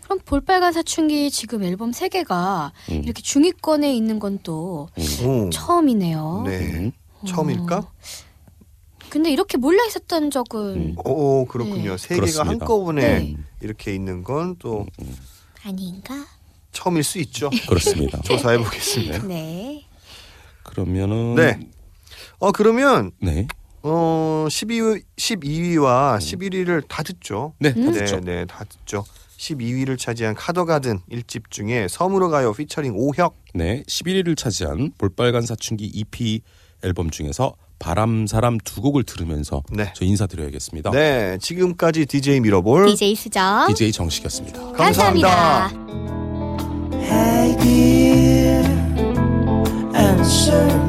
그럼 0.05 0.21
볼빨간 0.25 0.73
사춘기 0.73 1.29
지금 1.33 1.65
앨범 1.65 1.91
3개가 1.91 2.71
음. 2.93 3.03
이렇게 3.03 3.21
중위권에 3.21 3.93
있는 3.97 4.21
건또 4.21 4.91
오, 5.25 5.51
처음이네요. 5.51 6.45
네, 6.47 6.59
음. 6.75 6.93
처음일까? 7.27 7.79
어. 7.79 7.93
근데 9.09 9.33
이렇게 9.33 9.59
몰려 9.59 9.85
있었던 9.87 10.31
적은 10.31 10.61
음. 10.77 10.95
오, 11.05 11.47
그렇군요. 11.47 11.97
네. 11.97 11.99
세 11.99 12.21
개가. 12.21 12.47
한꺼번에 12.47 13.01
네. 13.19 13.37
이렇게 13.61 13.93
있는 13.93 14.23
건 14.23 14.55
또 14.61 14.87
아닌가? 15.65 16.27
처음일 16.71 17.03
수 17.03 17.19
있죠. 17.19 17.51
그렇습니다. 17.69 18.21
조사해 18.23 18.59
보겠습니다. 18.59 19.27
네. 19.27 19.84
그러면은 20.75 21.35
네. 21.35 21.59
어 22.39 22.53
그러면 22.53 23.13
네. 23.21 23.47
어 23.83 24.47
12위 24.49 25.03
12위와 25.17 26.19
11위를 26.19 26.87
다 26.89 27.03
듣죠. 27.03 27.55
네, 27.59 27.73
다 27.73 27.81
음? 27.81 27.93
듣죠. 27.93 28.21
네, 28.21 28.37
네, 28.37 28.45
다 28.47 28.65
듣죠. 28.65 29.05
12위를 29.39 29.99
차지한 29.99 30.35
카더가든 30.35 31.01
1집 31.11 31.51
중에 31.51 31.87
섬으로 31.89 32.31
가요 32.31 32.53
피처링 32.53 32.95
오혁. 32.97 33.37
네, 33.55 33.83
11위를 33.87 34.37
차지한 34.37 34.93
볼빨간 34.99 35.43
사춘기 35.43 35.87
EP 35.87 36.41
앨범 36.83 37.11
중에서 37.11 37.55
바람 37.79 38.27
사람 38.27 38.59
두 38.59 38.81
곡을 38.81 39.03
들으면서 39.05 39.63
네. 39.71 39.93
저 39.95 40.05
인사드려야겠습니다. 40.05 40.91
네, 40.91 41.39
지금까지 41.41 42.07
DJ 42.07 42.41
미러볼 42.41 42.87
DJ 42.87 43.15
수정. 43.15 43.67
DJ 43.69 43.93
정식이었습니다. 43.93 44.73
감사합니다. 44.73 45.69
Hey 45.71 46.14
answer 50.25 50.84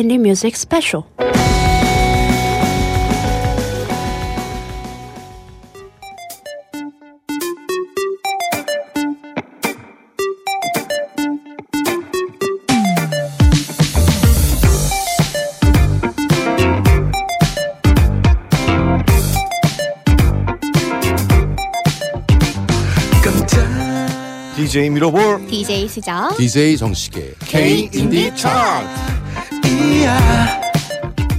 Indie 0.00 0.18
Music 0.18 0.56
Special. 0.56 1.04
DJ 24.56 24.88
미러볼 24.90 25.46
DJ 25.48 25.88
수정. 25.88 26.34
DJ 26.36 26.76
정식의 26.76 27.34
K 27.46 27.90
인디 27.92 28.34
차트. 28.36 29.19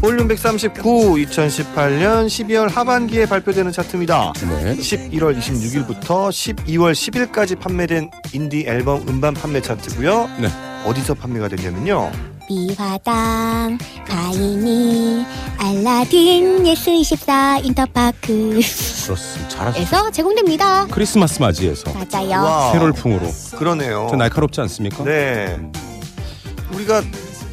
볼륨 0.02 0.28
139 0.28 1.16
2018년 1.16 2.26
12월 2.26 2.72
하반기에 2.72 3.28
발표되는 3.28 3.72
차트입니다. 3.72 4.34
네. 4.42 4.76
11월 4.76 5.38
26일부터 5.38 6.30
12월 6.30 6.94
10일까지 6.94 7.60
판매된 7.60 8.10
인디 8.34 8.66
앨범 8.68 9.08
음반 9.08 9.36
판매 9.36 9.62
차트고요. 9.62 10.30
네. 10.40 10.50
어디서 10.86 11.14
판매가 11.14 11.50
됐냐면요. 11.50 12.12
미화당, 12.50 13.78
가인이, 14.08 15.24
알라딘, 15.60 16.64
예스24, 16.64 17.64
인터파크에서 17.64 19.06
그렇습니다. 19.06 19.50
잘하셨어요. 19.50 20.12
제공됩니다. 20.12 20.88
크리스마스 20.88 21.40
맞이해서 21.40 21.94
맞아요. 21.94 22.44
와, 22.44 22.72
캐롤풍으로 22.74 23.28
그러네요. 23.56 24.08
좀 24.10 24.18
날카롭지 24.18 24.60
않습니까? 24.62 25.04
네. 25.04 25.60
우리가 26.74 27.04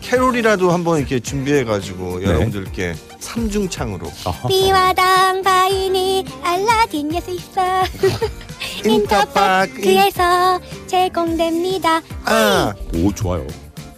캐롤이라도 0.08 0.70
한번 0.70 0.98
이렇게 0.98 1.20
준비해가지고 1.20 2.20
네. 2.20 2.26
여러분들께 2.26 2.94
삼중창으로. 3.20 4.10
미화당, 4.48 5.42
가인이, 5.42 6.24
알라딘, 6.42 7.10
예스24, 7.10 8.86
인터파크에서 8.88 10.60
제공됩니다. 10.86 12.00
아, 12.24 12.72
오 12.94 13.12
좋아요. 13.12 13.46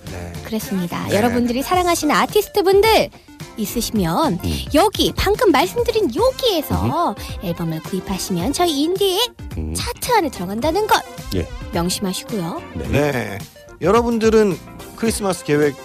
네. 0.06 0.32
그렇습니다. 0.44 1.06
네. 1.06 1.14
여러분들이 1.14 1.62
사랑하시는 1.62 2.12
아티스트 2.12 2.64
분들 2.64 3.08
있으시면 3.56 4.40
음. 4.44 4.58
여기 4.74 5.12
방금 5.16 5.52
말씀드린 5.52 6.10
여기에서 6.12 7.14
앨범을 7.44 7.84
구입하시면 7.84 8.52
저희 8.52 8.80
인디의 8.82 9.30
음. 9.58 9.74
차트 9.74 10.12
안에 10.12 10.30
들어간다는 10.30 10.88
것 10.88 11.00
예. 11.36 11.46
명심하시고요. 11.72 12.62
네. 12.74 12.88
네. 12.88 13.38
여러분들은 13.80 14.58
크리스마스 14.96 15.44
계획 15.44 15.76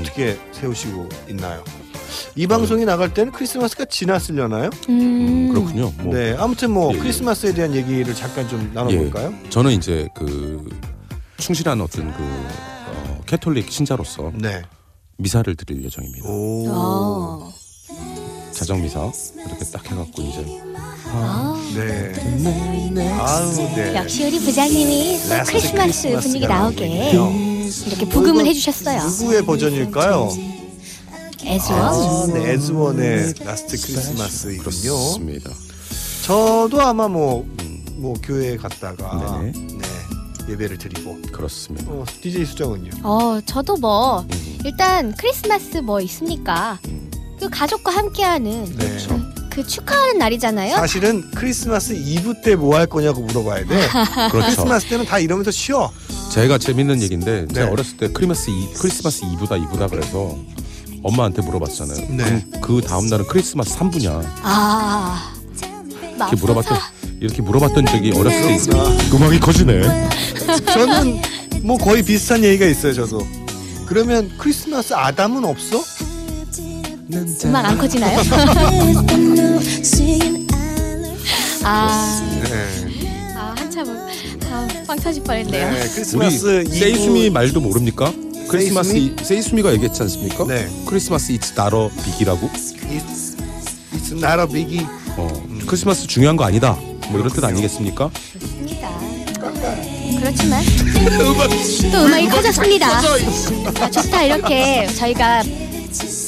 어떻게 0.00 0.38
세우시고 0.52 1.08
있나요? 1.30 1.64
이 2.36 2.46
방송이 2.46 2.84
나갈 2.84 3.12
때는 3.12 3.32
크리스마스가 3.32 3.84
지났으려나요? 3.86 4.70
음, 4.88 5.48
그렇군요. 5.48 5.92
뭐, 5.98 6.14
네. 6.14 6.36
아무튼 6.38 6.70
뭐 6.72 6.92
예, 6.92 6.96
예. 6.96 7.00
크리스마스에 7.00 7.52
대한 7.52 7.74
얘기를 7.74 8.14
잠깐 8.14 8.48
좀 8.48 8.70
나눠볼까요? 8.74 9.32
저는 9.50 9.72
이제 9.72 10.08
그 10.14 10.68
충실한 11.38 11.80
어떤 11.80 12.12
그 12.16 12.22
어, 12.22 13.20
캐톨릭 13.26 13.70
신자로서 13.70 14.32
네. 14.34 14.62
미사를 15.16 15.54
드릴 15.54 15.84
예정입니다. 15.84 16.28
오. 16.28 16.64
어. 16.68 17.52
자정 18.52 18.80
미사 18.80 19.10
이렇게 19.46 19.64
딱 19.72 19.90
해갖고 19.90 20.22
이제 20.22 20.44
아, 21.06 21.72
네. 21.74 22.12
아우, 23.18 23.52
네. 23.74 23.94
역시 23.96 24.24
우리 24.24 24.38
부장님이 24.38 25.20
또 25.24 25.34
Last 25.34 25.52
Christmas 25.52 26.02
크리스마스가 26.02 26.20
분위기 26.20 26.46
나오게 26.46 27.12
나오군요. 27.12 27.53
이렇게 27.86 28.08
부금을 28.08 28.34
이건 28.42 28.46
해주셨어요. 28.46 29.02
누구의 29.04 29.44
버전일까요? 29.44 30.30
에즈원. 31.46 32.32
네, 32.32 32.52
에즈원의 32.52 33.34
Last 33.44 33.80
Christmas이군요. 33.80 34.62
그렇습니다. 34.62 35.50
저도 36.24 36.80
아마 36.80 37.06
뭐, 37.06 37.46
뭐 37.96 38.14
교회에 38.22 38.56
갔다가 38.56 39.40
네네. 39.42 39.52
네, 39.52 40.52
예배를 40.52 40.78
드리고 40.78 41.20
그렇습니다. 41.32 41.90
어, 41.90 42.04
DJ 42.22 42.46
수정은요? 42.46 42.90
어, 43.02 43.40
저도 43.44 43.76
뭐 43.76 44.26
일단 44.64 45.14
크리스마스 45.16 45.78
뭐 45.78 46.00
있습니까? 46.00 46.78
그 47.38 47.50
가족과 47.50 47.92
함께하는 47.92 48.64
네. 48.76 48.98
그 49.06 49.23
축하하는 49.62 50.18
날이잖아요. 50.18 50.74
사실은 50.76 51.30
크리스마스 51.34 51.92
이브 51.92 52.40
때 52.42 52.54
뭐 52.56 52.74
할 52.76 52.86
거냐고 52.86 53.20
물어봐야 53.22 53.64
돼. 53.66 53.88
그렇죠. 54.30 54.46
크리스마스 54.56 54.86
때는 54.88 55.04
다 55.04 55.18
이러면서 55.18 55.50
쉬어. 55.50 55.92
제가 56.32 56.58
재밌는 56.58 57.00
얘기인데 57.02 57.46
제가 57.52 57.66
네. 57.66 57.72
어렸을 57.72 57.96
때 57.96 58.08
크리스마스 58.08 58.50
이, 58.50 58.68
크리스마스 58.76 59.24
이브다 59.24 59.56
이브다 59.56 59.86
그래서 59.86 60.36
엄마한테 61.02 61.42
물어봤잖아요. 61.42 62.06
네. 62.10 62.44
그, 62.60 62.80
그 62.80 62.80
다음 62.80 63.06
날은 63.08 63.26
크리스마스 63.26 63.76
3부냐 63.78 64.20
아, 64.42 65.32
이렇게 66.16 66.36
물어봤던 66.36 66.78
이렇게 67.20 67.42
물어봤던 67.42 67.86
적이 67.86 68.10
네. 68.10 68.18
어렸을 68.18 68.42
때 68.42 68.54
있어요. 68.56 68.82
음악이 69.14 69.38
커지네. 69.40 70.08
저는 70.72 71.20
뭐 71.62 71.78
거의 71.78 72.02
비슷한 72.02 72.42
얘기가 72.42 72.66
있어요, 72.66 72.92
저도. 72.94 73.26
그러면 73.86 74.30
크리스마스 74.38 74.92
아담은 74.94 75.44
없어? 75.44 75.82
음악 77.44 77.64
안 77.66 77.76
커지나요? 77.78 78.18
아, 81.64 82.20
네. 82.44 83.34
아 83.36 83.54
한참 83.56 83.86
아, 84.50 84.68
빵 84.86 84.96
터질 84.98 85.22
뻔했네요. 85.22 85.70
네, 85.72 85.80
우리 85.82 85.88
크리스마스 85.90 86.64
세이수미 86.64 87.26
이브 87.26 87.32
말도 87.34 87.60
모릅니까? 87.60 88.12
크리스마스 88.48 88.90
세이수미? 88.92 89.14
이- 89.20 89.24
세이수미가 89.24 89.72
얘기했지 89.74 90.02
않습니까? 90.02 90.44
네. 90.46 90.68
크리스마스 90.86 91.32
이츠 91.32 91.52
나러 91.56 91.90
비기라고. 92.04 92.48
It's, 92.50 93.36
it's 93.94 94.12
not 94.12 94.40
a 94.40 94.46
biggie. 94.46 94.86
어, 95.16 95.28
크리스마스 95.66 96.06
중요한 96.06 96.36
거 96.36 96.44
아니다. 96.44 96.72
뭐 97.08 97.18
이런 97.20 97.30
뜻 97.32 97.42
아니겠습니까? 97.44 98.10
좋습니다. 98.40 98.90
그렇지만 100.20 100.62
또 101.92 102.04
음악이 102.06 102.28
커졌습니다. 102.28 102.88
아, 103.80 103.90
좋다 103.90 104.22
이렇게 104.22 104.86
저희가 104.94 105.42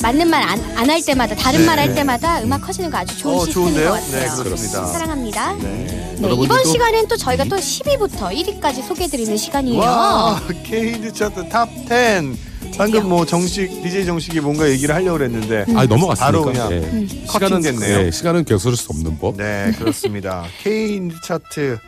맞는 0.03 0.29
말 0.29 0.43
안 0.43 0.89
할 0.91 1.03
때마다 1.05 1.35
다른 1.35 1.61
네. 1.61 1.67
말 1.67 1.79
할 1.79 1.95
때마다 1.95 2.41
음악 2.43 2.63
커지는 2.63 2.91
거 2.91 2.99
아주 2.99 3.17
좋은 3.19 3.35
어, 3.35 3.45
시스템인 3.45 3.69
좋은데요? 3.75 3.91
것 3.91 3.95
같아요. 4.01 4.37
네, 4.37 4.43
그렇습니다. 4.45 4.87
사랑합니다. 4.87 5.53
네. 5.55 6.17
네, 6.19 6.35
이번 6.43 6.65
시간엔 6.65 7.09
또 7.09 7.17
저희가 7.17 7.45
또 7.45 7.57
10위부터 7.57 8.31
1위까지 8.33 8.87
소개해드리는 8.87 9.37
시간이에요. 9.37 9.81
와, 9.81 10.41
K-인디 10.65 11.13
차트 11.13 11.49
Top 11.49 11.69
10. 11.89 12.37
방금 12.79 13.09
뭐 13.09 13.25
정식 13.25 13.69
DJ 13.83 14.05
정식이 14.07 14.41
뭔가 14.41 14.69
얘기를 14.69 14.95
하려고 14.95 15.19
그랬는데 15.19 15.65
음. 15.69 15.77
아 15.79 15.87
넘어갔으니까. 15.87 16.25
바로 16.25 16.43
그냥 16.43 16.73
예. 16.73 17.07
시간은 17.07 17.27
커팅됐네요. 17.63 17.99
네, 18.03 18.11
시간은 18.11 18.45
거스를 18.45 18.77
수 18.77 18.89
없는 18.91 19.19
법. 19.19 19.37
네, 19.37 19.73
그렇습니다. 19.79 20.45
K-인디 20.63 21.15
차트 21.23 21.79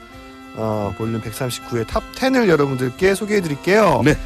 어, 0.57 0.93
볼륨 0.99 1.20
139의 1.22 1.87
Top 1.86 2.03
10을 2.16 2.49
여러분들께 2.49 3.14
소개해 3.14 3.41
드릴게요. 3.43 4.03
네. 4.05 4.16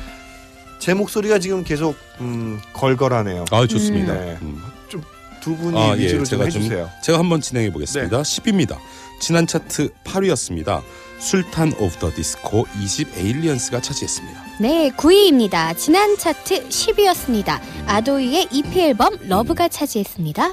제 0.82 0.94
목소리가 0.94 1.38
지금 1.38 1.62
계속 1.62 1.94
음, 2.20 2.60
걸걸하네요. 2.72 3.44
아 3.52 3.66
좋습니다. 3.68 4.14
네. 4.14 4.36
음. 4.42 4.60
두 5.40 5.56
분이 5.56 5.78
아, 5.78 5.96
예, 5.96 6.02
위주로 6.02 6.24
좀 6.24 6.38
제가 6.38 6.50
좀 6.50 6.62
해주세요. 6.62 6.90
제가 7.04 7.20
한번 7.20 7.40
진행해 7.40 7.72
보겠습니다. 7.72 8.16
네. 8.16 8.22
10위입니다. 8.22 8.78
지난 9.20 9.46
차트 9.46 9.90
8위였습니다. 10.04 10.82
술탄 11.20 11.72
오브 11.78 11.98
더 12.00 12.10
디스코 12.12 12.66
2집 12.80 13.16
Aliens가 13.16 13.80
차지했습니다. 13.80 14.44
네, 14.60 14.90
9위입니다. 14.96 15.76
지난 15.76 16.18
차트 16.18 16.68
10위였습니다. 16.68 17.60
아도이의 17.86 18.48
EP 18.50 18.80
앨범 18.80 19.16
Love가 19.28 19.68
차지했습니다. 19.68 20.52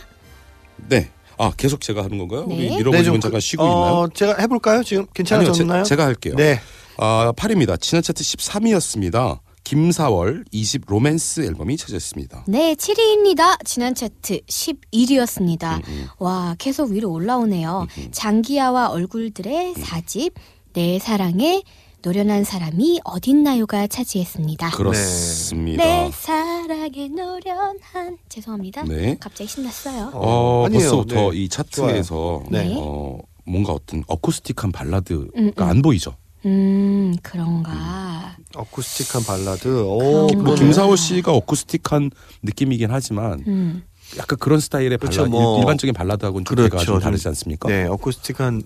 네. 0.89 1.09
아 1.39 1.51
계속 1.57 1.81
제가 1.81 2.03
하는 2.03 2.19
건가요? 2.19 2.45
네. 2.47 2.55
우리 2.55 2.69
네, 2.69 2.77
미러버님은 2.77 3.03
좀 3.13 3.19
잠깐 3.19 3.37
그- 3.37 3.39
쉬고 3.41 3.63
어, 3.63 3.67
있나요? 3.67 4.09
제가 4.13 4.35
해볼까요? 4.41 4.83
지금 4.83 5.07
괜찮아졌나요? 5.11 5.83
제, 5.83 5.95
가 5.95 6.05
할게요. 6.05 6.35
네. 6.37 6.59
아 6.97 7.33
8위입니다. 7.35 7.81
지난 7.81 8.03
차트 8.03 8.21
13위였습니다. 8.23 9.39
김사월 9.63 10.45
20 10.51 10.83
로맨스 10.87 11.41
앨범이 11.41 11.77
차지했습니다. 11.77 12.45
네, 12.47 12.73
7위입니다. 12.75 13.63
지난 13.65 13.93
차트 13.93 14.41
11위였습니다. 14.41 15.87
음, 15.87 16.07
와, 16.17 16.55
계속 16.57 16.91
위로 16.91 17.11
올라오네요. 17.11 17.87
장기하와 18.11 18.89
얼굴들의 18.89 19.73
음. 19.77 19.83
4집 19.83 20.33
내 20.73 20.97
사랑에 20.99 21.61
노련한 22.01 22.45
사람이 22.45 23.01
어딨나요가 23.03 23.85
차지했습니다. 23.87 24.69
그렇습니다. 24.71 25.83
내 25.83 26.09
사랑에 26.13 27.09
노련한 27.09 28.17
죄송합니다. 28.29 28.83
네. 28.83 29.17
갑자기 29.19 29.49
신났어요. 29.49 30.11
어, 30.13 30.65
아니에요. 30.65 30.79
벌써부터 30.79 31.31
네. 31.31 31.37
이 31.37 31.49
차트에서 31.49 32.43
네. 32.49 32.75
어, 32.77 33.19
뭔가 33.45 33.73
어떤 33.73 34.03
어쿠스틱한 34.07 34.71
발라드가 34.71 35.25
음, 35.35 35.51
음. 35.57 35.63
안 35.63 35.81
보이죠. 35.81 36.15
음, 36.45 37.15
그런가. 37.21 38.35
어쿠스틱한 38.55 39.23
발라드. 39.23 39.67
오, 39.83 40.27
뭐 40.35 40.55
네. 40.55 40.61
김사월 40.63 40.97
씨가 40.97 41.31
어쿠스틱한 41.33 42.11
느낌이긴 42.43 42.89
하지만 42.91 43.43
음. 43.47 43.83
약간 44.17 44.39
그런 44.39 44.59
스타일의 44.59 44.97
그렇죠, 44.97 45.21
발라드 45.23 45.29
뭐. 45.31 45.59
일반적인 45.59 45.93
발라드하고는 45.93 46.45
좀 46.45 46.55
그렇죠, 46.55 46.77
좀 46.77 46.85
좀. 46.95 46.99
다르지 46.99 47.27
않습니까? 47.27 47.67
네, 47.69 47.85
어쿠스틱한 47.85 48.63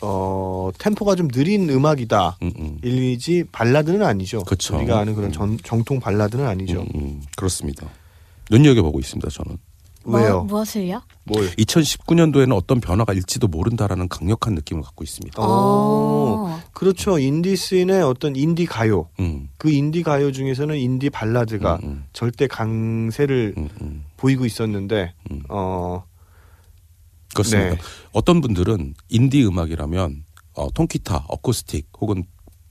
어 0.00 0.70
템포가 0.78 1.16
좀 1.16 1.28
느린 1.28 1.68
음악이다. 1.70 2.38
음, 2.42 2.52
음. 2.58 2.78
일리지 2.82 3.44
발라드는 3.50 4.02
아니죠. 4.02 4.42
그쵸. 4.44 4.76
우리가 4.76 4.98
아는 5.00 5.14
그런 5.14 5.32
전, 5.32 5.58
정통 5.64 5.98
발라드는 6.00 6.46
아니죠. 6.46 6.82
음, 6.82 6.88
음, 6.94 7.22
그렇습니다. 7.36 7.88
눈여겨 8.50 8.82
보고 8.82 8.98
있습니다. 9.00 9.28
저는 9.28 9.58
왜요? 10.04 10.44
뭐, 10.44 10.44
무엇을요? 10.44 11.02
뭘? 11.24 11.50
2019년도에는 11.56 12.54
어떤 12.54 12.80
변화가 12.80 13.12
일지도 13.12 13.48
모른다라는 13.48 14.08
강력한 14.08 14.54
느낌을 14.54 14.82
갖고 14.82 15.04
있습니다. 15.04 15.40
어, 15.42 15.46
어. 15.46 16.60
그렇죠. 16.72 17.18
인디 17.18 17.56
씬의 17.56 18.02
어떤 18.02 18.36
인디 18.36 18.64
가요. 18.64 19.08
음, 19.20 19.50
그 19.58 19.70
인디 19.70 20.02
가요 20.02 20.32
중에서는 20.32 20.76
인디 20.76 21.10
발라드가 21.10 21.80
음, 21.82 21.88
음. 21.88 22.04
절대 22.12 22.46
강세를 22.46 23.54
음, 23.58 23.68
음. 23.80 24.04
보이고 24.16 24.46
있었는데 24.46 25.12
음. 25.30 25.42
어 25.48 26.04
그렇습니다. 27.34 27.74
네. 27.74 27.78
어떤 28.12 28.40
분들은 28.40 28.94
인디 29.08 29.44
음악이라면 29.44 30.24
어, 30.54 30.70
통기타, 30.72 31.26
어쿠스틱 31.28 31.88
혹은 32.00 32.24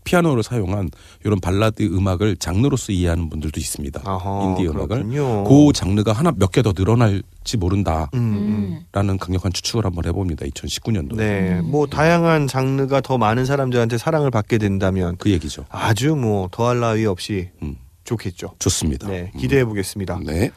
피아노를 0.08 0.42
사용한 0.42 0.90
이런 1.26 1.40
발라드 1.42 1.84
음악을 1.84 2.38
장르로서 2.38 2.94
이해하는 2.94 3.30
분들도 3.30 3.60
있습니다. 3.60 4.02
아하, 4.06 4.44
인디 4.46 4.66
음악을 4.68 4.88
그렇군요. 4.88 5.44
그 5.44 5.74
장르가 5.74 6.14
하나 6.14 6.32
몇 6.32 6.52
개 6.52 6.62
더 6.62 6.74
늘어날지 6.76 7.58
모른다라는 7.58 8.08
음, 8.16 8.86
음. 8.96 9.18
강력한 9.20 9.52
추측을 9.52 9.86
한번 9.86 10.06
해봅니다. 10.06 10.46
2019년도 10.46 11.16
네, 11.18 11.60
뭐 11.62 11.86
다양한 11.88 12.48
장르가 12.48 13.02
더 13.02 13.18
많은 13.18 13.46
사람들한테 13.46 13.98
사랑을 13.98 14.32
받게 14.32 14.58
된다면 14.58 15.16
그 15.20 15.30
얘기죠. 15.32 15.66
아주 15.70 16.16
뭐 16.16 16.48
더할 16.52 16.80
나위 16.80 17.06
없이 17.06 17.50
음, 17.62 17.76
좋겠죠. 18.06 18.54
좋습니다. 18.60 19.08
네, 19.10 19.32
기대해 19.38 19.66
보겠습니다. 19.66 20.16
음, 20.18 20.24
네, 20.24 20.52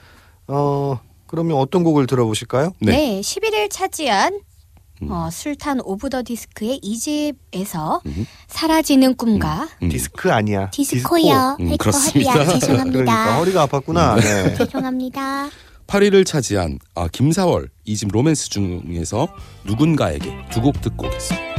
어 0.47 1.01
그러면 1.27 1.57
어떤 1.59 1.85
곡을 1.85 2.07
들어보실까요? 2.07 2.73
네. 2.81 2.93
네, 2.93 3.21
10위 3.21 3.69
차지한 3.71 4.41
음. 5.03 5.11
어, 5.11 5.31
술탄 5.31 5.81
오브 5.83 6.11
더 6.11 6.23
디스코의 6.23 6.81
2집에서 6.85 8.01
음. 8.07 8.27
사라지는 8.49 9.15
꿈과 9.17 9.69
음. 9.83 9.89
디스크 9.89 10.31
아니야. 10.33 10.71
디스코요. 10.71 11.57
음, 11.61 11.67
아이고, 11.67 11.77
그렇습니다. 11.79 12.33
허리야. 12.33 12.59
죄송합니다. 12.59 12.99
그러니까 12.99 13.37
허리가 13.39 13.67
아팠구나. 13.67 14.21
네. 14.21 14.55
죄송합니다. 14.59 15.49
8위를 15.87 16.25
차지한 16.25 16.79
아, 16.95 17.09
김사월 17.09 17.69
이집 17.85 18.11
로맨스 18.13 18.51
중에서 18.51 19.29
누군가에게 19.65 20.33
두 20.51 20.61
곡 20.61 20.81
듣고 20.81 21.07
오겠습니다. 21.07 21.51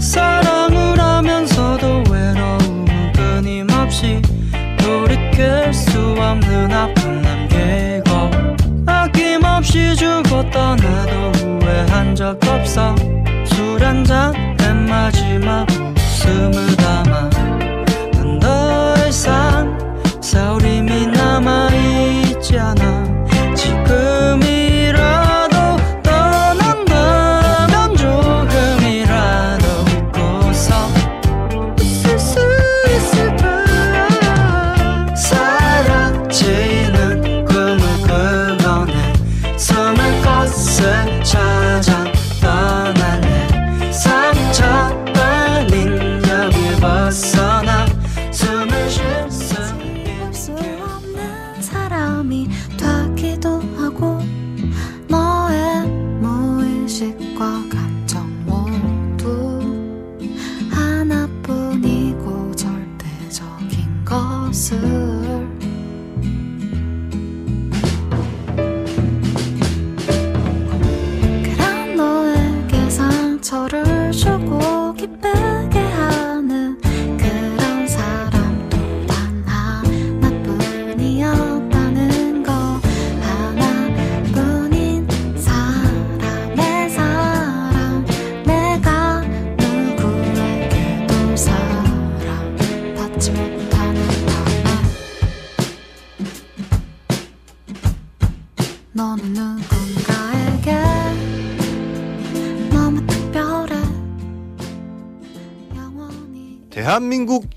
사랑을 0.00 0.98
하면서도 1.00 2.04
외로움은 2.10 3.12
끊임없이 3.12 4.20
돌이킬 4.78 5.72
수 5.72 5.98
없는 6.18 6.72
아 6.72 6.92
주고 10.26 10.50
떠나도 10.50 11.32
후회한 11.36 12.14
적 12.14 12.38
없어. 12.48 12.94
술 13.44 13.82
한잔낸 13.82 14.86
마지막 14.86 15.66
웃음을 15.70 16.76
담아. 16.76 17.30
난 18.12 18.40
더 18.40 18.94
이상 19.08 19.78
서림이 20.20 21.06
남아있지 21.08 22.58
않아 22.58 23.15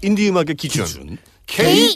인디 0.02 0.30
음악의 0.30 0.56
기준, 0.56 0.86
기준. 0.86 1.18
K. 1.46 1.89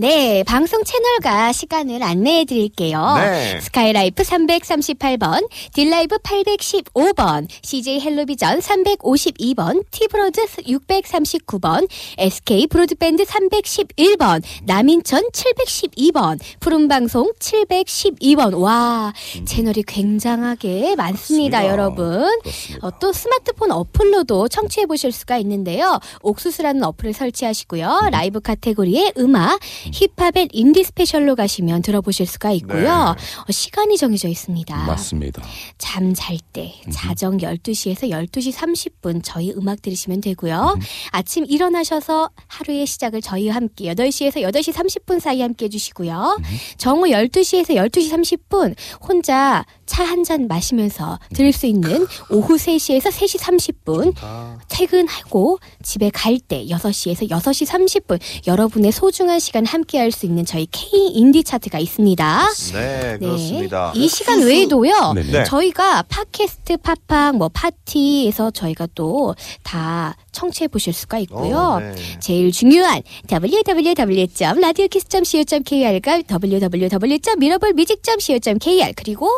네, 0.00 0.44
방송 0.44 0.84
채널과 0.84 1.50
시간을 1.50 2.04
안내해 2.04 2.44
드릴게요. 2.44 3.16
네. 3.16 3.58
스카이라이프 3.60 4.22
338번, 4.22 5.48
딜라이브 5.74 6.18
815번, 6.18 7.48
CJ 7.62 8.02
헬로비전 8.02 8.60
352번, 8.60 9.84
티브로드 9.90 10.46
639번, 10.46 11.88
SK 12.16 12.68
브로드밴드 12.68 13.24
311번, 13.24 14.40
남인천 14.66 15.30
712번, 15.32 16.38
푸른방송 16.60 17.32
712번. 17.40 18.56
와, 18.62 19.12
채널이 19.46 19.82
굉장하게 19.82 20.94
많습니다, 20.94 21.62
그렇습니다. 21.62 21.66
여러분. 21.66 22.40
그렇습니다. 22.42 22.86
어, 22.86 22.92
또 23.00 23.12
스마트폰 23.12 23.72
어플로도 23.72 24.46
청취해 24.46 24.86
보실 24.86 25.10
수가 25.10 25.38
있는데요. 25.38 25.98
옥수수라는 26.22 26.84
어플을 26.84 27.14
설치하시고요. 27.14 28.10
라이브 28.12 28.38
카테고리에 28.38 29.14
음악, 29.18 29.58
힙합 29.92 30.36
and 30.36 30.48
인디 30.52 30.84
special로 30.84 31.36
가시면 31.36 31.82
들어보실 31.82 32.26
수가 32.26 32.50
있고요. 32.52 32.82
네. 32.82 32.88
어, 32.90 33.16
시간이 33.50 33.96
정해져 33.96 34.28
있습니다. 34.28 34.76
맞습니다. 34.86 35.42
잠 35.78 36.12
잘 36.14 36.38
때 36.52 36.74
자정 36.92 37.36
12시에서 37.38 38.10
12시 38.10 38.52
30분 38.52 39.20
저희 39.22 39.52
음악 39.52 39.82
들으시면 39.82 40.20
되고요. 40.20 40.78
아침 41.10 41.44
일어나셔서 41.46 42.30
하루의 42.46 42.86
시작을 42.86 43.20
저희와 43.22 43.54
함께 43.56 43.84
8시에서 43.94 44.42
8시 44.42 44.72
30분 44.72 45.20
사이 45.20 45.40
함께 45.40 45.66
해주시고요. 45.66 46.38
정오 46.78 47.02
12시에서 47.06 47.74
12시 47.76 48.10
30분 48.48 48.74
혼자 49.00 49.64
차 49.88 50.04
한 50.04 50.22
잔 50.24 50.46
마시면서 50.48 51.18
들을 51.34 51.52
수 51.52 51.66
있는 51.66 52.06
오후 52.30 52.56
3시에서 52.56 53.10
3시 53.10 53.38
30분 53.40 54.14
아, 54.20 54.58
퇴근하고 54.68 55.58
집에 55.82 56.10
갈 56.10 56.38
때 56.38 56.64
6시에서 56.66 57.28
6시 57.30 57.66
30분 57.66 58.18
여러분의 58.46 58.92
소중한 58.92 59.38
시간 59.40 59.64
함께 59.66 59.98
할 59.98 60.12
수 60.12 60.26
있는 60.26 60.44
저희 60.44 60.66
K 60.70 61.08
인디 61.14 61.42
차트가 61.44 61.78
있습니다. 61.78 62.48
네, 62.74 63.16
그렇습니다. 63.18 63.92
이 63.94 64.06
시간 64.08 64.40
외에도요. 64.42 65.12
네네. 65.14 65.30
네. 65.32 65.44
저희가 65.44 66.02
팟캐스트, 66.02 66.76
팟빵, 66.78 67.38
뭐 67.38 67.48
파티에서 67.48 68.50
저희가 68.52 68.86
또 68.94 69.34
다 69.62 70.16
청취해 70.32 70.68
보실 70.68 70.92
수가 70.92 71.18
있고요. 71.18 71.56
어, 71.56 71.78
네. 71.80 71.94
제일 72.20 72.52
중요한 72.52 73.02
www.radiokis.co.kr과 73.30 76.22
www.mirablemusic.co.kr 76.30 78.92
그리고 78.96 79.28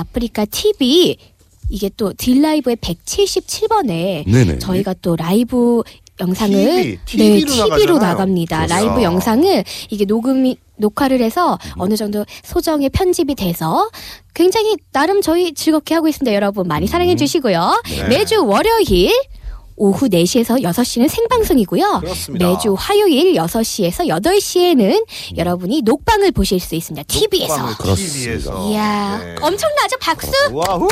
아프리카 0.00 0.44
TV 0.44 1.16
이게 1.68 1.90
또 1.96 2.12
딜라이브의 2.12 2.76
177번에 2.76 4.30
네네. 4.30 4.58
저희가 4.58 4.94
또 5.00 5.16
라이브 5.16 5.82
영상을 6.20 6.98
TV, 7.06 7.30
네, 7.30 7.38
TV로 7.40 7.52
TV로 7.54 7.94
나가잖아요. 7.94 7.98
나갑니다. 7.98 8.66
그렇죠. 8.66 8.74
라이브 8.74 9.02
영상을 9.02 9.64
이게 9.88 10.04
녹음이 10.04 10.56
녹화를 10.76 11.20
해서 11.22 11.58
어느 11.76 11.96
정도 11.96 12.24
소정의 12.42 12.90
편집이 12.90 13.34
돼서 13.34 13.90
굉장히 14.34 14.76
나름 14.92 15.22
저희 15.22 15.52
즐겁게 15.54 15.94
하고 15.94 16.08
있습니다. 16.08 16.34
여러분 16.34 16.66
많이 16.66 16.86
사랑해 16.86 17.16
주시고요. 17.16 17.82
네. 17.84 18.08
매주 18.08 18.44
월요일 18.44 19.12
오후 19.80 20.08
4시에서 20.10 20.62
6시는 20.62 21.08
생방송이고요. 21.08 22.00
그렇습니다. 22.00 22.48
매주 22.48 22.74
화요일 22.78 23.32
6시에서 23.32 24.06
8시에는 24.08 25.06
여러분이 25.38 25.80
녹방을 25.82 26.32
보실 26.32 26.60
수 26.60 26.74
있습니다. 26.74 27.02
TV에서. 27.08 27.78
그렇습니다. 27.78 27.94
TV에서. 27.96 28.70
이야, 28.70 29.18
네. 29.24 29.36
엄청나죠? 29.40 29.96
박수! 29.98 30.30
와후. 30.52 30.86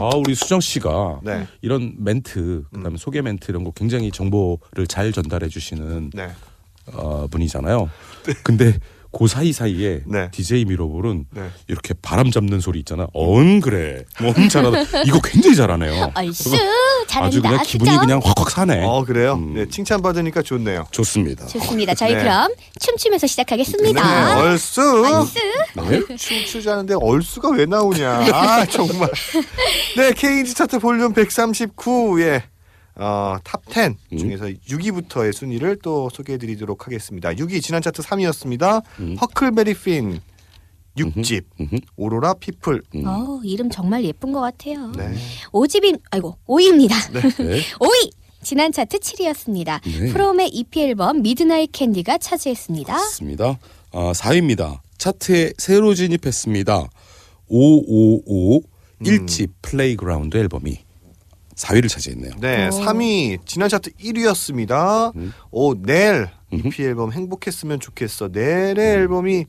아 0.00 0.10
우리 0.16 0.34
수정 0.34 0.60
씨가 0.60 1.20
네. 1.22 1.46
이런 1.60 1.92
멘트 1.98 2.64
그다음에 2.72 2.96
소개 2.96 3.20
멘트 3.20 3.50
이런 3.50 3.62
거 3.64 3.72
굉장히 3.72 4.10
정보를 4.10 4.86
잘 4.88 5.12
전달해 5.12 5.48
주시는 5.48 6.12
네. 6.14 6.30
어, 6.94 7.26
분이잖아요. 7.30 7.90
근데 8.42 8.72
그 9.12 9.26
사이 9.26 9.52
사이에 9.52 10.02
네. 10.06 10.30
DJ 10.30 10.64
미러볼은 10.66 11.26
네. 11.30 11.42
이렇게 11.68 11.94
바람 12.00 12.30
잡는 12.30 12.60
소리 12.60 12.78
있잖아. 12.78 13.06
엉 13.12 13.60
그래. 13.60 14.04
엉 14.20 14.48
잘하다. 14.48 15.02
이거 15.02 15.20
굉장히 15.22 15.56
잘하네요. 15.56 16.12
얼쑤! 16.14 16.50
아주 17.16 17.40
그냥 17.42 17.56
잘한다. 17.56 17.62
기분이 17.64 17.90
수정. 17.90 18.06
그냥 18.06 18.20
확확 18.22 18.50
사네. 18.50 18.84
어, 18.84 19.04
그래요? 19.04 19.34
음. 19.34 19.54
네, 19.54 19.66
칭찬 19.68 20.00
받으니까 20.00 20.42
좋네요. 20.42 20.86
좋습니다. 20.92 21.46
좋습니다. 21.46 21.94
저희 21.94 22.14
네. 22.14 22.20
그럼 22.20 22.52
춤추면서 22.78 23.26
시작하겠습니다. 23.26 24.34
네, 24.36 24.40
얼쑤. 24.42 24.80
얼쑤! 25.04 25.38
네. 26.08 26.16
춤추자는데 26.16 26.94
얼쑤가 27.00 27.50
왜 27.50 27.66
나오냐. 27.66 28.10
아, 28.32 28.64
정말. 28.66 29.10
네, 29.96 30.12
K인디 30.12 30.54
차트 30.54 30.78
볼륨 30.78 31.12
139의 31.14 32.42
어, 33.00 33.38
Top10 33.42 33.96
음. 34.12 34.18
중에서 34.18 34.44
6위부터의 34.46 35.32
순위를 35.32 35.78
또 35.82 36.10
소개해 36.12 36.38
드리도록 36.38 36.86
하겠습니다. 36.86 37.30
6위 37.30 37.62
지난 37.62 37.80
차트 37.80 38.02
3위였습니다. 38.02 38.82
음. 39.00 39.16
허클베리 39.16 39.74
핀 39.74 40.20
6집 40.98 41.44
음흠. 41.58 41.76
Aurora 41.96 42.34
People. 42.34 42.82
음. 42.96 43.06
어, 43.06 43.40
이름 43.42 43.70
정말 43.70 44.04
예쁜 44.04 44.32
것 44.32 44.40
같아요. 44.40 44.92
네. 44.92 45.14
오집이 45.52 45.94
아이고, 46.10 46.36
5위입니다. 46.46 46.94
네. 47.42 47.60
5위! 47.80 48.10
지난 48.42 48.70
차트 48.72 48.98
7위였습니다. 48.98 49.80
네. 49.82 50.12
프롬의 50.12 50.48
EP 50.48 50.80
앨범 50.82 51.22
Midnight 51.22 51.72
Candy가 51.72 52.18
차지했습니다. 52.18 52.92
맞습니다. 52.92 53.58
아, 53.92 54.12
4위입니다. 54.12 54.80
차트에 54.98 55.52
새로 55.58 55.94
진입했습니다. 55.94 56.88
555 57.48 58.62
1집 59.02 59.50
Playground 59.62 60.36
앨범이 60.36 60.78
4위를 61.60 61.88
차지했네요. 61.88 62.32
네, 62.40 62.68
오. 62.68 62.70
3위 62.70 63.38
지난 63.44 63.68
차트 63.68 63.90
1위였습니다. 63.92 65.14
음. 65.16 65.32
오, 65.50 65.74
넬 65.74 66.30
음흠. 66.52 66.68
EP 66.68 66.82
앨범 66.82 67.12
행복했으면 67.12 67.80
좋겠어. 67.80 68.28
넬의 68.32 68.78
앨범이 68.78 69.46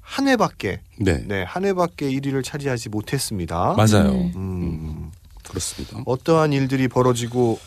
한 0.00 0.28
회밖에 0.28 0.80
네. 0.98 1.24
네, 1.26 1.42
한 1.42 1.64
회밖에 1.64 2.10
1위를 2.10 2.44
차지하지 2.44 2.88
못했습니다. 2.90 3.74
맞아요. 3.76 4.10
음. 4.12 4.32
음, 4.36 5.12
그렇습니다. 5.48 6.02
어떠한 6.06 6.52
일들이 6.52 6.88
벌어지고 6.88 7.58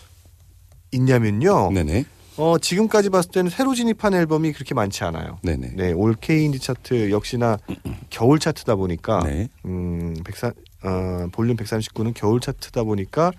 있냐면요. 0.91 1.71
네네. 1.71 2.05
어, 2.37 2.59
지금까지 2.59 3.09
봤을 3.09 3.31
때는 3.31 3.49
새로 3.49 3.73
진입한 3.73 4.13
앨범이 4.13 4.53
그렇게 4.53 4.75
많지 4.75 5.03
않아요. 5.03 5.39
네네. 5.41 5.71
네, 5.75 5.91
올 5.91 6.15
K 6.19 6.45
인디 6.45 6.59
차트 6.59 7.09
역시나 7.09 7.57
겨울 8.11 8.37
차트다 8.39 8.75
보니까 8.75 9.21
네. 9.25 9.49
음, 9.65 10.15
103 10.23 10.53
어, 10.83 11.27
볼륨 11.31 11.57
139는 11.57 12.13
겨울 12.13 12.39
차트다 12.39 12.83
보니까 12.83 13.31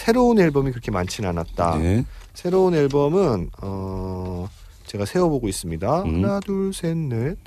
새로운 0.00 0.38
앨범이 0.38 0.72
그렇게 0.72 0.90
많지는 0.90 1.30
않았다. 1.30 1.78
네. 1.78 2.04
새로운 2.34 2.74
앨범은 2.74 3.48
어, 3.62 4.46
제가 4.84 5.06
세어보고 5.06 5.48
있습니다. 5.48 6.02
음. 6.02 6.22
하나, 6.22 6.38
둘, 6.40 6.74
셋, 6.74 6.94
넷. 6.94 7.38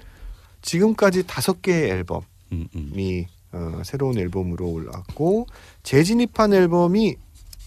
지금까지 0.63 1.27
다섯 1.27 1.61
개의 1.61 1.91
앨범이 1.91 2.23
음, 2.53 2.67
음. 2.75 3.23
어, 3.51 3.81
새로운 3.85 4.17
앨범으로 4.17 4.67
올라왔고 4.67 5.45
재진입한 5.83 6.53
앨범이 6.53 7.17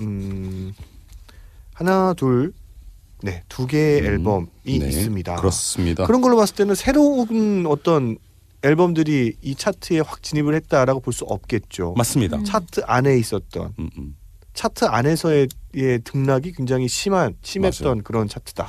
음, 0.00 0.72
하나, 1.74 2.12
둘, 2.14 2.52
네, 3.22 3.44
두 3.48 3.68
개의 3.68 4.00
음, 4.00 4.06
앨범이 4.06 4.46
네. 4.80 4.88
있습니다. 4.88 5.36
그렇습니다. 5.36 6.06
그런 6.06 6.22
걸로 6.22 6.36
봤을 6.36 6.56
때는 6.56 6.74
새로운 6.74 7.66
어떤 7.68 8.18
앨범들이 8.64 9.36
이 9.42 9.54
차트에 9.54 10.00
확 10.00 10.24
진입을 10.24 10.56
했다라고 10.56 10.98
볼 10.98 11.12
수 11.14 11.24
없겠죠. 11.24 11.94
맞습니다. 11.96 12.38
음. 12.38 12.44
차트 12.44 12.80
안에 12.84 13.16
있었던 13.18 13.74
음, 13.78 13.90
음. 13.96 14.16
차트 14.54 14.84
안에서의 14.84 15.48
의 15.74 16.00
등락이 16.00 16.52
굉장히 16.52 16.86
심한 16.86 17.34
심했던 17.42 17.88
맞아요. 17.88 18.02
그런 18.02 18.28
차트다. 18.28 18.68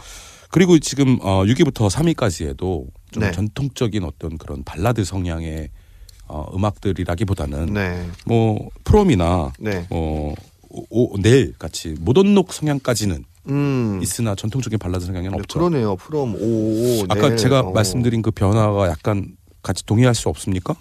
그리고 0.50 0.80
지금 0.80 1.20
어, 1.22 1.44
6위부터 1.44 1.90
3위까지 1.90 2.48
해도 2.48 2.88
좀 3.12 3.24
네. 3.24 3.32
전통적인 3.32 4.04
어떤 4.04 4.38
그런 4.38 4.64
발라드 4.64 5.04
성향의 5.04 5.70
어, 6.28 6.46
음악들이라기보다는 6.56 7.74
네, 7.74 8.08
뭐 8.26 8.70
프롬이나 8.86 9.52
네, 9.60 9.86
뭐 9.90 10.34
오, 10.70 11.14
오, 11.14 11.18
넬 11.18 11.54
같이 11.60 11.96
모던록 12.00 12.54
성향까지는 12.54 13.26
음. 13.50 14.00
있으나 14.02 14.36
전통적인 14.36 14.80
발라드 14.80 15.06
성향은 15.06 15.32
네, 15.32 15.36
없죠. 15.36 15.60
그러네요. 15.60 15.96
프롬 15.98 16.36
555. 16.36 17.06
아까 17.10 17.30
네. 17.30 17.36
제가 17.36 17.60
어. 17.60 17.72
말씀드린 17.72 18.22
그 18.22 18.32
변화가 18.32 18.88
약간 18.88 19.36
같이 19.62 19.86
동의할 19.86 20.16
수 20.16 20.30
없습니까? 20.30 20.76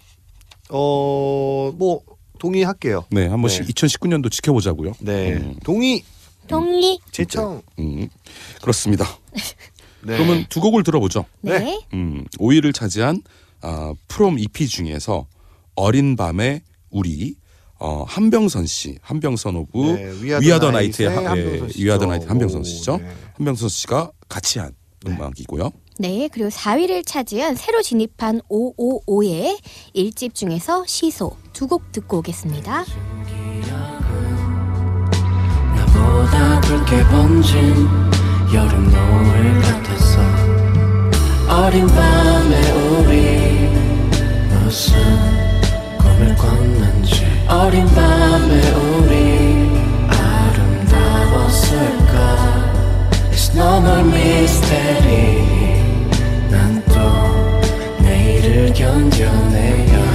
어, 0.70 1.72
뭐 1.76 2.00
동의할게요. 2.42 3.04
네, 3.10 3.28
한 3.28 3.40
번씩 3.40 3.66
네. 3.66 3.72
2019년도 3.72 4.28
지켜보자고요. 4.30 4.94
네. 4.98 5.34
음, 5.34 5.54
동의 5.62 6.02
동리. 6.48 6.98
제청. 7.12 7.62
음, 7.78 8.08
그렇습니다. 8.60 9.06
네. 10.02 10.16
그러면 10.16 10.44
두 10.48 10.60
곡을 10.60 10.82
들어보죠. 10.82 11.24
네. 11.40 11.80
음, 11.94 12.24
5위를 12.38 12.74
차지한 12.74 13.22
아, 13.60 13.94
프롬 14.08 14.40
EP 14.40 14.66
중에서 14.66 15.28
어린 15.76 16.16
밤의 16.16 16.62
우리 16.90 17.36
어, 17.78 18.02
함병선 18.08 18.66
씨, 18.66 18.98
함병선 19.02 19.54
of 19.56 19.78
네, 19.78 20.40
위아더 20.40 20.72
나이트의 20.72 21.08
예. 21.10 21.84
위아더 21.84 22.06
나이트 22.06 22.26
한병선 22.26 22.60
오, 22.60 22.64
씨죠. 22.64 22.96
네. 22.98 23.08
함병선 23.34 23.68
씨가 23.68 24.10
같이 24.28 24.58
한 24.58 24.72
음악이고요. 25.06 25.70
네, 26.02 26.28
그리고 26.32 26.48
4위를 26.48 27.06
차지한 27.06 27.54
새로 27.54 27.80
진입한 27.80 28.40
555의 28.50 29.56
1집 29.94 30.34
중에서 30.34 30.82
시소 30.84 31.36
두 31.52 31.68
곡 31.68 31.92
듣고 31.92 32.18
오겠습니다. 32.18 32.84
나보다 35.76 36.60
붉게 36.62 37.04
번진 37.04 37.86
여름 38.52 38.90
노을 38.90 39.60
같았어 39.62 40.18
어린 41.48 41.86
밤에 41.86 42.72
우리 42.72 43.68
무슨 44.50 44.98
꿈을 45.98 46.34
꿨는지 46.34 47.24
어린 47.48 47.86
밤에 47.86 48.70
우리 48.72 49.70
아름다웠을까 50.10 52.10
It's 53.30 53.54
no 53.54 53.76
more 53.78 54.02
mystery 54.08 55.61
난 56.52 56.82
또 56.84 58.02
내일을 58.02 58.74
견뎌내야 58.74 60.11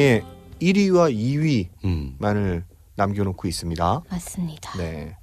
대망의 0.00 0.22
1위와 0.60 1.14
2위만을 1.14 1.74
음, 1.84 2.64
남겨놓고 2.96 3.46
있습니다. 3.46 4.02
맞습니다. 4.10 4.78
네. 4.78 5.16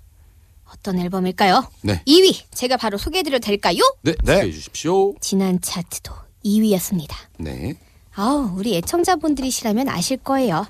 어떤 0.72 1.00
앨범일까요? 1.00 1.64
네. 1.82 2.04
2위 2.06 2.44
제가 2.52 2.78
바로 2.78 2.98
소개해드려도 2.98 3.44
될까요? 3.46 3.80
네, 4.04 4.14
네. 4.24 4.36
소개해 4.36 4.52
주십시오. 4.52 5.16
지난 5.20 5.60
차트도 5.62 6.14
2위였습니다. 6.46 7.16
네. 7.40 7.76
아우 8.14 8.52
우리 8.56 8.76
애청자분들이시라면 8.78 9.90
아실 9.90 10.18
거예요. 10.18 10.66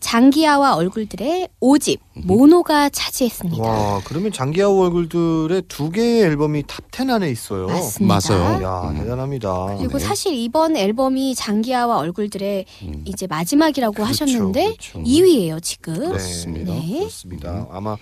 장기하와 0.00 0.74
얼굴들의 0.74 1.48
5집 1.60 1.98
mono가 2.14 2.88
차지했습니다. 2.88 3.62
와, 3.62 4.00
그러면 4.04 4.32
장기하와 4.32 4.84
얼굴들의 4.84 5.62
두 5.68 5.90
개의 5.90 6.22
앨범이 6.22 6.64
top 6.64 6.92
10 6.92 7.10
안에 7.10 7.30
있어요. 7.30 7.66
맞습니다. 7.66 8.20
맞아요. 8.36 8.62
야, 8.62 8.90
음. 8.90 8.98
대단합니다. 8.98 9.76
그리고 9.78 9.98
네. 9.98 10.04
사실 10.04 10.34
이번 10.34 10.76
앨범이 10.76 11.34
장기하와 11.34 11.98
얼굴들의 11.98 12.64
음. 12.82 13.02
이제 13.06 13.26
마지막이라고 13.26 13.94
그렇죠, 13.94 14.08
하셨는데 14.24 14.64
그렇죠. 14.64 15.02
2위예요 15.02 15.62
지금. 15.62 15.94
네, 15.94 16.08
그렇습니다. 16.08 16.72
네. 16.74 16.98
그렇습니다. 16.98 17.66
아마 17.70 17.96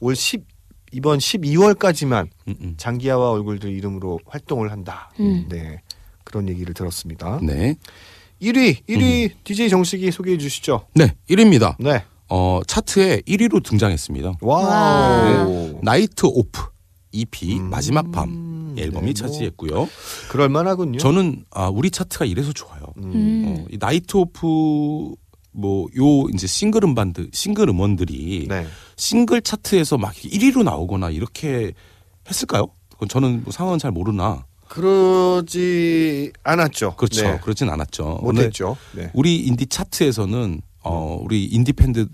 올 0.00 0.14
10, 0.14 0.44
이번 0.92 1.18
12월까지만 1.18 2.28
음, 2.48 2.54
음. 2.60 2.74
장기하와 2.76 3.30
얼굴들 3.30 3.70
이름으로 3.70 4.20
활동을 4.26 4.70
한다. 4.70 5.10
음. 5.18 5.46
네. 5.48 5.80
그런 6.22 6.48
얘기를 6.48 6.72
들었습니다. 6.74 7.38
네. 7.42 7.76
1위, 8.42 8.84
1위 8.88 9.30
DJ 9.44 9.68
정식이 9.70 10.10
소개해 10.10 10.36
주시죠. 10.38 10.86
네, 10.94 11.14
1위입니다. 11.30 11.76
네. 11.78 12.04
어, 12.28 12.60
차트에 12.66 13.20
1위로 13.28 13.62
등장했습니다. 13.62 14.34
Wow. 14.40 15.78
Night 15.82 16.26
Off 16.26 16.62
EP 17.12 17.58
음. 17.58 17.70
마지막 17.70 18.10
밤 18.10 18.74
앨범이 18.76 19.14
네, 19.14 19.20
뭐. 19.22 19.28
차지했고요. 19.28 19.88
그럴 20.30 20.48
만하군요. 20.48 20.98
저는 20.98 21.44
아, 21.52 21.68
우리 21.68 21.90
차트가 21.90 22.24
이래서 22.24 22.52
좋아요. 22.52 22.82
음. 22.98 23.44
어, 23.46 23.66
이 23.70 23.76
Night 23.78 24.16
Off 24.16 25.14
뭐 25.56 25.86
요 25.96 26.28
이제 26.34 26.48
싱글 26.48 26.82
음반들 26.82 27.28
싱글 27.32 27.68
음원들이 27.68 28.46
네. 28.48 28.66
싱글 28.96 29.40
차트에서 29.40 29.98
막 29.98 30.12
1위로 30.14 30.64
나오거나 30.64 31.10
이렇게 31.10 31.72
했을까요? 32.28 32.66
그건 32.90 33.08
저는 33.08 33.44
뭐 33.44 33.52
상황은 33.52 33.78
잘 33.78 33.92
모르나. 33.92 34.44
그러지 34.68 36.32
않았죠. 36.42 36.96
그렇죠. 36.96 37.22
네. 37.22 37.38
그렇진 37.42 37.68
않았죠. 37.68 38.20
못했죠. 38.22 38.76
네. 38.92 39.10
우리 39.14 39.36
인디 39.40 39.66
차트에서는 39.66 40.60
어 40.82 41.18
우리 41.22 41.44
인디 41.44 41.72
팬들의 41.72 42.06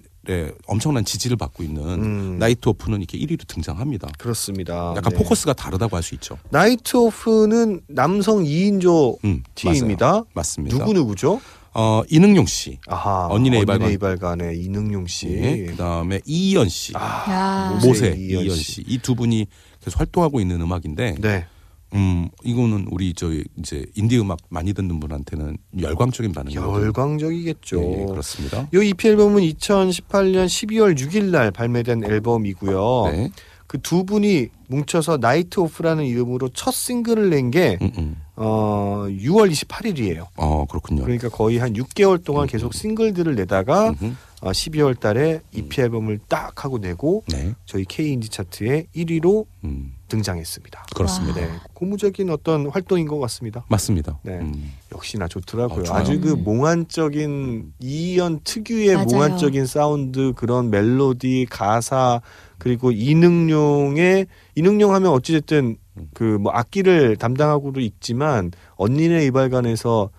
엄청난 0.66 1.04
지지를 1.04 1.36
받고 1.36 1.62
있는 1.62 1.82
음. 2.02 2.38
나이트 2.38 2.68
오프는 2.68 2.98
이렇게 3.00 3.18
1위로 3.18 3.46
등장합니다. 3.46 4.08
그렇습니다. 4.18 4.94
약간 4.96 5.12
네. 5.12 5.18
포커스가 5.18 5.52
다르다고 5.54 5.96
할 5.96 6.02
수 6.02 6.14
있죠. 6.14 6.38
나이트 6.50 6.96
오프는 6.96 7.80
남성 7.88 8.42
2인조 8.44 9.16
음, 9.24 9.42
팀입니다. 9.54 10.06
맞아요. 10.10 10.26
맞습니다. 10.34 10.78
누구 10.78 10.92
누구죠? 10.92 11.40
어 11.72 12.02
이능용 12.10 12.46
씨, 12.46 12.78
아하. 12.88 13.28
언니네 13.30 13.60
이발관. 13.60 13.92
이발관의 13.92 14.58
이능용 14.60 15.06
씨. 15.06 15.28
예, 15.28 15.66
그다음에 15.66 16.20
이희연 16.26 16.68
씨, 16.68 16.92
아, 16.96 17.24
야. 17.30 17.70
모세 17.80 18.10
모세 18.10 18.48
씨. 18.56 18.62
씨, 18.72 18.84
이 18.88 18.98
두 18.98 19.14
분이 19.14 19.46
계속 19.80 20.00
활동하고 20.00 20.40
있는 20.40 20.60
음악인데, 20.60 21.14
네. 21.20 21.46
음 21.94 22.28
이거는 22.44 22.86
우리 22.90 23.12
저 23.14 23.32
이제 23.58 23.84
인디 23.94 24.18
음악 24.18 24.38
많이 24.48 24.72
듣는 24.72 25.00
분한테는 25.00 25.56
열광적인 25.80 26.32
반응이거든요. 26.32 26.84
열광적이겠죠. 26.84 27.82
예, 27.82 28.02
예, 28.02 28.06
그렇습니다. 28.06 28.68
이 28.72 28.88
EP 28.88 29.08
앨범은 29.08 29.42
2018년 29.42 30.46
12월 30.46 30.96
6일 30.96 31.24
날 31.30 31.50
발매된 31.50 32.04
앨범이고요. 32.04 33.10
네, 33.12 33.30
그 33.66 33.78
두 33.78 34.04
분이 34.04 34.48
뭉쳐서 34.68 35.18
Night 35.18 35.60
Off라는 35.60 36.04
이름으로 36.04 36.48
첫 36.48 36.72
싱글을 36.72 37.30
낸게 37.30 37.78
음, 37.82 37.92
음. 37.98 38.16
어, 38.42 39.04
6월 39.06 39.50
28일이에요. 39.50 40.26
어 40.36 40.64
그렇군요. 40.64 41.02
그러니까 41.02 41.28
거의 41.28 41.58
한 41.58 41.74
6개월 41.74 42.24
동안 42.24 42.46
계속 42.46 42.72
싱글들을 42.72 43.34
내다가 43.34 43.90
음흠. 43.90 44.14
어, 44.40 44.50
12월 44.50 44.98
달에 44.98 45.42
EP 45.52 45.82
앨범을 45.82 46.18
딱 46.26 46.64
하고 46.64 46.78
내고 46.78 47.22
네, 47.28 47.52
저희 47.66 47.84
K 47.84 48.12
인디 48.12 48.30
차트에 48.30 48.86
1위로 48.96 49.44
음, 49.64 49.92
등장했습니다. 50.08 50.86
그렇습니다. 50.96 51.40
네, 51.42 51.50
고무적인 51.74 52.30
어떤 52.30 52.66
활동인 52.70 53.06
것 53.06 53.18
같습니다. 53.18 53.66
맞습니다. 53.68 54.18
네. 54.22 54.38
음. 54.38 54.72
역시나 54.94 55.28
좋더라고요. 55.28 55.90
어. 55.90 55.94
아주 55.94 56.18
그 56.20 56.32
음. 56.32 56.42
몽환적인 56.44 57.74
이이언 57.80 58.40
특유의 58.42 58.94
맞아요. 58.94 59.06
몽환적인 59.06 59.66
사운드, 59.66 60.32
그런 60.34 60.70
멜로디, 60.70 61.46
가사 61.50 62.22
그리고 62.56 62.90
이능용의 62.90 64.26
이능용 64.54 64.94
하면 64.94 65.12
어찌됐든 65.12 65.76
그 66.14 66.24
뭐 66.40 66.52
악기를 66.52 67.16
담당하고도 67.16 67.80
있지만 67.80 68.50
언니네 68.76 69.24
이발관에서 69.26 70.10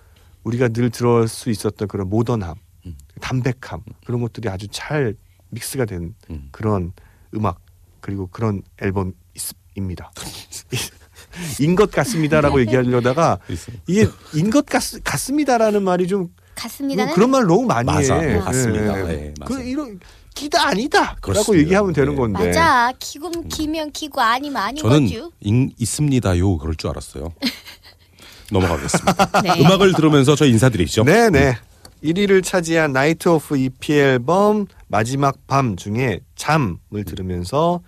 우리가 0.44 0.70
늘 0.70 0.90
들을 0.90 1.28
수 1.28 1.50
있었던 1.50 1.88
그런 1.88 2.10
모던함, 2.10 2.56
음. 2.86 2.96
담백함 3.22 3.82
그런 4.06 4.22
것들이 4.22 4.50
아주 4.50 4.68
잘 4.72 5.16
믹스가 5.50 5.86
된 5.86 6.16
음. 6.30 6.48
그런 6.52 6.94
음악 7.36 7.60
그리고 8.02 8.28
그런 8.32 8.62
앨범입니다. 8.82 10.12
인 11.60 11.76
것 11.76 11.92
같습니다라고 11.92 12.60
얘기하려다가. 12.62 13.40
이게 13.88 14.08
인 14.34 14.50
것 14.50 14.66
같습니다라는 14.66 15.84
말이 15.84 16.08
좀 16.08 16.30
같습니다는 16.56 17.08
뭐 17.10 17.16
그런 17.16 17.30
말 17.30 17.46
너무 17.46 17.66
많이 17.66 17.86
맞아. 17.86 18.16
해. 18.20 18.38
같습니다. 18.40 19.00
예. 19.00 19.04
네, 19.16 19.34
그 19.46 19.54
맞아요. 19.54 19.66
이런 19.68 20.00
기다 20.34 20.68
아니다라고 20.70 21.22
그렇습니다. 21.22 21.62
얘기하면 21.64 21.94
되는 21.94 22.12
네. 22.14 22.18
건데. 22.18 22.48
맞아. 22.48 22.94
기금 23.00 23.48
기면 23.48 23.92
기고 23.92 24.22
아니면 24.22 24.62
아닌 24.62 24.82
저는 24.82 25.06
거죠. 25.06 25.32
인- 25.42 25.72
있습니다요 25.78 26.58
그럴 26.58 26.76
줄 26.76 26.90
알았어요. 26.90 27.34
넘어가겠습니다. 28.52 29.42
네. 29.44 29.62
음악을 29.62 29.94
들으면서 29.94 30.36
저 30.36 30.46
인사드리죠. 30.46 31.04
네네. 31.06 31.58
1위를 32.04 32.44
차지한 32.44 32.92
Night 32.94 33.30
Off 33.30 33.58
EP 33.58 33.94
앨범 33.94 34.66
마지막 34.88 35.46
밤 35.48 35.76
중에 35.76 36.22
잠을 36.36 37.06
들으면서 37.06 37.82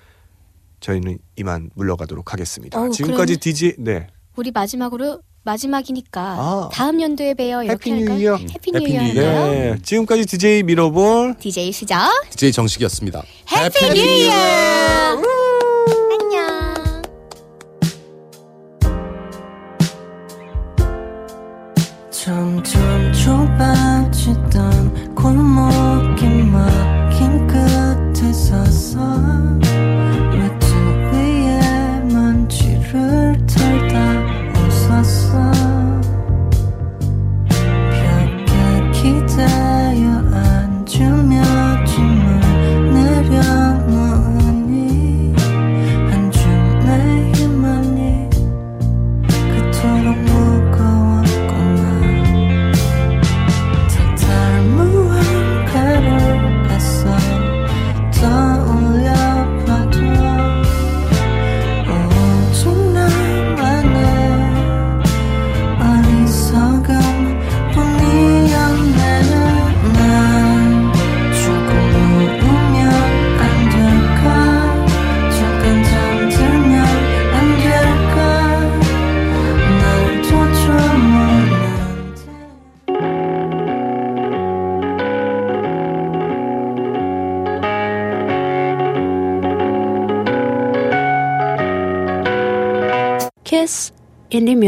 저희는 0.80 1.18
이만 1.38 1.70
물러가도록 1.74 2.32
하겠습니다. 2.34 2.80
어우, 2.80 2.91
지금까지 2.91 3.38
그러면- 3.38 3.39
DJ 3.39 3.74
네 3.80 4.08
우리 4.36 4.52
마지막으로 4.52 5.22
마지막이니까 5.44 6.22
아. 6.22 6.70
다음 6.72 7.02
연도에 7.02 7.34
봬요. 7.34 7.64
이렇게 7.64 7.91
Happy 7.91 8.02
New 8.04 8.12
할까요? 8.12 8.20
Year. 8.20 8.36
Happy 8.38 8.54
Happy 8.54 8.72
New 8.72 9.14
New 9.14 9.24
Year. 9.24 9.36
Year. 9.36 9.48
네. 9.52 9.76
지금까지 9.84 10.26
DJ 10.26 10.64
미러볼 10.64 11.36
DJ 11.39 11.72
수저. 11.72 11.96
DJ 12.30 12.52
정식이었습니다. 12.54 13.22
해피 13.52 13.89
뉴 13.94 14.02
이어. 14.02 15.33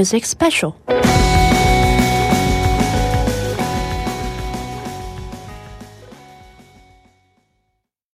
Music 0.05 0.23
Special. 0.27 0.75